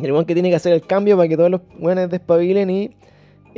El 0.00 0.12
buen 0.12 0.26
que 0.26 0.34
tiene 0.34 0.50
que 0.50 0.56
hacer 0.56 0.72
el 0.72 0.82
cambio 0.82 1.16
para 1.16 1.28
que 1.28 1.36
todos 1.36 1.50
los 1.50 1.60
buenos 1.78 2.10
despabilen 2.10 2.70
y 2.70 2.96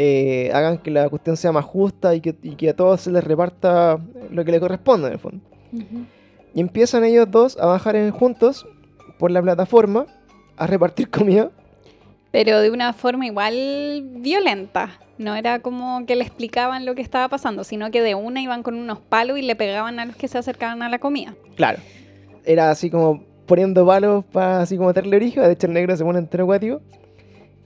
eh, 0.01 0.51
hagan 0.55 0.79
que 0.79 0.93
la 0.93 1.09
cuestión 1.09 1.37
sea 1.37 1.51
más 1.51 1.65
justa 1.65 2.15
y 2.15 2.21
que, 2.21 2.37
y 2.45 2.55
que 2.55 2.69
a 2.71 2.77
todos 2.77 3.01
se 3.01 3.11
les 3.11 3.25
reparta 3.25 3.99
lo 4.31 4.45
que 4.45 4.53
le 4.53 4.61
corresponde 4.61 5.09
en 5.09 5.13
el 5.15 5.19
fondo. 5.19 5.41
Y 6.55 6.61
empiezan 6.61 7.03
ellos 7.05 7.29
dos 7.29 7.59
a 7.59 7.67
bajar 7.67 7.97
en- 7.97 8.13
juntos 8.13 8.65
por 9.19 9.33
la 9.33 9.43
plataforma 9.43 10.07
a 10.57 10.67
repartir 10.69 11.11
comida. 11.19 11.51
Pero 12.31 12.61
de 12.61 12.71
una 12.71 12.93
forma 12.93 13.27
igual 13.27 14.03
violenta. 14.19 14.91
No 15.19 15.35
era 15.35 15.59
como 15.59 16.07
que 16.07 16.15
le 16.15 16.23
explicaban 16.23 16.87
lo 16.87 16.95
que 16.95 17.03
estaba 17.03 17.27
pasando, 17.29 17.65
sino 17.65 17.91
que 17.91 18.01
de 18.03 18.15
una 18.15 18.41
iban 18.41 18.63
con 18.63 18.77
unos 18.77 19.01
palos 19.01 19.37
y 19.37 19.43
le 19.43 19.57
pegaban 19.57 19.99
a 19.99 20.07
los 20.07 20.15
que 20.15 20.29
se 20.29 20.39
acercaban 20.39 20.81
a 20.83 20.89
la 20.89 21.01
comida. 21.01 21.35
Claro. 21.57 21.81
Era 22.45 22.71
así 22.71 22.89
como 22.89 23.25
poniendo 23.47 23.85
palos 23.85 24.25
para 24.31 24.61
así 24.61 24.77
como 24.77 24.89
meterle 24.91 25.17
origen. 25.17 25.43
De 25.43 25.53
hecho, 25.53 25.67
el 25.67 25.73
negro 25.73 25.97
se 25.97 26.05
pone 26.05 26.21
entero 26.21 26.45
acuático. 26.45 26.81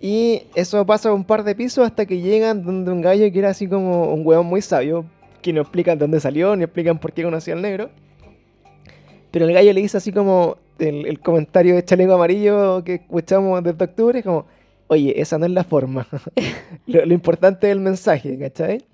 Y 0.04 0.48
eso 0.56 0.84
pasa 0.84 1.12
un 1.12 1.22
par 1.22 1.44
de 1.44 1.54
pisos 1.54 1.86
hasta 1.86 2.06
que 2.06 2.20
llegan 2.20 2.64
donde 2.64 2.90
un 2.90 3.00
gallo 3.00 3.30
que 3.30 3.38
era 3.38 3.50
así 3.50 3.68
como 3.68 4.12
un 4.12 4.26
huevón 4.26 4.46
muy 4.46 4.60
sabio. 4.60 5.04
Que 5.40 5.52
no 5.52 5.60
explican 5.60 5.96
dónde 5.96 6.18
salió, 6.18 6.56
ni 6.56 6.64
explican 6.64 6.98
por 6.98 7.12
qué 7.12 7.22
conocía 7.22 7.54
al 7.54 7.62
negro. 7.62 7.88
Pero 9.30 9.46
el 9.46 9.52
gallo 9.54 9.72
le 9.72 9.80
dice 9.80 9.98
así 9.98 10.10
como 10.10 10.56
el, 10.80 11.06
el 11.06 11.20
comentario 11.20 11.76
de 11.76 11.84
chaleco 11.84 12.14
amarillo 12.14 12.82
que 12.82 12.94
escuchamos 12.94 13.62
desde 13.62 13.84
octubre. 13.84 14.18
Es 14.18 14.24
como, 14.24 14.46
oye, 14.88 15.20
esa 15.20 15.38
no 15.38 15.46
es 15.46 15.52
la 15.52 15.62
forma. 15.62 16.08
lo, 16.86 17.06
lo 17.06 17.14
importante 17.14 17.68
es 17.68 17.72
el 17.72 17.80
mensaje, 17.80 18.36
¿cachai? 18.36 18.84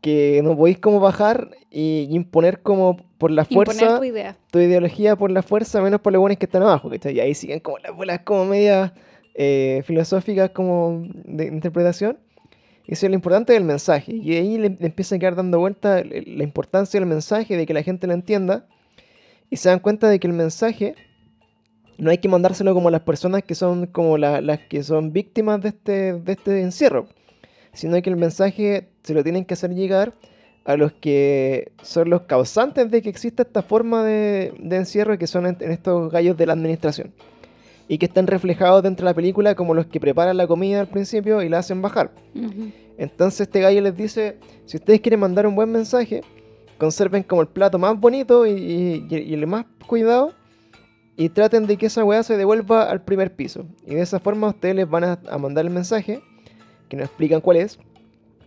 Que 0.00 0.40
no 0.42 0.56
podéis 0.56 0.78
como 0.78 0.98
bajar 0.98 1.50
y 1.70 2.08
imponer 2.10 2.62
como 2.62 2.96
por 3.16 3.30
la 3.30 3.44
fuerza 3.44 3.98
tu 3.98 4.04
idea. 4.04 4.36
tu 4.50 4.58
ideología 4.58 5.14
por 5.14 5.30
la 5.30 5.42
fuerza, 5.42 5.80
menos 5.82 6.00
por 6.00 6.12
los 6.12 6.18
buenos 6.18 6.36
que 6.36 6.46
están 6.46 6.64
abajo, 6.64 6.90
¿cachai? 6.90 7.14
Y 7.14 7.20
ahí 7.20 7.34
siguen 7.34 7.60
como 7.60 7.78
las 7.78 7.94
bolas 7.94 8.22
como 8.24 8.44
medias 8.44 8.90
eh, 9.40 9.82
filosóficas 9.86 10.50
como 10.50 11.06
de 11.24 11.46
interpretación. 11.46 12.18
Y 12.86 12.94
eso 12.94 13.06
es 13.06 13.10
lo 13.10 13.14
importante 13.14 13.52
del 13.52 13.64
mensaje. 13.64 14.12
Y 14.12 14.34
ahí 14.34 14.58
le, 14.58 14.70
le 14.70 14.86
empieza 14.86 15.14
a 15.14 15.18
quedar 15.18 15.36
dando 15.36 15.58
vuelta 15.60 16.00
el- 16.00 16.38
la 16.38 16.42
importancia 16.42 16.98
del 16.98 17.08
mensaje, 17.08 17.56
de 17.56 17.64
que 17.64 17.72
la 17.74 17.82
gente 17.82 18.06
lo 18.08 18.14
entienda. 18.14 18.66
Y 19.48 19.56
se 19.56 19.68
dan 19.68 19.78
cuenta 19.78 20.08
de 20.08 20.18
que 20.18 20.26
el 20.26 20.32
mensaje 20.32 20.94
no 21.98 22.10
hay 22.10 22.18
que 22.18 22.28
mandárselo 22.28 22.74
como 22.74 22.88
a 22.88 22.90
las 22.90 23.02
personas 23.02 23.42
que 23.44 23.54
son 23.54 23.86
como 23.86 24.18
la- 24.18 24.40
las 24.40 24.58
que 24.68 24.82
son 24.82 25.12
víctimas 25.12 25.60
de 25.62 25.68
este, 25.68 26.14
de 26.14 26.32
este 26.32 26.60
encierro. 26.62 27.06
Sino 27.72 28.00
que 28.02 28.10
el 28.10 28.16
mensaje 28.16 28.88
se 29.04 29.14
lo 29.14 29.22
tienen 29.22 29.44
que 29.44 29.54
hacer 29.54 29.70
llegar 29.74 30.14
a 30.64 30.76
los 30.76 30.92
que 30.92 31.72
son 31.82 32.10
los 32.10 32.22
causantes 32.22 32.90
de 32.90 33.02
que 33.02 33.08
exista 33.08 33.42
esta 33.42 33.62
forma 33.62 34.02
de, 34.02 34.52
de 34.58 34.76
encierro 34.76 35.16
que 35.16 35.26
son 35.26 35.46
en, 35.46 35.56
en 35.60 35.70
estos 35.70 36.10
gallos 36.10 36.36
de 36.36 36.46
la 36.46 36.54
administración. 36.54 37.12
Y 37.88 37.96
que 37.98 38.06
están 38.06 38.26
reflejados 38.26 38.82
dentro 38.82 39.04
de 39.06 39.10
la 39.10 39.14
película 39.14 39.54
como 39.54 39.72
los 39.74 39.86
que 39.86 39.98
preparan 39.98 40.36
la 40.36 40.46
comida 40.46 40.80
al 40.80 40.88
principio 40.88 41.42
y 41.42 41.48
la 41.48 41.58
hacen 41.58 41.80
bajar. 41.80 42.12
Entonces 42.98 43.42
este 43.42 43.60
gallo 43.60 43.80
les 43.80 43.96
dice, 43.96 44.36
si 44.66 44.76
ustedes 44.76 45.00
quieren 45.00 45.20
mandar 45.20 45.46
un 45.46 45.54
buen 45.54 45.70
mensaje, 45.70 46.20
conserven 46.76 47.22
como 47.22 47.40
el 47.42 47.48
plato 47.48 47.78
más 47.78 47.98
bonito 47.98 48.46
y, 48.46 48.50
y- 48.50 49.06
y 49.10 49.34
el 49.34 49.46
más 49.46 49.64
cuidado 49.86 50.32
y 51.16 51.30
traten 51.30 51.66
de 51.66 51.76
que 51.76 51.86
esa 51.86 52.04
weá 52.04 52.22
se 52.22 52.36
devuelva 52.36 52.90
al 52.90 53.02
primer 53.02 53.34
piso. 53.34 53.64
Y 53.86 53.94
de 53.94 54.02
esa 54.02 54.20
forma 54.20 54.48
ustedes 54.48 54.74
les 54.76 54.88
van 54.88 55.04
a, 55.04 55.18
a 55.28 55.38
mandar 55.38 55.64
el 55.64 55.70
mensaje, 55.70 56.20
que 56.88 56.96
no 56.96 57.02
explican 57.04 57.40
cuál 57.40 57.56
es, 57.56 57.78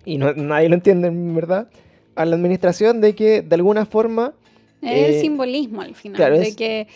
y 0.06 0.18
no, 0.18 0.34
nadie 0.34 0.70
lo 0.70 0.76
entiende 0.76 1.08
en 1.10 1.34
verdad, 1.36 1.70
a 2.16 2.26
la 2.26 2.36
administración 2.36 3.02
de 3.02 3.16
que 3.16 3.42
de 3.42 3.56
alguna 3.56 3.86
forma 3.86 4.34
Es 4.82 4.92
Eh, 4.92 5.16
el 5.16 5.22
simbolismo 5.22 5.82
al 5.82 5.94
final, 5.96 6.16
claro, 6.18 6.38
de 6.38 6.48
es- 6.48 6.56
que 6.56 6.88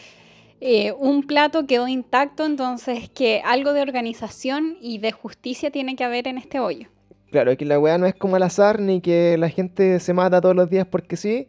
eh, 0.62 0.94
un 0.94 1.24
plato 1.24 1.68
quedó 1.68 1.88
intacto, 1.88 2.46
entonces 2.46 3.10
que 3.10 3.41
algo 3.44 3.74
de 3.74 3.82
organización 3.82 4.78
y 4.82 5.00
de 5.00 5.12
justicia 5.12 5.70
tiene 5.72 5.96
que 5.96 6.04
haber 6.04 6.28
en 6.28 6.38
este 6.38 6.60
hoyo. 6.60 6.88
Claro, 7.32 7.58
que 7.58 7.65
la 7.65 7.80
weá 7.80 7.98
no 7.98 8.06
es 8.06 8.15
como 8.15 8.38
al 8.38 8.44
azar, 8.44 8.80
ni 8.80 9.02
que 9.02 9.38
la 9.38 9.50
gente 9.50 10.00
se 10.00 10.13
mata 10.13 10.39
todos 10.39 10.56
los 10.56 10.70
días 10.70 10.88
porque 10.89 11.18
sí, 11.18 11.48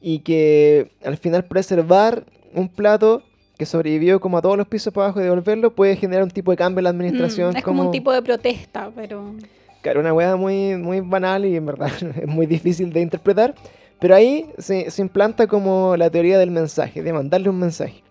y 0.00 0.20
que 0.20 0.90
al 1.04 1.16
final 1.16 1.44
preservar 1.44 2.24
un 2.54 2.68
plato 2.68 3.22
que 3.56 3.66
sobrevivió 3.66 4.20
como 4.20 4.38
a 4.38 4.42
todos 4.42 4.56
los 4.56 4.66
pisos 4.66 4.92
para 4.92 5.06
abajo 5.06 5.20
y 5.20 5.24
devolverlo 5.24 5.74
puede 5.74 5.96
generar 5.96 6.24
un 6.24 6.30
tipo 6.30 6.50
de 6.50 6.56
cambio 6.56 6.80
en 6.80 6.84
la 6.84 6.90
administración. 6.90 7.52
Mm, 7.52 7.56
es 7.56 7.64
como... 7.64 7.84
un 7.84 7.90
tipo 7.90 8.12
de 8.12 8.22
protesta, 8.22 8.90
pero... 8.94 9.34
Claro, 9.82 10.00
una 10.00 10.12
weá 10.12 10.34
muy, 10.36 10.76
muy 10.76 11.00
banal 11.00 11.44
y 11.44 11.56
en 11.56 11.66
verdad 11.66 11.90
es 12.20 12.26
muy 12.26 12.46
difícil 12.46 12.92
de 12.92 13.00
interpretar, 13.00 13.54
pero 14.00 14.14
ahí 14.14 14.46
se, 14.58 14.90
se 14.90 15.02
implanta 15.02 15.46
como 15.46 15.96
la 15.96 16.10
teoría 16.10 16.38
del 16.38 16.50
mensaje, 16.50 17.02
de 17.02 17.12
mandarle 17.12 17.50
un 17.50 17.58
mensaje. 17.58 18.02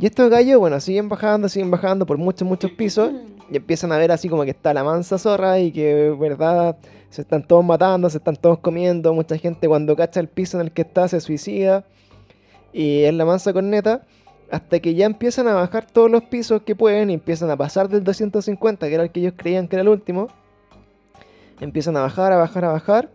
Y 0.00 0.06
estos 0.06 0.30
gallos, 0.30 0.60
bueno, 0.60 0.78
siguen 0.78 1.08
bajando, 1.08 1.48
siguen 1.48 1.72
bajando 1.72 2.06
por 2.06 2.18
muchos, 2.18 2.46
muchos 2.46 2.70
pisos. 2.70 3.10
Y 3.50 3.56
empiezan 3.56 3.90
a 3.90 3.98
ver 3.98 4.12
así 4.12 4.28
como 4.28 4.44
que 4.44 4.50
está 4.50 4.72
la 4.72 4.84
mansa 4.84 5.18
zorra 5.18 5.58
y 5.58 5.72
que, 5.72 6.14
verdad, 6.18 6.76
se 7.10 7.22
están 7.22 7.42
todos 7.42 7.64
matando, 7.64 8.08
se 8.08 8.18
están 8.18 8.36
todos 8.36 8.60
comiendo. 8.60 9.12
Mucha 9.12 9.36
gente 9.38 9.66
cuando 9.66 9.96
cacha 9.96 10.20
el 10.20 10.28
piso 10.28 10.60
en 10.60 10.66
el 10.66 10.72
que 10.72 10.82
está 10.82 11.08
se 11.08 11.20
suicida. 11.20 11.84
Y 12.72 13.02
es 13.02 13.14
la 13.14 13.24
mansa 13.24 13.52
corneta. 13.52 14.02
Hasta 14.52 14.78
que 14.78 14.94
ya 14.94 15.04
empiezan 15.04 15.48
a 15.48 15.54
bajar 15.54 15.86
todos 15.86 16.10
los 16.10 16.22
pisos 16.24 16.62
que 16.62 16.76
pueden 16.76 17.10
y 17.10 17.14
empiezan 17.14 17.50
a 17.50 17.56
pasar 17.56 17.88
del 17.88 18.04
250, 18.04 18.86
que 18.86 18.94
era 18.94 19.02
el 19.02 19.10
que 19.10 19.20
ellos 19.20 19.34
creían 19.36 19.66
que 19.66 19.76
era 19.76 19.82
el 19.82 19.88
último. 19.88 20.28
Empiezan 21.60 21.96
a 21.96 22.02
bajar, 22.02 22.32
a 22.32 22.36
bajar, 22.36 22.64
a 22.64 22.72
bajar. 22.72 23.10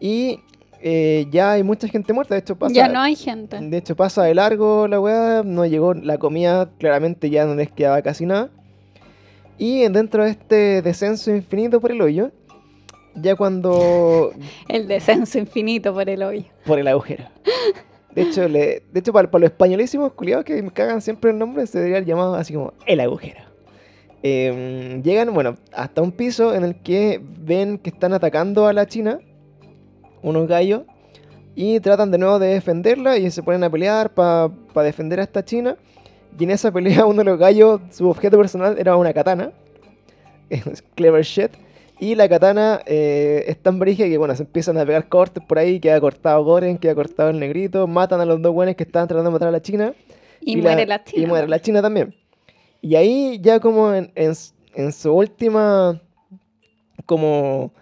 Y 0.00 0.40
eh, 0.80 1.26
ya 1.30 1.52
hay 1.52 1.62
mucha 1.62 1.88
gente 1.88 2.12
muerta. 2.12 2.34
De 2.34 2.40
hecho, 2.40 2.56
pasa. 2.56 2.74
Ya 2.74 2.88
no 2.88 3.00
hay 3.00 3.16
gente. 3.16 3.58
De 3.60 3.76
hecho, 3.76 3.96
pasa 3.96 4.22
de 4.24 4.34
largo 4.34 4.86
la 4.88 5.00
weá. 5.00 5.42
No 5.44 5.66
llegó 5.66 5.94
la 5.94 6.18
comida. 6.18 6.70
Claramente 6.78 7.30
ya 7.30 7.46
no 7.46 7.54
les 7.54 7.70
quedaba 7.70 8.02
casi 8.02 8.26
nada. 8.26 8.50
Y 9.58 9.88
dentro 9.88 10.24
de 10.24 10.30
este 10.30 10.82
descenso 10.82 11.34
infinito 11.34 11.80
por 11.80 11.90
el 11.90 12.00
hoyo. 12.00 12.30
Ya 13.14 13.34
cuando. 13.34 14.32
el 14.68 14.86
descenso 14.86 15.38
infinito 15.38 15.92
por 15.92 16.08
el 16.08 16.22
hoyo. 16.22 16.44
Por 16.64 16.78
el 16.78 16.88
agujero. 16.88 17.24
De 18.14 18.22
hecho, 18.22 18.48
le, 18.48 18.82
de 18.92 19.00
hecho 19.00 19.12
para, 19.12 19.28
los 19.30 19.50
españolísimos 19.50 20.12
culiados 20.12 20.44
que 20.44 20.60
me 20.62 20.72
cagan 20.72 21.00
siempre 21.00 21.30
el 21.30 21.38
nombre, 21.38 21.66
se 21.66 21.78
debería 21.78 22.00
llamado 22.00 22.34
así 22.34 22.54
como 22.54 22.72
el 22.86 23.00
agujero. 23.00 23.40
Em, 24.22 25.02
llegan, 25.02 25.32
bueno, 25.32 25.56
hasta 25.72 26.02
un 26.02 26.10
piso 26.10 26.52
en 26.54 26.64
el 26.64 26.82
que 26.82 27.20
ven 27.22 27.78
que 27.78 27.90
están 27.90 28.12
atacando 28.12 28.66
a 28.66 28.72
la 28.72 28.86
China 28.86 29.20
unos 30.22 30.48
gallos 30.48 30.82
y 31.54 31.80
tratan 31.80 32.10
de 32.10 32.18
nuevo 32.18 32.38
de 32.38 32.48
defenderla 32.54 33.18
y 33.18 33.30
se 33.30 33.42
ponen 33.42 33.64
a 33.64 33.70
pelear 33.70 34.14
para 34.14 34.52
defender 34.76 35.20
a 35.20 35.24
esta 35.24 35.44
china. 35.44 35.76
Y 36.38 36.44
en 36.44 36.50
esa 36.50 36.70
pelea 36.70 37.04
uno 37.06 37.18
de 37.18 37.24
los 37.24 37.38
gallos, 37.38 37.80
su 37.90 38.08
objeto 38.08 38.36
personal 38.38 38.76
era 38.78 38.96
una 38.96 39.12
katana. 39.12 39.52
Clever 40.94 41.24
shit. 41.24 41.50
Y 42.00 42.14
la 42.14 42.28
katana 42.28 42.80
eh, 42.86 43.44
es 43.48 43.58
tan 43.60 43.80
brígida 43.80 44.06
que 44.06 44.18
bueno, 44.18 44.36
se 44.36 44.44
empiezan 44.44 44.78
a 44.78 44.86
pegar 44.86 45.08
cortes 45.08 45.42
por 45.44 45.58
ahí, 45.58 45.80
queda 45.80 46.00
cortado 46.00 46.44
Goren, 46.44 46.78
queda 46.78 46.94
cortado 46.94 47.30
el 47.30 47.40
negrito, 47.40 47.88
matan 47.88 48.20
a 48.20 48.24
los 48.24 48.40
dos 48.40 48.54
buenos 48.54 48.76
que 48.76 48.84
estaban 48.84 49.08
tratando 49.08 49.30
de 49.30 49.32
matar 49.32 49.48
a 49.48 49.50
la 49.50 49.60
china. 49.60 49.94
Y, 50.40 50.58
muere 50.58 50.86
la, 50.86 51.02
china. 51.02 51.22
Y 51.22 51.26
muere 51.26 51.48
la 51.48 51.60
china 51.60 51.82
también. 51.82 52.14
Y 52.80 52.94
ahí 52.94 53.40
ya 53.42 53.58
como 53.58 53.92
en, 53.92 54.12
en 54.14 54.92
su 54.92 55.12
última 55.12 56.00
como 57.04 57.72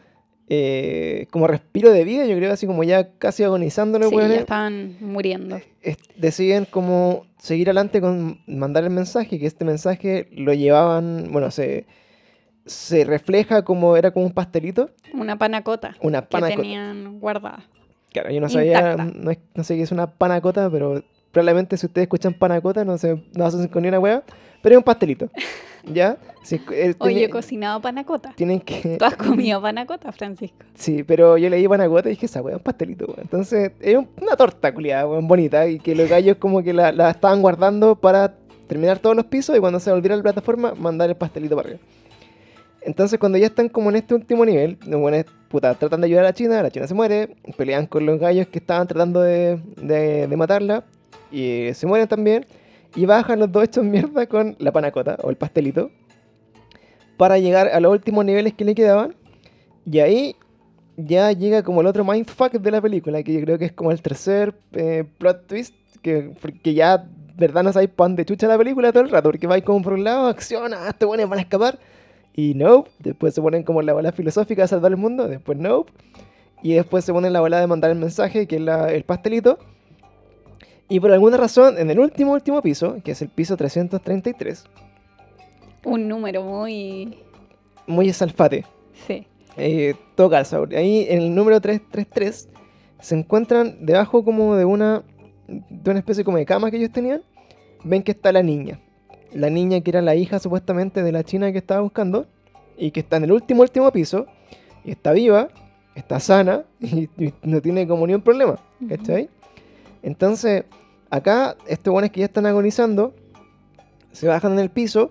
eh, 0.49 1.27
como 1.31 1.49
respiro 1.49 1.91
de 1.91 2.05
vida, 2.05 2.25
yo 2.25 2.37
creo, 2.37 2.53
así 2.53 2.67
como 2.67 2.85
ya 2.85 3.11
casi 3.19 3.43
agonizando 3.43 3.99
sí, 4.09 4.17
ya 4.17 4.35
estaban 4.37 4.97
muriendo. 5.01 5.61
deciden 6.17 6.67
como 6.67 7.27
seguir 7.39 7.69
adelante 7.69 8.01
con 8.01 8.41
mandar 8.47 8.85
el 8.85 8.91
mensaje, 8.91 9.39
que 9.39 9.47
este 9.47 9.65
mensaje 9.65 10.29
lo 10.31 10.55
llevaban, 10.55 11.29
bueno, 11.33 11.51
se, 11.51 11.87
se 12.65 13.05
refleja 13.05 13.65
como 13.65 13.97
era 13.97 14.13
como 14.13 14.27
un 14.27 14.33
pastelito. 14.33 14.91
Una 15.13 15.37
panacota. 15.37 15.97
Una 16.01 16.23
panacota. 16.23 16.57
Que 16.57 16.63
tenían 16.63 17.19
guardada. 17.19 17.65
Claro, 18.13 18.31
yo 18.31 18.41
no 18.41 18.49
sabía, 18.49 18.97
no, 18.97 19.33
no, 19.55 19.65
sé 19.65 19.77
qué 19.77 19.83
es 19.83 19.93
una 19.93 20.07
panacota, 20.07 20.71
pero 20.71 21.03
probablemente 21.33 21.77
si 21.77 21.87
ustedes 21.87 22.05
escuchan 22.05 22.33
panacota 22.33 22.85
no 22.85 22.97
se 22.97 23.23
no 23.37 23.45
hacen 23.45 23.69
con 23.69 23.83
ni 23.83 23.89
una 23.89 23.99
hueá, 23.99 24.23
pero 24.63 24.75
es 24.75 24.79
un 24.79 24.85
pastelito. 24.85 25.29
¿Ya? 25.93 26.19
Eh, 26.73 26.95
Oye, 26.99 27.25
he 27.25 27.31
cocinado 27.31 27.81
panacota. 27.81 28.33
Tienen 28.37 28.61
que... 28.61 28.97
¿Tú 28.99 29.05
has 29.05 29.17
comido 29.17 29.61
panacota, 29.61 30.13
Francisco? 30.13 30.57
Sí, 30.75 31.03
pero 31.03 31.39
yo 31.39 31.49
leí 31.49 31.67
panacota 31.67 32.09
y 32.09 32.13
dije, 32.13 32.27
esa 32.27 32.43
weá 32.43 32.55
es 32.55 32.59
un 32.59 32.65
pastelito, 32.65 33.15
Entonces, 33.19 33.73
es 33.81 33.97
una 33.97 34.37
torta 34.37 34.73
culiada, 34.75 35.05
bonita, 35.05 35.67
y 35.67 35.79
que 35.79 35.95
los 35.95 36.09
gallos 36.09 36.37
como 36.37 36.63
que 36.63 36.73
la, 36.73 36.93
la, 36.93 37.11
estaban 37.11 37.41
guardando 37.41 37.97
para 37.97 38.35
terminar 38.67 38.99
todos 38.99 39.17
los 39.17 39.25
pisos 39.27 39.57
y 39.57 39.61
cuando 39.61 39.81
se 39.81 39.91
volviera 39.91 40.17
la 40.17 40.23
plataforma, 40.23 40.75
mandar 40.75 41.09
el 41.09 41.17
pastelito 41.17 41.57
para 41.57 41.69
arriba. 41.69 41.85
Entonces, 42.83 43.19
cuando 43.19 43.39
ya 43.39 43.47
están 43.47 43.69
como 43.69 43.91
en 43.91 43.97
este 43.97 44.15
último 44.15 44.45
nivel, 44.45 44.79
los 44.87 45.01
buenos, 45.01 45.25
puta, 45.49 45.75
tratan 45.75 46.01
de 46.01 46.07
ayudar 46.07 46.25
a 46.25 46.29
la 46.29 46.35
China, 46.35 46.63
la 46.63 46.71
China 46.71 46.87
se 46.87 46.95
muere, 46.95 47.37
pelean 47.57 47.87
con 47.87 48.07
los 48.07 48.21
gallos 48.21 48.47
que 48.49 48.59
estaban 48.59 48.87
tratando 48.87 49.23
de, 49.23 49.59
de, 49.77 50.27
de 50.29 50.37
matarla, 50.37 50.85
y 51.33 51.71
se 51.75 51.87
mueren 51.87 52.07
también. 52.07 52.47
Y 52.97 53.05
bajan 53.05 53.39
los 53.39 53.53
dos 53.53 53.65
hechos 53.65 53.85
mierda 53.85 54.27
con 54.27 54.57
la 54.59 54.73
panacota 54.73 55.19
o 55.23 55.29
el 55.29 55.37
pastelito. 55.37 55.91
Para 57.19 57.39
llegar 57.39 57.69
a 57.69 57.79
los 57.79 57.93
últimos 57.93 58.25
niveles 58.25 58.55
que 58.55 58.65
le 58.65 58.75
quedaban. 58.75 59.15
Y 59.85 60.01
ahí 60.01 60.37
ya 60.97 61.31
llega 61.33 61.63
como 61.63 61.83
el 61.83 61.87
otro 61.87 62.05
mindfuck 62.05 62.53
de 62.53 62.71
la 62.71 62.81
película. 62.81 63.23
Que 63.23 63.35
yo 63.35 63.41
creo 63.43 63.59
que 63.59 63.67
es 63.67 63.73
como 63.73 63.93
el 63.93 64.01
tercer 64.01 64.55
eh, 64.73 65.05
plot 65.19 65.47
twist. 65.47 65.75
Que, 66.01 66.33
que 66.63 66.73
ya, 66.73 67.07
verdad, 67.37 67.63
no 67.63 67.73
sabéis 67.73 67.91
pan 67.91 68.17
de 68.17 68.25
chucha 68.25 68.47
la 68.47 68.57
película 68.57 68.93
todo 68.93 69.03
el 69.03 69.11
rato. 69.11 69.29
Porque 69.29 69.47
vais 69.47 69.63
como 69.63 69.83
por 69.83 69.93
un 69.93 70.03
lado, 70.05 70.27
acción, 70.29 70.73
ah, 70.73 70.93
te 70.95 71.07
ponen 71.07 71.29
van 71.29 71.39
a 71.39 71.43
escapar. 71.43 71.79
Y 72.35 72.55
no. 72.55 72.87
Después 72.99 73.35
se 73.35 73.43
ponen 73.43 73.63
como 73.63 73.83
la 73.83 73.93
bola 73.93 74.11
filosófica 74.13 74.63
de 74.63 74.69
salvar 74.69 74.93
el 74.93 74.97
mundo. 74.97 75.29
Después 75.29 75.59
no. 75.59 75.85
Y 76.63 76.73
después 76.73 77.05
se 77.05 77.13
ponen 77.13 77.35
la 77.35 77.41
bola 77.41 77.61
de 77.61 77.67
mandar 77.67 77.91
el 77.91 77.99
mensaje, 77.99 78.47
que 78.47 78.57
es 78.57 78.63
el 78.63 79.05
pastelito. 79.05 79.59
Y 80.89 81.01
por 81.01 81.11
alguna 81.13 81.37
razón, 81.37 81.79
en 81.79 81.91
el 81.91 81.99
último, 81.99 82.33
último 82.33 82.63
piso, 82.63 82.99
que 83.05 83.13
es 83.13 83.23
el 83.23 83.29
piso 83.29 83.57
333. 83.57 84.65
Un 85.85 86.09
número 86.09 86.43
muy... 86.43 87.19
Muy 87.87 88.13
salfate. 88.13 88.65
Sí. 89.07 89.27
Eh, 89.57 89.95
todo 90.15 90.31
calza. 90.31 90.59
Ahí 90.77 91.07
en 91.09 91.21
el 91.21 91.35
número 91.35 91.61
333 91.61 92.49
se 93.01 93.15
encuentran 93.15 93.85
debajo 93.85 94.25
como 94.25 94.57
de 94.57 94.65
una, 94.65 95.03
de 95.47 95.91
una 95.91 95.99
especie 95.99 96.25
como 96.25 96.37
de 96.37 96.47
cama 96.47 96.71
que 96.71 96.77
ellos 96.77 96.93
tenían. 96.93 97.23
Ven 97.85 98.03
que 98.03 98.13
está 98.13 98.33
la 98.33 98.43
niña. 98.43 98.81
La 99.33 99.51
niña 99.51 99.81
que 99.81 99.91
era 99.91 100.03
la 100.03 100.15
hija 100.15 100.39
supuestamente 100.39 101.03
de 101.03 101.13
la 101.13 101.25
china 101.25 101.53
que 101.53 101.59
estaba 101.59 101.81
buscando. 101.81 102.27
Y 102.77 102.91
que 102.91 103.01
está 103.01 103.17
en 103.17 103.25
el 103.25 103.33
último, 103.33 103.63
último 103.63 103.91
piso. 103.91 104.27
Y 104.85 104.93
está 104.93 105.13
viva, 105.13 105.49
está 105.95 106.21
sana 106.21 106.65
y, 106.81 107.09
no 107.43 107.61
tiene 107.61 107.87
como 107.89 108.07
ni 108.07 108.15
un 108.15 108.23
problema. 108.23 108.59
¿Cachai? 108.89 109.31
Entonces, 110.07 110.63
acá, 111.11 111.57
estos 111.67 111.93
buenos 111.93 112.13
que 112.13 112.21
ya 112.21 112.27
están 112.27 112.47
agonizando, 112.47 113.13
se 114.13 114.29
bajan 114.29 114.53
en 114.53 114.61
el 114.61 114.71
piso 114.71 115.11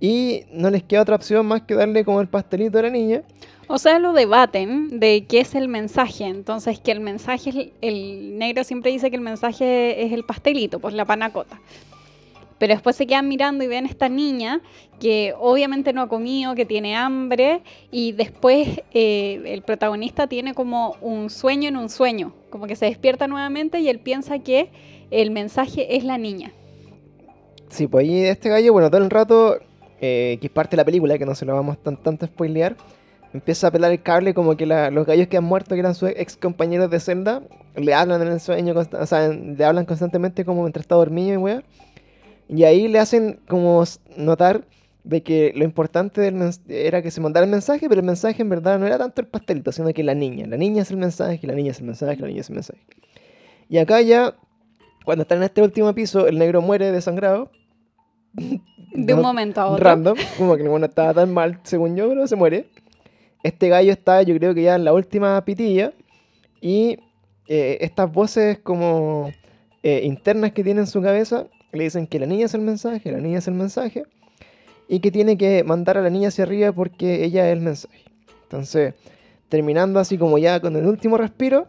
y 0.00 0.42
no 0.52 0.68
les 0.68 0.82
queda 0.82 1.00
otra 1.00 1.16
opción 1.16 1.46
más 1.46 1.62
que 1.62 1.74
darle 1.74 2.04
como 2.04 2.20
el 2.20 2.28
pastelito 2.28 2.78
a 2.78 2.82
la 2.82 2.90
niña. 2.90 3.22
O 3.68 3.78
sea, 3.78 3.98
lo 3.98 4.12
debaten 4.12 5.00
de 5.00 5.24
qué 5.26 5.40
es 5.40 5.54
el 5.54 5.68
mensaje. 5.68 6.26
Entonces, 6.26 6.78
que 6.78 6.92
el 6.92 7.00
mensaje, 7.00 7.48
es 7.48 7.72
el 7.80 8.36
negro 8.36 8.64
siempre 8.64 8.90
dice 8.90 9.08
que 9.08 9.16
el 9.16 9.22
mensaje 9.22 10.04
es 10.04 10.12
el 10.12 10.24
pastelito, 10.24 10.78
pues 10.78 10.92
la 10.92 11.06
panacota. 11.06 11.58
Pero 12.58 12.74
después 12.74 12.96
se 12.96 13.06
quedan 13.06 13.28
mirando 13.28 13.64
y 13.64 13.68
ven 13.68 13.84
a 13.84 13.88
esta 13.88 14.08
niña 14.08 14.60
que 15.00 15.34
obviamente 15.38 15.92
no 15.92 16.02
ha 16.02 16.08
comido, 16.08 16.54
que 16.54 16.66
tiene 16.66 16.96
hambre, 16.96 17.62
y 17.90 18.12
después 18.12 18.82
eh, 18.92 19.42
el 19.46 19.62
protagonista 19.62 20.26
tiene 20.26 20.54
como 20.54 20.96
un 21.00 21.30
sueño 21.30 21.68
en 21.68 21.76
un 21.76 21.88
sueño, 21.88 22.32
como 22.50 22.66
que 22.66 22.76
se 22.76 22.86
despierta 22.86 23.28
nuevamente 23.28 23.80
y 23.80 23.88
él 23.88 24.00
piensa 24.00 24.40
que 24.40 24.70
el 25.10 25.30
mensaje 25.30 25.96
es 25.96 26.04
la 26.04 26.18
niña. 26.18 26.52
Sí, 27.68 27.86
pues 27.86 28.08
ahí 28.08 28.24
este 28.24 28.48
gallo, 28.48 28.72
bueno, 28.72 28.90
todo 28.90 29.02
el 29.02 29.10
rato, 29.10 29.58
eh, 30.00 30.38
que 30.40 30.46
es 30.46 30.52
parte 30.52 30.72
de 30.72 30.78
la 30.78 30.84
película, 30.84 31.18
que 31.18 31.26
no 31.26 31.34
se 31.34 31.44
lo 31.44 31.54
vamos 31.54 31.78
tan, 31.82 31.96
tanto 31.96 32.24
a 32.24 32.28
spoilear, 32.28 32.76
empieza 33.32 33.66
a 33.66 33.70
pelar 33.70 33.92
el 33.92 34.02
cable 34.02 34.34
como 34.34 34.56
que 34.56 34.66
los 34.66 35.06
gallos 35.06 35.28
que 35.28 35.36
han 35.36 35.44
muerto, 35.44 35.74
que 35.74 35.80
eran 35.80 35.94
sus 35.94 36.10
ex 36.10 36.36
compañeros 36.36 36.90
de 36.90 36.98
celda, 36.98 37.42
le 37.76 37.94
hablan 37.94 38.22
en 38.22 38.28
el 38.28 38.40
sueño, 38.40 38.74
o 38.74 39.06
sea, 39.06 39.28
le 39.28 39.64
hablan 39.64 39.84
constantemente 39.84 40.44
como 40.44 40.62
mientras 40.62 40.84
está 40.84 40.94
dormido 40.94 41.34
y 41.34 41.36
weá. 41.36 41.62
Y 42.48 42.64
ahí 42.64 42.88
le 42.88 42.98
hacen 42.98 43.40
como 43.46 43.84
notar 44.16 44.64
de 45.04 45.22
que 45.22 45.52
lo 45.54 45.64
importante 45.64 46.32
era 46.68 47.02
que 47.02 47.10
se 47.10 47.20
mandara 47.20 47.44
el 47.44 47.50
mensaje, 47.50 47.88
pero 47.88 48.00
el 48.00 48.06
mensaje 48.06 48.42
en 48.42 48.48
verdad 48.48 48.78
no 48.78 48.86
era 48.86 48.98
tanto 48.98 49.20
el 49.20 49.26
pastelito, 49.26 49.72
sino 49.72 49.92
que 49.92 50.02
la 50.02 50.14
niña. 50.14 50.46
La 50.46 50.56
niña 50.56 50.82
es 50.82 50.90
el 50.90 50.96
mensaje, 50.96 51.46
la 51.46 51.54
niña 51.54 51.70
es 51.70 51.80
el 51.80 51.86
mensaje, 51.86 52.16
la 52.20 52.28
niña 52.28 52.40
es 52.40 52.48
el 52.48 52.56
mensaje. 52.56 52.80
Y 53.68 53.78
acá 53.78 54.00
ya, 54.00 54.34
cuando 55.04 55.22
están 55.22 55.38
en 55.38 55.44
este 55.44 55.62
último 55.62 55.94
piso, 55.94 56.26
el 56.26 56.38
negro 56.38 56.62
muere 56.62 56.90
desangrado. 56.90 57.50
De 58.32 59.14
un 59.14 59.22
momento 59.22 59.60
a 59.60 59.66
otro. 59.66 59.84
Random, 59.84 60.16
como 60.38 60.56
que 60.56 60.64
no 60.64 60.84
estaba 60.84 61.12
tan 61.12 61.32
mal, 61.32 61.60
según 61.62 61.96
yo, 61.96 62.08
pero 62.08 62.26
se 62.26 62.36
muere. 62.36 62.68
Este 63.42 63.68
gallo 63.68 63.92
está, 63.92 64.22
yo 64.22 64.34
creo 64.36 64.54
que 64.54 64.62
ya 64.62 64.74
en 64.74 64.84
la 64.84 64.92
última 64.92 65.42
pitilla. 65.44 65.92
Y 66.60 66.98
eh, 67.46 67.78
estas 67.80 68.12
voces 68.12 68.58
como 68.58 69.30
eh, 69.82 70.02
internas 70.04 70.52
que 70.52 70.64
tiene 70.64 70.80
en 70.80 70.86
su 70.86 71.00
cabeza 71.00 71.46
le 71.72 71.84
dicen 71.84 72.06
que 72.06 72.18
la 72.18 72.26
niña 72.26 72.46
es 72.46 72.54
el 72.54 72.62
mensaje, 72.62 73.12
la 73.12 73.20
niña 73.20 73.38
es 73.38 73.48
el 73.48 73.54
mensaje, 73.54 74.04
y 74.88 75.00
que 75.00 75.10
tiene 75.10 75.36
que 75.36 75.64
mandar 75.64 75.98
a 75.98 76.02
la 76.02 76.10
niña 76.10 76.28
hacia 76.28 76.44
arriba 76.44 76.72
porque 76.72 77.24
ella 77.24 77.48
es 77.48 77.52
el 77.52 77.60
mensaje. 77.60 78.04
Entonces, 78.44 78.94
terminando 79.48 80.00
así 80.00 80.16
como 80.16 80.38
ya 80.38 80.60
con 80.60 80.76
el 80.76 80.86
último 80.86 81.18
respiro, 81.18 81.68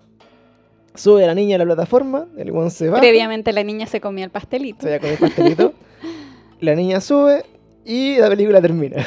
sube 0.96 1.26
la 1.26 1.36
niña 1.36 1.56
a 1.56 1.60
la 1.60 1.66
plataforma, 1.66 2.28
el 2.38 2.52
weón 2.52 2.72
se 2.72 2.90
va. 2.90 3.00
Previamente 3.00 3.52
la 3.52 3.64
niña 3.64 3.86
se 3.88 4.00
comía 4.00 4.26
el 4.26 4.32
pastelito. 4.32 4.88
Se 4.88 5.00
con 5.00 5.10
el 5.10 5.18
pastelito. 5.18 5.74
la 6.62 6.76
niña 6.76 7.02
sube 7.02 7.44
y 7.86 8.18
la 8.18 8.30
película 8.30 8.62
termina. 8.62 9.06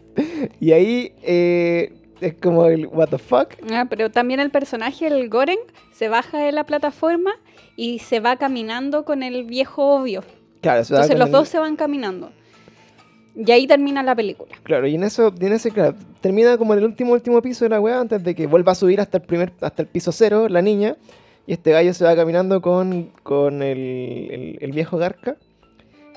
y 0.60 0.72
ahí 0.72 1.12
eh, 1.22 1.92
es 2.20 2.34
como 2.34 2.66
el 2.66 2.86
what 2.86 3.08
the 3.08 3.18
fuck. 3.18 3.54
Ah, 3.72 3.86
pero 3.88 4.10
también 4.10 4.38
el 4.40 4.50
personaje, 4.50 5.06
el 5.06 5.28
Goren, 5.28 5.58
se 5.92 6.08
baja 6.08 6.38
de 6.38 6.52
la 6.52 6.64
plataforma 6.64 7.32
y 7.76 7.98
se 8.00 8.20
va 8.20 8.36
caminando 8.36 9.04
con 9.04 9.22
el 9.22 9.44
viejo 9.44 9.96
obvio. 10.00 10.22
Claro, 10.60 10.84
se 10.84 10.94
Entonces 10.94 11.18
los 11.18 11.26
el- 11.28 11.32
dos 11.32 11.48
se 11.48 11.58
van 11.58 11.76
caminando. 11.76 12.30
Y 13.34 13.50
ahí 13.50 13.66
termina 13.66 14.02
la 14.02 14.14
película. 14.14 14.54
Claro, 14.62 14.86
y 14.86 14.94
en 14.94 15.04
eso, 15.04 15.32
y 15.40 15.46
en 15.46 15.52
ese, 15.54 15.70
claro, 15.70 15.94
termina 16.20 16.58
como 16.58 16.74
en 16.74 16.80
el 16.80 16.84
último 16.84 17.12
último 17.14 17.40
piso 17.40 17.64
de 17.64 17.70
la 17.70 17.80
weá 17.80 17.98
antes 17.98 18.22
de 18.22 18.34
que 18.34 18.46
vuelva 18.46 18.72
a 18.72 18.74
subir 18.74 19.00
hasta 19.00 19.16
el 19.18 19.24
primer, 19.24 19.52
hasta 19.62 19.80
el 19.82 19.88
piso 19.88 20.12
cero, 20.12 20.48
la 20.50 20.60
niña, 20.60 20.96
y 21.46 21.54
este 21.54 21.72
gallo 21.72 21.94
se 21.94 22.04
va 22.04 22.14
caminando 22.14 22.60
con, 22.60 23.10
con 23.22 23.62
el, 23.62 23.78
el- 24.30 24.58
el 24.60 24.72
viejo 24.72 24.98
Garca 24.98 25.36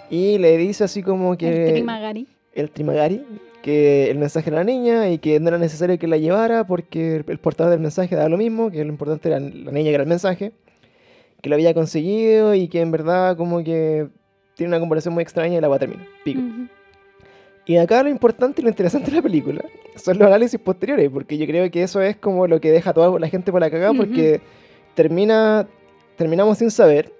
y 0.10 0.38
le 0.40 0.58
dice 0.58 0.84
así 0.84 1.02
como 1.04 1.38
que 1.38 1.68
El 1.68 1.74
Trimagari. 1.74 2.28
el 2.54 2.70
Trimagari, 2.70 3.24
que 3.64 4.12
el 4.12 4.20
mensaje 4.20 4.50
era 4.50 4.58
la 4.60 4.64
niña 4.66 5.10
y 5.10 5.18
que 5.18 5.40
no 5.40 5.48
era 5.48 5.58
necesario 5.58 5.98
que 5.98 6.08
la 6.08 6.18
llevara 6.18 6.68
porque 6.68 7.16
el, 7.16 7.26
el 7.30 7.40
portador 7.40 7.72
del 7.72 7.80
mensaje 7.80 8.16
daba 8.16 8.28
lo 8.30 8.38
mismo, 8.38 8.70
que 8.70 8.84
lo 8.84 8.92
importante 8.92 9.30
era 9.30 9.40
la 9.40 9.72
niña 9.72 9.90
que 9.90 9.94
era 9.96 10.04
el 10.04 10.10
mensaje, 10.10 10.52
que 11.46 11.50
lo 11.50 11.58
había 11.58 11.76
conseguido 11.76 12.56
y 12.56 12.68
que 12.68 12.82
en 12.82 12.90
verdad 12.90 13.38
como 13.38 13.64
que 13.64 14.08
tiene 14.56 14.70
una 14.70 14.80
conversación 14.80 15.14
muy 15.14 15.22
extraña 15.22 15.60
y 15.60 15.62
la 15.62 15.68
va 15.68 15.76
a 15.76 15.80
terminar. 15.80 16.08
Pico. 16.24 16.42
Ujú. 16.42 16.68
Y 17.68 17.78
acá 17.78 18.02
lo 18.02 18.10
importante 18.10 18.62
y 18.62 18.64
lo 18.64 18.70
interesante 18.70 19.12
de 19.12 19.18
la 19.18 19.22
película 19.22 19.64
son 19.96 20.18
los 20.18 20.28
análisis 20.28 20.60
posteriores, 20.60 21.08
porque 21.12 21.38
yo 21.38 21.46
creo 21.46 21.70
que 21.70 21.84
eso 21.84 22.02
es 22.02 22.16
como 22.16 22.48
lo 22.48 22.60
que 22.60 22.72
deja 22.72 22.90
a 22.90 22.94
toda 22.96 23.20
la 23.20 23.28
gente 23.28 23.52
por 23.52 23.62
la 23.62 23.70
cagada, 23.70 23.94
porque 23.94 24.42
termina, 24.96 25.68
terminamos 26.16 26.58
sin 26.58 26.72
saber 26.72 27.14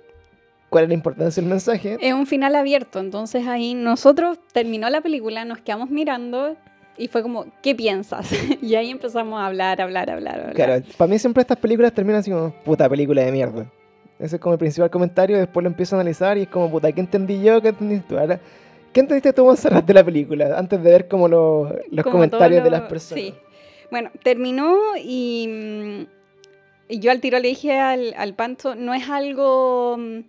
cuál 0.72 0.86
es 0.86 0.88
la 0.88 0.96
importancia 0.96 1.40
del 1.40 1.52
mensaje. 1.52 2.00
Es 2.02 2.14
un 2.16 2.26
final 2.26 2.56
abierto, 2.56 3.00
entonces 3.00 3.46
ahí 3.46 3.76
nosotros 3.76 4.40
terminó 4.54 4.90
la 4.90 5.02
película, 5.02 5.46
nos 5.46 5.60
quedamos 5.60 5.92
mirando 5.92 6.58
y 6.98 7.10
fue 7.10 7.22
como, 7.22 7.46
¿qué 7.62 7.76
piensas? 7.76 8.28
y 8.64 8.74
ahí 8.74 8.90
empezamos 8.90 9.40
a 9.40 9.46
hablar, 9.46 9.82
hablar, 9.82 10.10
hablar, 10.10 10.40
hablar. 10.40 10.56
Claro, 10.56 10.84
para 10.98 11.12
mí 11.12 11.20
siempre 11.20 11.42
estas 11.42 11.58
películas 11.58 11.94
terminan 11.94 12.22
así 12.22 12.32
como, 12.32 12.50
puta 12.64 12.90
película 12.90 13.22
de 13.22 13.32
mierda. 13.32 13.72
Ese 14.20 14.38
es 14.38 14.42
como 14.42 14.54
el 14.54 14.60
principal 14.60 14.90
comentario, 14.90 15.38
después 15.38 15.64
lo 15.64 15.70
empiezo 15.70 15.96
a 15.96 16.00
analizar 16.00 16.38
y 16.38 16.44
es 16.44 16.48
como, 16.48 16.70
puta, 16.72 16.92
¿qué 16.92 17.02
entendí 17.02 17.42
yo? 17.42 17.62
¿Qué 17.62 17.70
entendiste 17.70 18.08
tú? 18.10 18.18
Ahora, 18.18 18.40
¿qué 18.94 19.02
entendiste 19.02 19.34
tú, 19.34 19.46
Monserrat, 19.46 19.86
de 19.86 19.94
la 19.94 20.04
película? 20.04 20.58
Antes 20.58 20.82
de 20.82 20.90
ver 20.90 21.08
como 21.08 21.28
lo- 21.28 21.70
los 21.92 22.04
Como 22.04 22.14
comentarios 22.14 22.64
de 22.64 22.70
las 22.70 22.82
personas. 22.84 23.24
Sí. 23.24 23.34
Bueno, 23.92 24.10
terminó 24.24 24.78
y, 24.98 25.48
mm, 25.50 26.06
y 26.90 27.00
yo 27.00 27.12
al 27.12 27.20
tiro 27.20 27.40
le 27.40 27.50
dije 27.50 27.78
al, 27.78 28.14
al 28.18 28.34
Pancho, 28.36 28.74
no 28.76 28.94
es 28.94 29.10
algo 29.10 29.98
mm, 29.98 30.20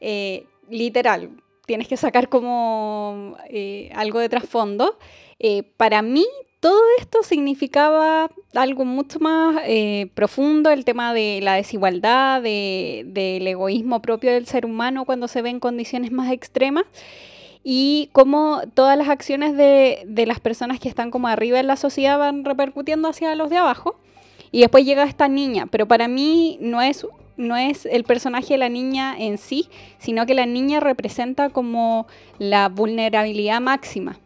eh, 0.00 0.44
literal, 0.70 1.30
tienes 1.66 1.88
que 1.88 1.96
sacar 1.96 2.28
como 2.28 3.36
eh, 3.50 3.90
algo 3.94 4.20
de 4.20 4.28
trasfondo. 4.28 4.98
Eh, 5.40 5.64
para 5.76 6.00
mí 6.02 6.24
todo 6.60 6.80
esto 7.00 7.22
significaba 7.22 8.30
algo 8.54 8.84
mucho 8.84 9.18
más 9.20 9.56
eh, 9.66 10.08
profundo, 10.14 10.70
el 10.70 10.84
tema 10.84 11.12
de 11.12 11.40
la 11.42 11.54
desigualdad, 11.54 12.40
de- 12.42 13.04
del 13.08 13.46
egoísmo 13.46 14.00
propio 14.00 14.32
del 14.32 14.46
ser 14.46 14.64
humano 14.64 15.04
cuando 15.04 15.28
se 15.28 15.42
ve 15.42 15.50
en 15.50 15.60
condiciones 15.60 16.10
más 16.12 16.32
extremas 16.32 16.84
y 17.64 18.08
cómo 18.12 18.62
todas 18.74 18.96
las 18.96 19.08
acciones 19.08 19.56
de, 19.56 20.04
de 20.06 20.26
las 20.26 20.40
personas 20.40 20.78
que 20.80 20.88
están 20.88 21.10
como 21.10 21.28
arriba 21.28 21.58
en 21.60 21.66
la 21.66 21.76
sociedad 21.76 22.18
van 22.18 22.44
repercutiendo 22.44 23.08
hacia 23.08 23.34
los 23.34 23.50
de 23.50 23.56
abajo. 23.58 23.96
Y 24.52 24.60
después 24.60 24.84
llega 24.86 25.02
esta 25.04 25.28
niña, 25.28 25.66
pero 25.66 25.86
para 25.88 26.06
mí 26.08 26.56
no 26.60 26.80
es, 26.80 27.04
no 27.36 27.56
es 27.56 27.84
el 27.84 28.04
personaje 28.04 28.54
de 28.54 28.58
la 28.58 28.68
niña 28.68 29.14
en 29.18 29.36
sí, 29.36 29.68
sino 29.98 30.24
que 30.24 30.34
la 30.34 30.46
niña 30.46 30.78
representa 30.80 31.50
como 31.50 32.06
la 32.38 32.68
vulnerabilidad 32.68 33.60
máxima, 33.60 34.18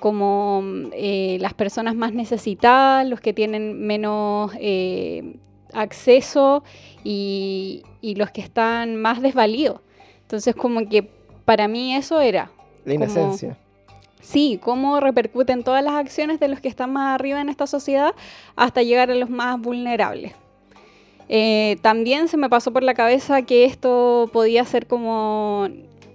como 0.00 0.62
eh, 0.92 1.36
las 1.40 1.54
personas 1.54 1.94
más 1.94 2.12
necesitadas, 2.12 3.06
los 3.06 3.20
que 3.20 3.32
tienen 3.32 3.86
menos 3.86 4.50
eh, 4.58 5.36
acceso 5.72 6.64
y, 7.04 7.82
y 8.00 8.16
los 8.16 8.30
que 8.30 8.40
están 8.40 8.96
más 8.96 9.22
desvalidos. 9.22 9.80
Entonces 10.22 10.54
como 10.56 10.88
que 10.88 11.08
para 11.44 11.68
mí 11.68 11.94
eso 11.94 12.20
era, 12.20 12.50
La 12.84 12.94
como- 12.94 13.04
inocencia. 13.04 13.56
Sí, 14.22 14.58
cómo 14.62 15.00
repercuten 15.00 15.64
todas 15.64 15.82
las 15.82 15.94
acciones 15.94 16.38
de 16.40 16.48
los 16.48 16.60
que 16.60 16.68
están 16.68 16.92
más 16.92 17.14
arriba 17.14 17.40
en 17.40 17.48
esta 17.48 17.66
sociedad 17.66 18.14
hasta 18.54 18.82
llegar 18.82 19.10
a 19.10 19.14
los 19.14 19.30
más 19.30 19.58
vulnerables. 19.58 20.32
Eh, 21.30 21.78
también 21.80 22.28
se 22.28 22.36
me 22.36 22.50
pasó 22.50 22.70
por 22.72 22.82
la 22.82 22.92
cabeza 22.92 23.40
que 23.42 23.64
esto 23.64 24.28
podía 24.32 24.64
ser 24.66 24.86
como 24.86 25.68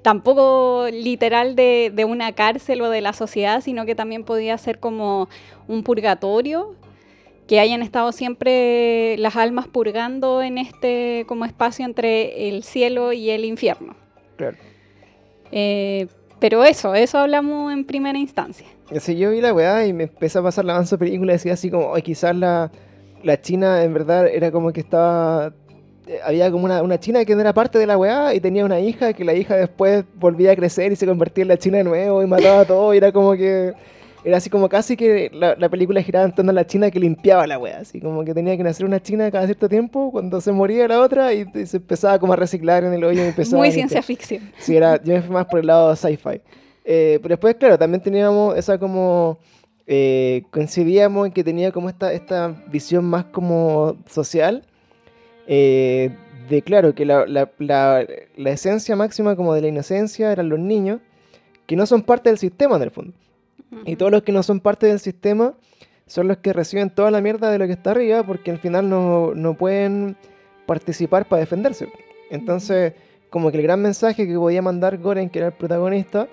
tampoco 0.05 0.85
literal 0.91 1.55
de, 1.55 1.91
de 1.91 2.05
una 2.05 2.31
cárcel 2.33 2.79
o 2.81 2.91
de 2.91 3.01
la 3.01 3.11
sociedad, 3.11 3.61
sino 3.61 3.87
que 3.87 3.95
también 3.95 4.23
podía 4.23 4.55
ser 4.59 4.77
como 4.77 5.29
un 5.67 5.81
purgatorio, 5.81 6.75
que 7.47 7.59
hayan 7.59 7.81
estado 7.81 8.11
siempre 8.11 9.17
las 9.17 9.35
almas 9.35 9.67
purgando 9.67 10.43
en 10.43 10.59
este 10.59 11.25
como 11.27 11.43
espacio 11.43 11.85
entre 11.85 12.49
el 12.49 12.61
cielo 12.61 13.13
y 13.13 13.31
el 13.31 13.45
infierno. 13.45 13.95
Claro. 14.35 14.57
Eh, 15.51 16.05
pero 16.37 16.63
eso, 16.63 16.93
eso 16.93 17.17
hablamos 17.17 17.73
en 17.73 17.83
primera 17.83 18.19
instancia. 18.19 18.67
Así 18.95 19.17
yo 19.17 19.31
vi 19.31 19.41
la 19.41 19.55
weá 19.55 19.87
y 19.87 19.93
me 19.93 20.03
empezó 20.03 20.41
a 20.41 20.43
pasar 20.43 20.65
la 20.65 20.73
avanza 20.73 20.99
película 20.99 21.31
y 21.31 21.37
decía 21.37 21.53
así 21.53 21.71
como, 21.71 21.95
"Ay, 21.95 22.03
quizás 22.03 22.35
la, 22.35 22.71
la 23.23 23.41
China 23.41 23.81
en 23.81 23.91
verdad 23.91 24.27
era 24.27 24.51
como 24.51 24.71
que 24.71 24.81
estaba... 24.81 25.51
eh, 26.07 26.19
Había 26.23 26.51
como 26.51 26.65
una, 26.65 26.81
una 26.81 26.99
China 26.99 27.25
que 27.25 27.35
no 27.35 27.41
era 27.41 27.53
parte 27.53 27.79
de 27.79 27.85
la 27.87 27.97
weá 27.97 28.33
y 28.33 28.39
tenía 28.39 28.65
una 28.65 28.79
hija 28.79 29.13
que 29.13 29.23
la 29.23 29.33
hija 29.33 29.55
después 29.55 30.03
volvía 30.15 30.51
a 30.51 30.55
crecer 30.55 30.91
y 30.91 30.95
se 30.95 31.05
convertía 31.05 31.43
en 31.43 31.47
la 31.49 31.57
China 31.57 31.77
de 31.77 31.83
nuevo 31.83 32.23
y 32.23 32.27
mataba 32.27 32.61
a 32.61 32.65
todo 32.65 32.93
y 32.93 32.97
era 32.97 33.11
como 33.11 33.33
que... 33.33 33.73
Era 34.23 34.37
así 34.37 34.49
como 34.49 34.67
casi 34.67 34.97
que 34.97 35.29
la, 35.31 35.55
la 35.55 35.69
película 35.69 36.01
giraba 36.01 36.25
en 36.25 36.33
torno 36.33 36.49
a 36.49 36.53
la 36.55 36.65
China 36.65 36.89
que 36.89 36.99
limpiaba 36.99 37.45
la 37.45 37.59
weá, 37.59 37.77
así 37.81 38.01
como 38.01 38.25
que 38.25 38.33
tenía 38.33 38.57
que 38.57 38.63
nacer 38.63 38.83
una 38.83 38.99
China 38.99 39.29
cada 39.29 39.45
cierto 39.45 39.69
tiempo 39.69 40.11
cuando 40.11 40.41
se 40.41 40.51
moría 40.51 40.87
la 40.87 40.99
otra 40.99 41.31
y, 41.31 41.45
y 41.53 41.65
se 41.67 41.77
empezaba 41.77 42.17
como 42.17 42.33
a 42.33 42.35
reciclar 42.35 42.83
en 42.83 42.93
el 42.93 43.03
hoyo 43.03 43.23
y 43.23 43.27
empezaba 43.27 43.61
Muy 43.61 43.71
ciencia 43.71 44.01
ficción. 44.01 44.49
Sí, 44.57 44.75
era, 44.75 44.99
yo 45.03 45.13
me 45.13 45.21
fui 45.21 45.31
más 45.31 45.45
por 45.45 45.59
el 45.59 45.67
lado 45.67 45.95
sci-fi. 45.95 46.41
Eh, 46.83 47.19
pero 47.21 47.33
después, 47.33 47.53
claro, 47.53 47.77
también 47.77 48.01
teníamos 48.01 48.57
esa 48.57 48.79
como... 48.79 49.37
eh, 49.85 50.41
coincidíamos 50.49 51.27
en 51.27 51.31
que 51.31 51.43
tenía 51.43 51.71
como 51.71 51.87
esta, 51.89 52.11
esta 52.11 52.55
visión 52.65 53.05
más 53.05 53.25
como 53.25 53.95
social. 54.07 54.63
Eh, 55.47 56.11
de, 56.49 56.61
claro, 56.61 56.93
que 56.93 57.05
la, 57.05 57.25
la- 57.25 57.49
la- 57.59 58.05
la 58.37 58.49
esencia 58.51 58.95
máxima 58.95 59.35
como 59.35 59.53
de 59.53 59.61
la 59.61 59.67
inocencia 59.67 60.31
eran 60.31 60.49
los 60.49 60.59
niños, 60.59 60.99
que 61.65 61.75
no 61.75 61.85
son 61.85 62.03
parte 62.03 62.29
del 62.29 62.37
sistema 62.37 62.75
en 62.75 62.83
el 62.83 62.91
fondo. 62.91 63.13
Y 63.85 63.95
todos 63.95 64.11
los 64.11 64.21
que 64.23 64.31
no 64.31 64.43
son 64.43 64.59
parte 64.59 64.85
del 64.85 64.99
sistema 64.99 65.53
son 66.05 66.27
los 66.27 66.37
que 66.37 66.53
reciben 66.53 66.91
toda 66.91 67.09
la 67.11 67.19
mierda 67.19 67.49
de 67.49 67.57
lo 67.57 67.65
que 67.65 67.73
está 67.73 67.91
arriba 67.91 68.21
porque 68.23 68.51
al 68.51 68.59
final 68.59 68.87
no, 68.89 69.33
no 69.33 69.55
pueden 69.55 70.15
participar 70.67 71.27
para 71.27 71.39
defenderse. 71.39 71.87
Entonces, 72.29 72.93
como 73.31 73.51
que 73.51 73.57
el 73.57 73.63
gran 73.63 73.81
mensaje 73.81 74.27
que 74.27 74.35
podía 74.35 74.61
mandar 74.61 74.97
Goren, 74.99 75.29
que 75.29 75.39
era 75.39 75.47
el 75.47 75.53
protagonista, 75.53 76.27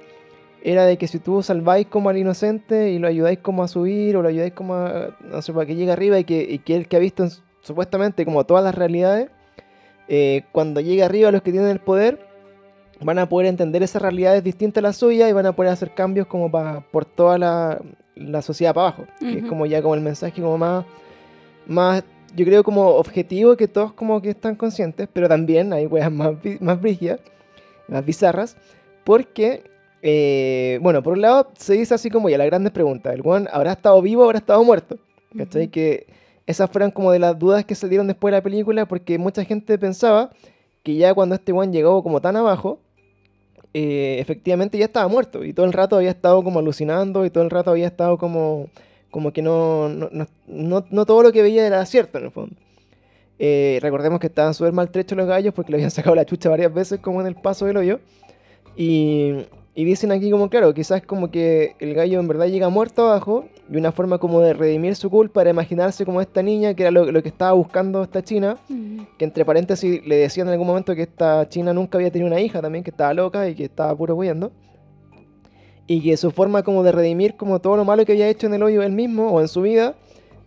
era 0.63 0.85
de 0.87 0.99
que 0.99 1.09
si 1.09 1.19
tú 1.19 1.43
salváis 1.43 1.87
como 1.87 2.11
al 2.11 2.19
inocente 2.19 2.91
y 2.91 2.99
lo 2.99 3.09
ayudáis 3.09 3.39
como 3.41 3.65
a 3.65 3.69
subir 3.69 4.17
o 4.17 4.23
lo 4.23 4.29
ayudáis 4.29 4.53
como 4.53 4.75
a, 4.75 5.17
no 5.21 5.43
sé, 5.43 5.53
para 5.53 5.67
que 5.67 5.75
llegue 5.75 5.91
arriba 5.91 6.19
y 6.19 6.25
que, 6.25 6.43
y 6.43 6.59
que 6.59 6.77
él 6.77 6.87
que 6.87 6.97
ha 6.97 7.01
visto 7.01 7.25
en 7.25 7.31
supuestamente 7.63 8.25
como 8.25 8.45
todas 8.45 8.63
las 8.63 8.75
realidades, 8.75 9.31
eh, 10.09 10.43
cuando 10.53 10.81
llegue 10.81 11.03
arriba 11.03 11.31
los 11.31 11.43
que 11.43 11.53
tienen 11.53 11.71
el 11.71 11.81
poder, 11.81 12.19
van 13.01 13.19
a 13.19 13.29
poder 13.29 13.47
entender 13.47 13.83
esas 13.83 14.03
realidades 14.03 14.45
distintas 14.45 14.83
a 14.83 14.89
la 14.89 14.93
suya 14.93 15.29
y 15.29 15.33
van 15.33 15.47
a 15.47 15.53
poder 15.53 15.73
hacer 15.73 15.95
cambios 15.95 16.27
como 16.27 16.51
para 16.51 16.81
por 16.81 17.05
toda 17.05 17.39
la, 17.39 17.81
la 18.15 18.43
sociedad 18.43 18.75
para 18.75 18.89
abajo. 18.89 19.05
Que 19.19 19.39
es 19.39 19.45
como 19.47 19.67
ya 19.67 19.83
como 19.83 19.95
el 19.95 20.01
mensaje 20.01 20.41
como 20.41 20.59
más, 20.59 20.85
más, 21.67 22.05
yo 22.35 22.45
creo 22.45 22.63
como 22.63 22.89
objetivo 22.89 23.57
que 23.57 23.69
todos 23.69 23.93
como 23.93 24.21
que 24.21 24.31
están 24.31 24.55
conscientes, 24.57 25.09
pero 25.13 25.29
también 25.29 25.73
hay 25.73 25.87
weas 25.87 26.13
más, 26.13 26.35
más 26.61 26.81
brígidas, 26.81 27.21
más 27.89 28.05
bizarras, 28.05 28.57
porque, 29.05 29.65
eh, 30.03 30.79
bueno, 30.83 31.03
por 31.03 31.15
un 31.15 31.23
lado 31.23 31.51
se 31.57 31.75
dice 31.75 31.95
así 31.95 32.11
como 32.11 32.29
ya 32.29 32.39
las 32.39 32.47
grandes 32.47 32.73
preguntas, 32.73 33.15
¿el 33.15 33.23
weón 33.23 33.49
habrá 33.53 33.73
estado 33.73 34.01
vivo 34.03 34.23
o 34.23 34.25
habrá 34.27 34.39
estado 34.39 34.63
muerto? 34.65 34.99
¿Cachai? 35.37 35.69
Que 35.69 36.07
esas 36.47 36.71
fueron 36.71 36.91
como 36.91 37.13
de 37.13 37.19
las 37.19 37.39
dudas 37.39 37.65
que 37.65 37.75
salieron 37.75 38.07
después 38.07 38.33
de 38.33 38.39
la 38.39 38.43
película, 38.43 38.87
porque 38.87 39.19
mucha 39.19 39.45
gente 39.45 39.79
pensaba 39.79 40.31
que 40.83 40.97
ya 40.97 41.15
cuando 41.15 41.35
este 41.37 41.53
weón 41.53 41.73
llegó 41.73 42.03
como 42.03 42.21
tan 42.21 42.37
abajo, 42.37 42.81
eh, 43.75 44.17
efectivamente 44.21 44.77
ya 44.79 44.85
estaba 44.85 45.09
muerto 45.09 45.45
y 45.45 45.53
todo 45.55 45.65
el 45.67 45.73
rato 45.73 45.97
había 45.97 46.11
estado 46.11 46.43
como 46.45 46.59
alucinando 46.59 47.25
y 47.25 47.31
todo 47.31 47.45
el 47.45 47.51
rato 47.51 47.71
había 47.71 47.87
estado 47.87 48.19
como, 48.19 48.69
como 49.11 49.33
que 49.33 49.41
no, 49.43 49.89
no- 49.89 50.85
no 50.91 51.07
todo 51.07 51.23
lo 51.23 51.33
que 51.33 51.43
veía 51.43 51.67
era 51.67 51.85
cierto 51.87 52.19
en 52.19 52.25
el 52.25 52.31
fondo. 52.31 52.55
Eh, 53.39 53.79
recordemos 53.83 54.21
que 54.21 54.27
estaban 54.29 54.55
súper 54.55 54.73
maltrechos 54.73 55.17
los 55.17 55.27
gallos 55.27 55.55
porque 55.55 55.73
le 55.73 55.77
habían 55.77 55.91
sacado 55.93 56.15
la 56.15 56.25
chucha 56.27 56.51
varias 56.51 56.73
veces 56.75 57.01
como 57.01 57.21
en 57.21 57.27
el 57.29 57.35
paso 57.35 57.67
del 57.67 57.77
hoyo. 57.79 58.01
Y, 58.77 59.47
Y 59.75 59.85
dicen 59.85 60.13
aquí 60.13 60.31
como, 60.31 60.51
claro, 60.51 60.75
quizás 60.75 61.03
como 61.03 61.31
que 61.31 61.77
el 61.81 61.95
gallo 61.95 62.21
en 62.21 62.29
verdad 62.29 62.47
llega 62.49 62.69
muerto 62.69 63.09
abajo 63.09 63.47
y 63.73 63.77
una 63.79 63.91
forma 63.91 64.19
como 64.19 64.41
de 64.41 64.53
redimir 64.53 64.95
su 64.97 65.09
culpa 65.09 65.41
era 65.41 65.51
imaginarse 65.51 66.05
como 66.05 66.21
esta 66.21 66.43
niña, 66.43 66.75
que 66.75 66.83
era 66.83 66.91
lo, 66.91 67.11
lo 67.11 67.23
que 67.23 67.31
estaba 67.31 67.53
buscando 67.53 68.03
esta 68.03 68.23
china, 68.23 68.59
Ujú. 68.69 69.07
que 69.17 69.25
entre 69.25 69.45
paréntesis 69.45 70.07
le 70.07 70.17
decían 70.17 70.47
en 70.49 70.53
algún 70.53 70.67
momento 70.67 70.95
que 70.95 71.03
esta 71.03 71.49
china 71.49 71.73
nunca 71.73 71.97
había 71.99 72.11
tenido 72.11 72.27
una 72.29 72.41
hija 72.41 72.61
también, 72.61 72.85
que 72.85 72.91
estaba 72.91 73.15
loca 73.15 73.49
y 73.49 73.55
que 73.55 73.65
estaba 73.65 73.97
puro 73.97 74.15
huyendo. 74.15 74.53
Y 75.87 76.01
que 76.03 76.17
su 76.17 76.31
forma 76.31 76.63
como 76.63 76.83
de 76.83 76.93
redimir 76.93 77.35
como 77.35 77.61
todo 77.61 77.77
lo 77.77 77.85
malo 77.85 78.05
que 78.05 78.13
había 78.13 78.29
hecho 78.29 78.47
en 78.47 78.55
el 78.55 78.63
hoyo 78.63 78.83
él 78.83 78.93
mismo 78.93 79.31
o 79.33 79.41
en 79.41 79.49
su 79.49 79.63
vida, 79.63 79.95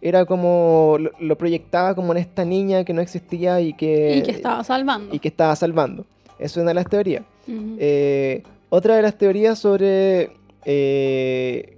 era 0.01 0.26
como, 0.26 0.97
lo, 0.99 1.09
lo 1.19 1.36
proyectaba 1.38 1.95
como 1.95 2.11
en 2.13 2.19
esta 2.19 2.45
niña 2.45 2.84
que 2.84 2.93
no 2.93 3.01
existía 3.01 3.59
y 3.59 3.73
que, 3.73 4.17
y 4.17 4.21
que 4.23 4.32
estaba 4.32 4.63
salvando. 4.63 5.13
y 5.15 5.19
que 5.19 5.28
estaba 5.30 5.55
salvando. 5.55 6.05
Eso 6.38 6.59
es 6.59 6.63
una 6.63 6.69
de 6.69 6.73
las 6.76 6.88
teorías. 6.89 7.23
Eh, 7.47 8.43
otra 8.69 8.95
de 8.97 9.01
las 9.01 9.17
teorías 9.17 9.57
sobre 9.57 10.30
eh, 10.65 11.78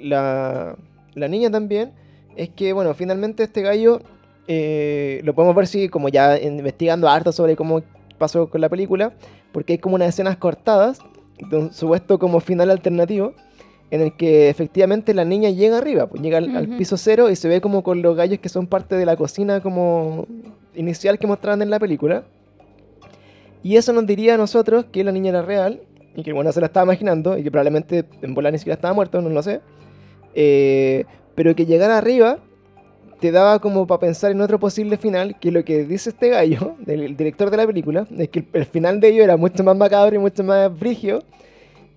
la, 0.00 0.76
la 1.18 1.28
niña 1.28 1.50
también 1.50 1.92
es 2.36 2.50
que, 2.50 2.72
bueno, 2.72 2.94
finalmente 2.94 3.42
este 3.42 3.62
gallo 3.62 4.00
eh, 4.46 5.20
lo 5.24 5.34
podemos 5.34 5.54
ver 5.54 5.66
si, 5.66 5.88
como 5.88 6.08
ya 6.08 6.38
investigando 6.38 7.08
harto 7.08 7.32
sobre 7.32 7.56
cómo 7.56 7.82
pasó 8.16 8.48
con 8.48 8.60
la 8.60 8.68
película, 8.68 9.12
porque 9.52 9.74
hay 9.74 9.78
como 9.78 9.94
unas 9.94 10.08
escenas 10.08 10.36
cortadas, 10.36 11.00
de 11.50 11.56
un 11.56 11.72
supuesto 11.72 12.18
como 12.18 12.40
final 12.40 12.70
alternativo, 12.70 13.34
en 13.90 14.02
el 14.02 14.16
que 14.16 14.48
efectivamente 14.48 15.14
la 15.14 15.24
niña 15.24 15.50
llega 15.50 15.78
arriba, 15.78 16.06
pues 16.08 16.22
llega 16.22 16.38
al, 16.38 16.68
piso 16.76 16.96
cero 16.96 17.30
y 17.30 17.36
se 17.36 17.48
ve 17.48 17.60
como 17.60 17.82
con 17.82 18.02
los 18.02 18.16
gallos 18.16 18.38
que 18.38 18.48
son 18.48 18.66
parte 18.66 18.96
de 18.96 19.06
la 19.06 19.16
cocina 19.16 19.60
como 19.60 20.26
inicial 20.74 21.18
que 21.18 21.26
mostraban 21.26 21.62
en 21.62 21.70
la 21.70 21.78
película. 21.78 22.24
Y 23.62 23.76
eso 23.76 23.92
nos 23.92 24.06
diría 24.06 24.34
a 24.34 24.36
nosotros 24.36 24.86
que 24.92 25.04
la 25.04 25.12
niña 25.12 25.30
era 25.30 25.42
real 25.42 25.80
y 26.14 26.22
que 26.22 26.32
bueno 26.32 26.52
se 26.52 26.60
la 26.60 26.66
estaba 26.66 26.84
imaginando 26.84 27.38
y 27.38 27.42
que 27.42 27.50
probablemente 27.50 28.04
en 28.20 28.34
volar 28.34 28.52
ni 28.52 28.58
siquiera 28.58 28.74
estaba 28.74 28.94
muerto, 28.94 29.20
no 29.22 29.30
lo 29.30 29.42
sé. 29.42 29.60
Eh, 30.34 31.04
pero 31.34 31.54
que 31.54 31.66
llegar 31.66 31.90
arriba 31.90 32.38
te 33.20 33.32
daba 33.32 33.58
como 33.58 33.86
para 33.86 34.00
pensar 34.00 34.30
en 34.30 34.40
otro 34.40 34.58
posible 34.60 34.96
final, 34.96 35.38
que 35.40 35.50
lo 35.50 35.64
que 35.64 35.84
dice 35.84 36.10
este 36.10 36.28
gallo, 36.28 36.76
el 36.86 37.16
director 37.16 37.50
de 37.50 37.56
la 37.56 37.66
película, 37.66 38.06
es 38.16 38.28
que 38.28 38.44
el, 38.52 38.66
final 38.66 39.00
de 39.00 39.08
ello 39.08 39.24
era 39.24 39.36
mucho 39.36 39.64
más 39.64 39.76
macabro 39.76 40.14
y 40.14 40.18
mucho 40.18 40.44
más 40.44 40.76
brigio 40.78 41.22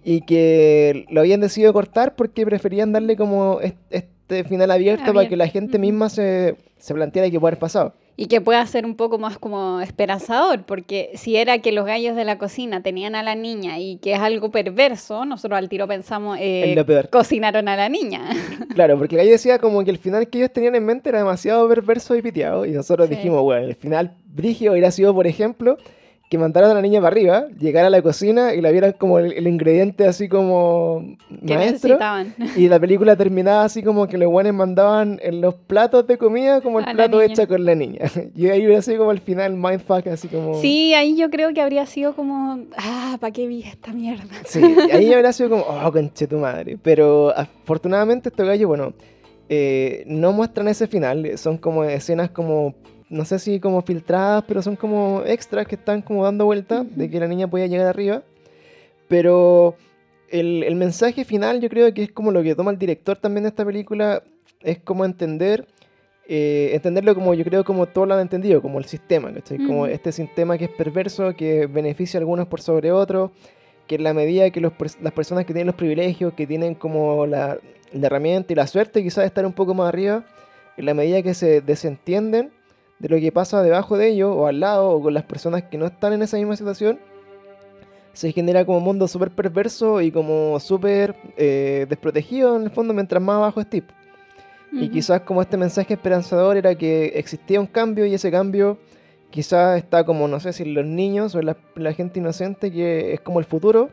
y 0.04 0.22
que 0.22 1.06
lo 1.12 1.22
habían 1.22 1.42
decidido 1.42 1.74
cortar 1.74 2.16
porque 2.16 2.46
preferían 2.46 2.92
darle 2.92 3.16
como 3.16 3.62
est- 3.62 3.78
este 3.92 4.44
final 4.46 4.72
abierto 4.72 5.14
para 5.14 5.28
que 5.28 5.36
la 5.36 5.48
gente 5.48 5.78
misma 5.78 6.10
se, 6.10 6.56
se 6.82 6.94
planteara 6.94 7.30
que 7.30 7.40
puede 7.40 7.52
haber 7.52 7.60
pasado. 7.60 7.94
Y 8.18 8.26
que 8.28 8.42
pueda 8.42 8.64
ser 8.68 8.86
un 8.86 8.96
poco 8.96 9.18
más 9.18 9.38
como 9.38 9.80
esperanzador, 9.82 10.64
porque 10.64 11.12
si 11.16 11.38
era 11.38 11.60
que 11.60 11.72
los 11.72 11.86
gallos 11.86 12.16
de 12.16 12.26
la 12.26 12.38
cocina 12.38 12.84
tenían 12.84 13.16
a 13.16 13.24
la 13.24 13.36
niña 13.36 13.80
y 13.80 13.98
que 13.98 14.14
es 14.14 14.20
algo 14.20 14.52
perverso, 14.52 15.26
nosotros 15.26 15.58
al 15.58 15.70
tiro 15.70 15.88
pensamos, 15.88 16.38
eh, 16.40 16.72
Es 16.72 16.76
lo 16.76 16.86
peor. 16.86 17.10
cocinaron 17.10 17.68
a 17.68 17.76
la 17.78 17.88
niña. 17.90 18.22
Claro, 18.76 18.98
porque 18.98 19.16
el 19.16 19.20
gallo 19.22 19.32
decía 19.32 19.60
como 19.60 19.84
que 19.84 19.92
el 19.92 19.98
final 19.98 20.28
que 20.30 20.40
ellos 20.40 20.52
tenían 20.54 20.76
en 20.76 20.86
mente 20.86 21.10
era 21.10 21.20
demasiado 21.20 21.68
perverso 21.68 22.16
y 22.16 22.22
piteado. 22.22 22.66
Y 22.66 22.72
nosotros 22.72 23.08
Sí. 23.10 23.16
dijimos, 23.16 23.42
bueno, 23.44 23.66
el 23.68 23.76
final 23.76 24.14
brigio 24.28 24.72
hubiera 24.74 24.92
sido, 24.92 25.14
por 25.14 25.28
ejemplo, 25.28 25.78
que 26.32 26.38
mandaran 26.38 26.72
a 26.72 26.76
la 26.76 26.82
niña 26.82 27.02
para 27.02 27.12
arriba, 27.12 27.48
llegara 27.60 27.88
a 27.88 27.90
la 27.90 28.02
cocina 28.02 28.54
y 28.54 28.62
la 28.62 28.72
vieran 28.72 28.94
como 28.98 29.20
el, 29.20 29.34
el 29.34 29.48
ingrediente 29.50 30.08
así 30.08 30.30
como 30.30 31.18
que 31.46 31.56
maestro. 31.56 31.90
necesitaban. 31.90 32.34
Y 32.56 32.70
la 32.70 32.80
película 32.80 33.18
terminaba 33.18 33.66
así 33.66 33.84
como 33.84 34.08
que 34.08 34.18
los 34.18 34.32
buenos 34.32 34.54
mandaban 34.54 35.20
en 35.22 35.42
los 35.42 35.56
platos 35.56 36.08
de 36.08 36.18
comida 36.18 36.62
como 36.62 36.80
el 36.80 36.88
A 36.88 36.94
plato 36.94 37.22
hecho 37.22 37.46
con 37.50 37.66
la 37.66 37.76
niña. 37.76 38.06
Y 38.34 38.48
ahí 38.48 38.66
hubiera 38.66 38.82
sido 38.82 39.00
como 39.00 39.12
el 39.12 39.20
final 39.20 39.58
mindfuck, 39.58 40.08
así 40.08 40.30
como... 40.30 40.54
Sí, 40.62 40.94
ahí 40.94 41.18
yo 41.18 41.30
creo 41.30 41.54
que 41.54 41.60
habría 41.60 41.86
sido 41.86 42.16
como, 42.16 42.64
ah, 42.78 43.18
¿para 43.20 43.34
qué 43.34 43.46
vi 43.48 43.64
esta 43.64 43.92
mierda? 43.92 44.24
Sí, 44.46 44.62
ahí 44.94 45.14
habría 45.14 45.34
sido 45.34 45.50
como, 45.50 45.64
oh, 45.64 45.92
conche 45.92 46.28
tu 46.28 46.38
madre. 46.38 46.78
Pero 46.82 47.38
afortunadamente 47.38 48.30
estos 48.30 48.48
gallos, 48.48 48.70
bueno, 48.70 48.94
eh, 49.50 50.06
no 50.08 50.32
muestran 50.32 50.70
ese 50.70 50.88
final. 50.88 51.38
Son 51.38 51.58
como 51.58 51.84
escenas 51.84 52.30
como, 52.30 52.74
no 53.12 53.26
sé 53.26 53.38
si 53.38 53.59
como 53.59 53.82
filtradas, 53.84 54.43
pero 54.47 54.62
son 54.62 54.76
como 54.76 55.22
extras 55.26 55.68
que 55.68 55.76
están 55.76 56.01
como 56.01 56.24
dando 56.24 56.45
vuelta 56.45 56.84
de 56.84 57.09
que 57.09 57.20
la 57.20 57.28
niña 57.28 57.47
podía 57.47 57.68
llegar 57.68 57.88
arriba. 57.88 58.24
Pero 59.07 59.76
el, 60.30 60.64
el 60.64 60.76
mensaje 60.76 61.26
final 61.26 61.62
yo 61.62 61.70
creo 61.70 61.93
que 61.93 62.03
es 62.03 62.12
como 62.12 62.32
lo 62.32 62.41
que 62.41 62.55
toma 62.55 62.72
el 62.72 62.80
director 62.80 63.18
también 63.18 63.43
de 63.43 63.49
esta 63.49 63.66
película, 63.66 64.24
es 64.62 64.80
como 64.80 65.05
entender... 65.05 65.68
eh, 66.28 66.72
entenderlo 66.74 67.14
como 67.14 67.34
yo 67.34 67.43
creo 67.43 67.64
como 67.66 67.86
todos 67.88 68.07
lo 68.07 68.14
han 68.14 68.22
entendido, 68.22 68.62
como 68.62 68.80
el 68.80 68.86
sistema, 68.86 69.34
¿cachai? 69.34 69.57
Como 69.57 69.82
Ujú. 69.82 69.91
este 69.91 70.12
sistema 70.14 70.57
que 70.57 70.66
es 70.66 70.72
perverso, 70.72 71.36
que 71.36 71.68
beneficia 71.68 72.18
a 72.18 72.22
algunos 72.22 72.47
por 72.47 72.62
sobre 72.62 72.91
otros, 72.91 73.32
que 73.88 73.95
en 73.95 74.03
la 74.03 74.14
medida 74.14 74.49
que 74.51 74.62
los 74.62 74.72
las 75.01 75.12
personas 75.12 75.43
que 75.45 75.53
tienen 75.53 75.68
los 75.68 75.76
privilegios, 75.76 76.34
que 76.34 76.47
tienen 76.47 76.76
como 76.76 77.26
la, 77.26 77.57
la 77.91 78.07
herramienta 78.07 78.53
y 78.53 78.55
la 78.55 78.68
suerte 78.68 79.03
quizás 79.03 79.24
de 79.24 79.28
estar 79.28 79.45
un 79.45 79.51
poco 79.51 79.74
más 79.74 79.89
arriba, 79.89 80.24
en 80.78 80.86
la 80.86 80.93
medida 80.93 81.22
que 81.22 81.34
se 81.34 81.59
desentienden 81.59 82.51
de 83.02 83.10
lo 83.10 83.20
que 83.20 83.32
pasa 83.32 83.64
debajo 83.64 83.97
de 83.97 84.10
ellos 84.10 84.32
o 84.34 84.45
al 84.45 84.60
lado 84.60 84.91
o 84.91 85.02
con 85.02 85.14
las 85.14 85.24
personas 85.24 85.64
que 85.64 85.78
no 85.78 85.88
están 85.88 86.14
en 86.14 86.22
esa 86.22 86.38
misma 86.38 86.56
situación, 86.56 86.99
se 88.14 88.32
genera 88.32 88.64
como 88.64 88.78
un 88.78 88.84
mundo 88.84 89.08
súper 89.08 89.32
perverso 89.32 90.02
y 90.02 90.12
como 90.12 90.60
súper 90.60 91.16
eh, 91.36 91.88
desprotegido 91.89 92.56
en 92.58 92.64
el 92.64 92.70
fondo 92.70 92.93
mientras 92.93 93.22
más 93.22 93.38
abajo 93.38 93.60
estés. 93.60 93.84
Y 94.72 94.84
Ujú. 94.84 94.91
quizás 94.91 95.22
como 95.22 95.41
este 95.41 95.58
mensaje 95.58 95.95
esperanzador 95.95 96.58
era 96.58 96.76
que 96.76 97.06
existía 97.16 97.60
un 97.60 97.66
cambio 97.66 98.06
y 98.06 98.14
ese 98.14 98.30
cambio 98.30 98.78
quizás 99.32 99.78
está 99.78 100.04
como, 100.06 100.28
no 100.28 100.39
sé 100.39 100.54
si 100.54 100.66
los 100.66 100.86
niños 100.86 101.34
o 101.34 101.41
la, 101.41 101.58
la 101.76 101.93
gente 101.93 102.20
inocente 102.20 102.72
que 102.72 103.14
es 103.14 103.22
como 103.22 103.39
el 103.39 103.45
futuro. 103.45 103.89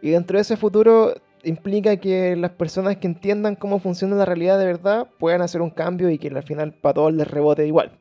Y 0.00 0.10
dentro 0.10 0.36
de 0.36 0.42
ese 0.42 0.56
futuro 0.56 1.14
implica 1.44 1.96
que 1.96 2.34
las 2.34 2.50
personas 2.50 2.96
que 2.96 3.06
entiendan 3.06 3.54
cómo 3.54 3.78
funciona 3.78 4.16
la 4.16 4.24
realidad 4.24 4.58
de 4.58 4.66
verdad 4.66 5.06
puedan 5.18 5.42
hacer 5.42 5.62
un 5.62 5.70
cambio 5.70 6.10
y 6.10 6.18
que 6.18 6.28
al 6.28 6.42
final 6.42 6.72
para 6.72 6.94
todos 6.94 7.12
les 7.12 7.28
rebote 7.30 7.66
igual. 7.66 7.92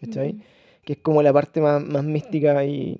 ¿Cachai? 0.00 0.36
Que 0.84 0.94
es 0.94 0.98
como 1.00 1.22
la 1.22 1.32
parte 1.32 1.60
más, 1.60 1.82
más 1.82 2.04
mística 2.04 2.64
y, 2.64 2.98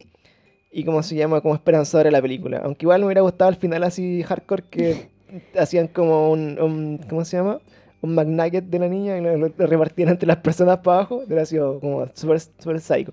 y 0.73 0.85
como 0.85 1.03
se 1.03 1.15
llama, 1.15 1.41
como 1.41 1.55
esperanzadora 1.55 2.09
de 2.09 2.13
la 2.13 2.23
película. 2.23 2.61
Aunque 2.65 2.85
igual 2.85 3.01
me 3.01 3.07
hubiera 3.07 3.21
gustado 3.21 3.49
al 3.49 3.57
final 3.57 3.83
así 3.85 4.23
hardcore 4.23 4.65
que 4.71 5.09
hacían 5.59 5.89
como 5.89 6.31
un, 6.31 6.59
un- 6.61 7.01
¿cómo 7.09 7.25
se 7.25 7.37
llama? 7.37 7.61
Un 8.03 8.15
McNugget 8.15 8.65
de 8.65 8.79
la 8.79 8.89
niña 8.89 9.17
y 9.19 9.21
lo, 9.23 9.37
lo- 9.37 9.53
lo 9.57 9.67
repartían 9.67 10.09
entre 10.11 10.27
las 10.27 10.39
personas 10.39 10.79
para 10.79 10.99
abajo. 10.99 11.23
Hubiera 11.27 11.45
sido 11.47 11.81
como 11.81 12.07
súper 12.15 12.41
super 12.41 12.81
psycho. 12.81 13.13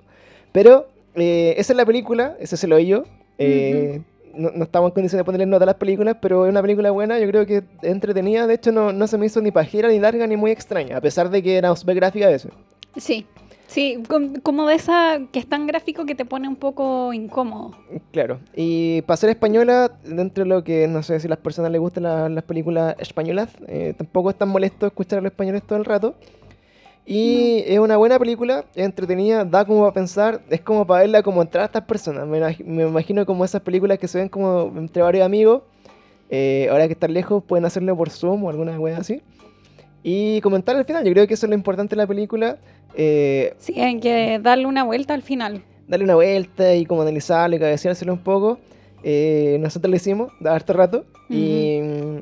Pero 0.51 0.87
eh, 1.15 1.55
esa 1.57 1.73
es 1.73 1.77
la 1.77 1.85
película, 1.85 2.35
ese 2.39 2.57
se 2.57 2.67
lo 2.67 2.77
yo. 2.79 3.03
Eh, 3.37 4.01
no, 4.35 4.49
no 4.55 4.63
estamos 4.63 4.89
en 4.89 4.93
condiciones 4.95 5.21
de 5.21 5.25
ponerle 5.25 5.45
nota 5.45 5.63
a 5.63 5.67
las 5.67 5.75
películas, 5.75 6.17
pero 6.21 6.45
es 6.45 6.49
una 6.49 6.61
película 6.61 6.89
buena, 6.91 7.19
yo 7.19 7.27
creo 7.27 7.45
que 7.45 7.57
es 7.57 7.63
entretenida. 7.83 8.47
De 8.47 8.55
hecho, 8.55 8.71
no, 8.71 8.91
no 8.91 9.05
se 9.07 9.17
me 9.17 9.27
hizo 9.27 9.41
ni 9.41 9.51
pajera, 9.51 9.89
ni 9.89 9.99
larga, 9.99 10.25
ni 10.27 10.35
muy 10.37 10.49
extraña, 10.51 10.97
a 10.97 11.01
pesar 11.01 11.29
de 11.29 11.41
que 11.43 11.55
era 11.57 11.75
súper 11.75 11.95
gráfica 11.95 12.25
a 12.27 12.29
veces. 12.31 12.51
Sí, 12.97 13.25
sí, 13.67 14.01
com- 14.07 14.35
como 14.43 14.67
de 14.67 14.75
esa 14.75 15.19
que 15.31 15.39
es 15.39 15.47
tan 15.47 15.67
gráfico 15.67 16.05
que 16.05 16.15
te 16.15 16.25
pone 16.25 16.47
un 16.47 16.55
poco 16.55 17.13
incómodo. 17.13 17.71
Claro, 18.11 18.39
y 18.55 19.01
para 19.03 19.17
ser 19.17 19.29
española, 19.31 19.91
dentro 20.03 20.43
de 20.43 20.49
lo 20.49 20.63
que 20.63 20.87
no 20.87 21.01
sé 21.03 21.19
si 21.19 21.27
a 21.27 21.29
las 21.31 21.39
personas 21.39 21.71
les 21.71 21.81
gustan 21.81 22.03
la- 22.03 22.29
las 22.29 22.43
películas 22.43 22.95
españolas, 22.99 23.49
eh, 23.67 23.93
tampoco 23.97 24.29
es 24.29 24.35
tan 24.35 24.49
molesto 24.49 24.85
escuchar 24.85 25.19
a 25.19 25.21
los 25.21 25.31
españoles 25.31 25.63
todo 25.63 25.77
el 25.79 25.85
rato. 25.85 26.15
Y 27.05 27.63
es 27.67 27.79
una 27.79 27.97
buena 27.97 28.17
película, 28.17 28.63
es 28.75 28.85
entretenida, 28.85 29.43
da 29.43 29.65
como 29.65 29.81
para 29.81 29.93
pensar, 29.93 30.41
es 30.49 30.61
como 30.61 30.87
para 30.87 31.01
verla 31.01 31.21
como 31.21 31.41
entrar 31.41 31.63
a 31.63 31.65
estas 31.65 31.83
personas. 31.83 32.25
Me, 32.25 32.39
imag- 32.39 32.63
me 32.63 32.83
imagino 32.87 33.25
como 33.25 33.43
esas 33.43 33.61
películas 33.61 33.99
que 33.99 34.07
se 34.07 34.19
ven 34.19 34.29
como 34.29 34.71
entre 34.77 35.01
varios 35.01 35.25
amigos, 35.25 35.63
eh, 36.29 36.67
ahora 36.71 36.87
que 36.87 36.93
están 36.93 37.13
lejos 37.13 37.43
pueden 37.43 37.65
hacerlo 37.65 37.95
por 37.97 38.09
Zoom 38.09 38.45
o 38.45 38.49
alguna 38.49 38.79
wea 38.79 38.97
así. 38.99 39.21
Y 40.03 40.41
comentar 40.41 40.75
al 40.75 40.85
final, 40.85 41.03
yo 41.05 41.11
creo 41.13 41.27
que 41.27 41.33
eso 41.33 41.45
es 41.45 41.49
lo 41.49 41.55
importante 41.55 41.95
de 41.95 42.01
la 42.01 42.07
película. 42.07 42.57
eh, 42.95 43.53
Sí, 43.57 43.79
hay 43.79 43.99
que 43.99 44.39
darle 44.39 44.65
una 44.65 44.83
vuelta 44.83 45.13
al 45.13 45.21
final. 45.21 45.63
darle 45.87 46.05
una 46.05 46.15
vuelta 46.15 46.75
y 46.75 46.85
como 46.85 47.01
analizarlo 47.01 47.55
y 47.55 47.59
cabeceárselo 47.59 48.13
un 48.13 48.19
poco. 48.19 48.59
Eh, 49.05 49.57
nosotros 49.59 49.89
lo 49.89 49.95
hicimos 49.97 50.31
de 50.39 50.49
harto 50.49 50.73
rato. 50.73 51.05
y, 51.29 51.79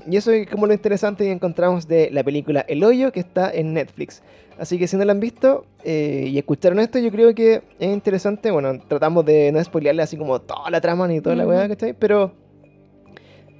y 0.09 0.15
eso 0.15 0.31
es 0.31 0.47
como 0.47 0.67
lo 0.67 0.73
interesante 0.73 1.23
que 1.25 1.31
encontramos 1.31 1.87
de 1.87 2.09
la 2.11 2.23
película 2.23 2.61
El 2.67 2.83
Hoyo 2.83 3.11
que 3.11 3.19
está 3.19 3.51
en 3.51 3.73
Netflix. 3.73 4.21
Así 4.59 4.77
que 4.77 4.87
si 4.87 4.95
no 4.95 5.03
la 5.05 5.11
han 5.11 5.19
visto 5.19 5.65
eh, 5.83 6.25
y 6.27 6.37
escucharon 6.37 6.79
esto, 6.79 6.99
yo 6.99 7.09
creo 7.11 7.33
que 7.33 7.61
es 7.79 7.89
interesante. 7.93 8.51
Bueno, 8.51 8.79
tratamos 8.87 9.25
de 9.25 9.51
no 9.51 9.63
spoilearle 9.63 10.03
así 10.03 10.17
como 10.17 10.39
toda 10.39 10.69
la 10.69 10.79
trama 10.81 11.07
ni 11.07 11.19
toda 11.19 11.35
la 11.35 11.45
Ujú. 11.45 11.51
weá, 11.55 11.67
¿cachai? 11.67 11.93
Pero 11.93 12.31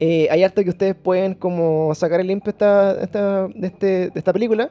eh, 0.03 0.27
hay 0.31 0.43
harto 0.43 0.63
que 0.63 0.69
ustedes 0.71 0.95
pueden 0.95 1.35
como 1.35 1.93
sacar 1.95 2.19
el 2.19 2.27
limpio 2.27 2.49
esta, 2.49 2.99
esta- 3.01 3.47
de, 3.47 3.67
este, 3.67 3.85
de 4.09 4.11
esta 4.15 4.33
película. 4.33 4.69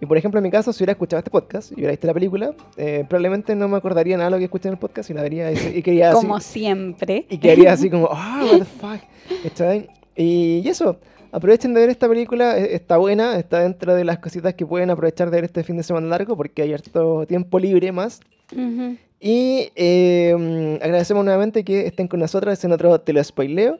Y 0.00 0.06
por 0.06 0.16
ejemplo, 0.16 0.38
en 0.38 0.44
mi 0.44 0.50
caso, 0.52 0.72
si 0.72 0.78
hubiera 0.84 0.92
escuchado 0.92 1.18
este 1.18 1.30
podcast 1.30 1.72
y 1.72 1.76
hubiera 1.76 1.90
visto 1.90 2.06
la 2.06 2.14
película, 2.14 2.54
eh, 2.76 3.04
probablemente 3.08 3.56
no 3.56 3.66
me 3.66 3.78
acordaría 3.78 4.16
nada 4.16 4.28
de 4.28 4.30
lo 4.32 4.38
que 4.38 4.44
escuché 4.44 4.68
en 4.68 4.74
el 4.74 4.78
podcast 4.78 5.10
y 5.10 5.14
la 5.14 5.22
vería 5.22 5.50
y, 5.50 5.56
y 5.78 5.82
quería 5.82 6.10
así, 6.10 6.20
Como 6.20 6.38
siempre. 6.38 7.26
y 7.28 7.38
quedaría 7.38 7.72
así 7.72 7.90
como, 7.90 8.08
ah, 8.12 8.42
what 8.44 8.58
the 8.58 8.64
fuck. 8.64 9.00
¿Cachai? 9.42 9.88
Y, 10.14 10.60
y 10.64 10.68
eso, 10.68 10.98
aprovechen 11.32 11.74
de 11.74 11.80
ver 11.80 11.90
esta 11.90 12.06
película, 12.08 12.56
e- 12.58 12.74
está 12.76 12.96
buena, 12.98 13.36
está 13.38 13.60
dentro 13.60 13.94
de 13.96 14.04
las 14.04 14.18
cositas 14.20 14.54
que 14.54 14.64
pueden 14.66 14.90
aprovechar 14.90 15.30
de 15.30 15.36
ver 15.38 15.44
este 15.46 15.64
fin 15.64 15.76
de 15.78 15.82
semana 15.82 16.06
largo 16.06 16.36
porque 16.36 16.62
hay 16.62 16.74
harto 16.74 17.24
tiempo 17.26 17.58
libre 17.58 17.90
más. 17.90 18.20
Ujú. 18.52 18.96
Y 19.20 19.70
eh, 19.74 20.78
agradecemos 20.80 21.24
nuevamente 21.24 21.64
que 21.64 21.86
estén 21.86 22.06
con 22.06 22.20
nosotros 22.20 22.62
en 22.64 22.70
otro 22.70 23.00
Te 23.00 23.12
lo 23.12 23.24
spoileo. 23.24 23.78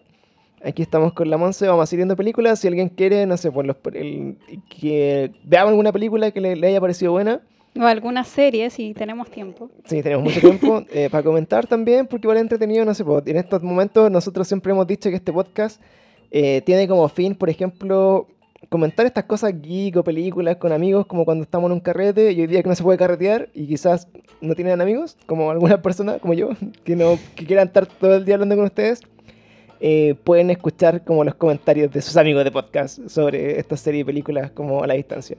Aquí 0.65 0.83
estamos 0.83 1.13
con 1.13 1.31
la 1.31 1.37
Monse, 1.37 1.67
vamos 1.69 1.93
a 1.93 1.97
viendo 1.97 2.17
películas. 2.17 2.59
Si 2.59 2.69
alguien 2.69 2.89
quiere, 2.89 3.27
no 3.27 3.37
sé, 3.37 3.51
por 3.53 3.65
los, 3.65 3.77
el- 3.95 4.37
que 4.69 5.31
veamos 5.45 5.71
alguna 5.71 5.93
película 5.93 6.31
que 6.31 6.41
le, 6.41 6.57
le 6.57 6.67
haya 6.69 6.81
parecido 6.81 7.13
buena, 7.13 7.41
O 7.79 7.83
alguna 7.83 8.25
serie, 8.25 8.69
si 8.71 8.93
tenemos 8.95 9.31
tiempo. 9.31 9.71
Sí, 9.85 10.03
tenemos 10.03 10.25
mucho 10.25 10.41
tiempo 10.41 10.83
eh, 10.93 11.09
para 11.11 11.23
comentar 11.23 11.67
también, 11.67 12.07
porque 12.07 12.27
igual 12.27 12.39
es 12.39 12.43
entretenido, 12.43 12.85
no 12.85 12.93
sé, 12.95 13.05
po, 13.05 13.23
en 13.25 13.37
estos 13.37 13.63
momentos 13.63 14.11
nosotros 14.11 14.49
siempre 14.49 14.73
hemos 14.73 14.87
dicho 14.87 15.09
que 15.11 15.17
este 15.17 15.33
podcast 15.33 15.81
eh, 16.31 16.61
tiene 16.67 16.89
como 16.89 17.09
fin, 17.09 17.35
por 17.37 17.49
ejemplo, 17.51 18.27
comentar 18.69 19.07
estas 19.07 19.25
cosas 19.25 19.53
geek 19.63 19.97
o 19.97 20.03
películas 20.03 20.57
con 20.57 20.73
amigos, 20.73 21.07
como 21.07 21.25
cuando 21.25 21.45
estamos 21.45 21.69
en 21.69 21.75
un 21.75 21.81
carrete 21.81 22.33
y 22.33 22.41
hoy 22.41 22.47
día 22.49 22.63
que 22.63 22.69
no 22.69 22.75
se 22.75 22.83
puede 22.83 22.99
carretear 22.99 23.49
y 23.55 23.67
quizás 23.69 24.09
no 24.41 24.55
tienen 24.57 24.81
amigos, 24.81 25.17
como 25.27 25.51
algunas 25.53 25.79
personas, 25.79 26.21
como 26.21 26.35
yo, 26.35 26.49
que, 26.85 26.97
no, 26.97 27.17
que 27.37 27.47
quieran 27.47 27.69
estar 27.69 27.87
todo 27.87 28.17
el 28.17 28.25
día 28.25 28.35
hablando 28.35 28.57
con 28.57 28.65
ustedes. 28.65 29.01
Eh, 29.81 30.15
pueden 30.25 30.51
escuchar 30.51 31.05
como 31.05 31.25
los 31.25 31.35
comentarios 31.35 31.91
de 31.93 32.01
sus 32.03 32.17
amigos 32.17 32.45
de 32.45 32.51
podcast 32.51 33.09
sobre 33.09 33.59
esta 33.59 33.77
serie 33.77 34.01
de 34.01 34.07
películas 34.07 34.51
como 34.51 34.83
a 34.83 34.87
la 34.87 34.95
distancia. 34.95 35.37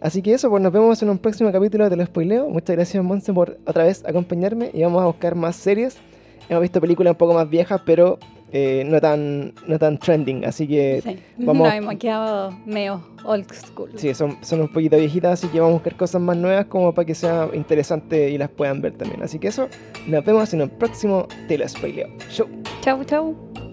Así 0.00 0.20
que 0.22 0.34
eso, 0.34 0.50
pues 0.50 0.62
nos 0.62 0.72
vemos 0.72 1.02
en 1.02 1.08
un 1.10 1.18
próximo 1.18 1.50
capítulo 1.50 1.88
de 1.88 1.96
Lo 1.96 2.04
Spoileo. 2.04 2.48
Muchas 2.48 2.76
gracias, 2.76 3.02
Monse, 3.02 3.32
por 3.32 3.58
otra 3.66 3.84
vez 3.84 4.04
acompañarme 4.06 4.70
y 4.74 4.82
vamos 4.82 5.02
a 5.02 5.06
buscar 5.06 5.34
más 5.34 5.56
series. 5.56 5.96
Hemos 6.48 6.62
visto 6.62 6.80
películas 6.80 7.12
un 7.12 7.16
poco 7.18 7.34
más 7.34 7.48
viejas, 7.48 7.80
pero 7.84 8.18
eh, 8.52 8.84
no, 8.86 9.00
tan, 9.00 9.52
no 9.66 9.78
tan 9.78 9.98
trending. 9.98 10.44
Así 10.44 10.68
que 10.68 11.00
Sí. 11.02 11.18
vamos- 11.38 11.66
Nos 11.66 11.74
hemos 11.76 11.94
quedado 11.96 12.50
medio 12.66 13.02
old 13.24 13.50
school. 13.52 13.90
sí, 13.96 14.14
son, 14.14 14.36
son 14.42 14.60
un 14.60 14.68
poquito 14.68 14.96
viejitas, 14.96 15.32
así 15.32 15.48
que 15.48 15.58
vamos 15.58 15.72
a 15.72 15.78
buscar 15.78 15.96
cosas 15.96 16.20
más 16.20 16.36
nuevas 16.36 16.66
como 16.66 16.94
para 16.94 17.04
que 17.06 17.14
sea 17.14 17.48
interesante 17.54 18.30
y 18.30 18.38
las 18.38 18.50
puedan 18.50 18.80
ver 18.82 18.92
también. 18.92 19.22
Así 19.22 19.38
que 19.40 19.48
eso, 19.48 19.66
nos 20.06 20.24
vemos 20.24 20.52
en 20.54 20.62
un 20.62 20.68
próximo 20.68 21.26
Te 21.48 21.58
Lo 21.58 21.66
Spoileo. 21.68 22.08
Show. 22.30 22.46
Chau, 22.82 23.02
chau. 23.04 23.65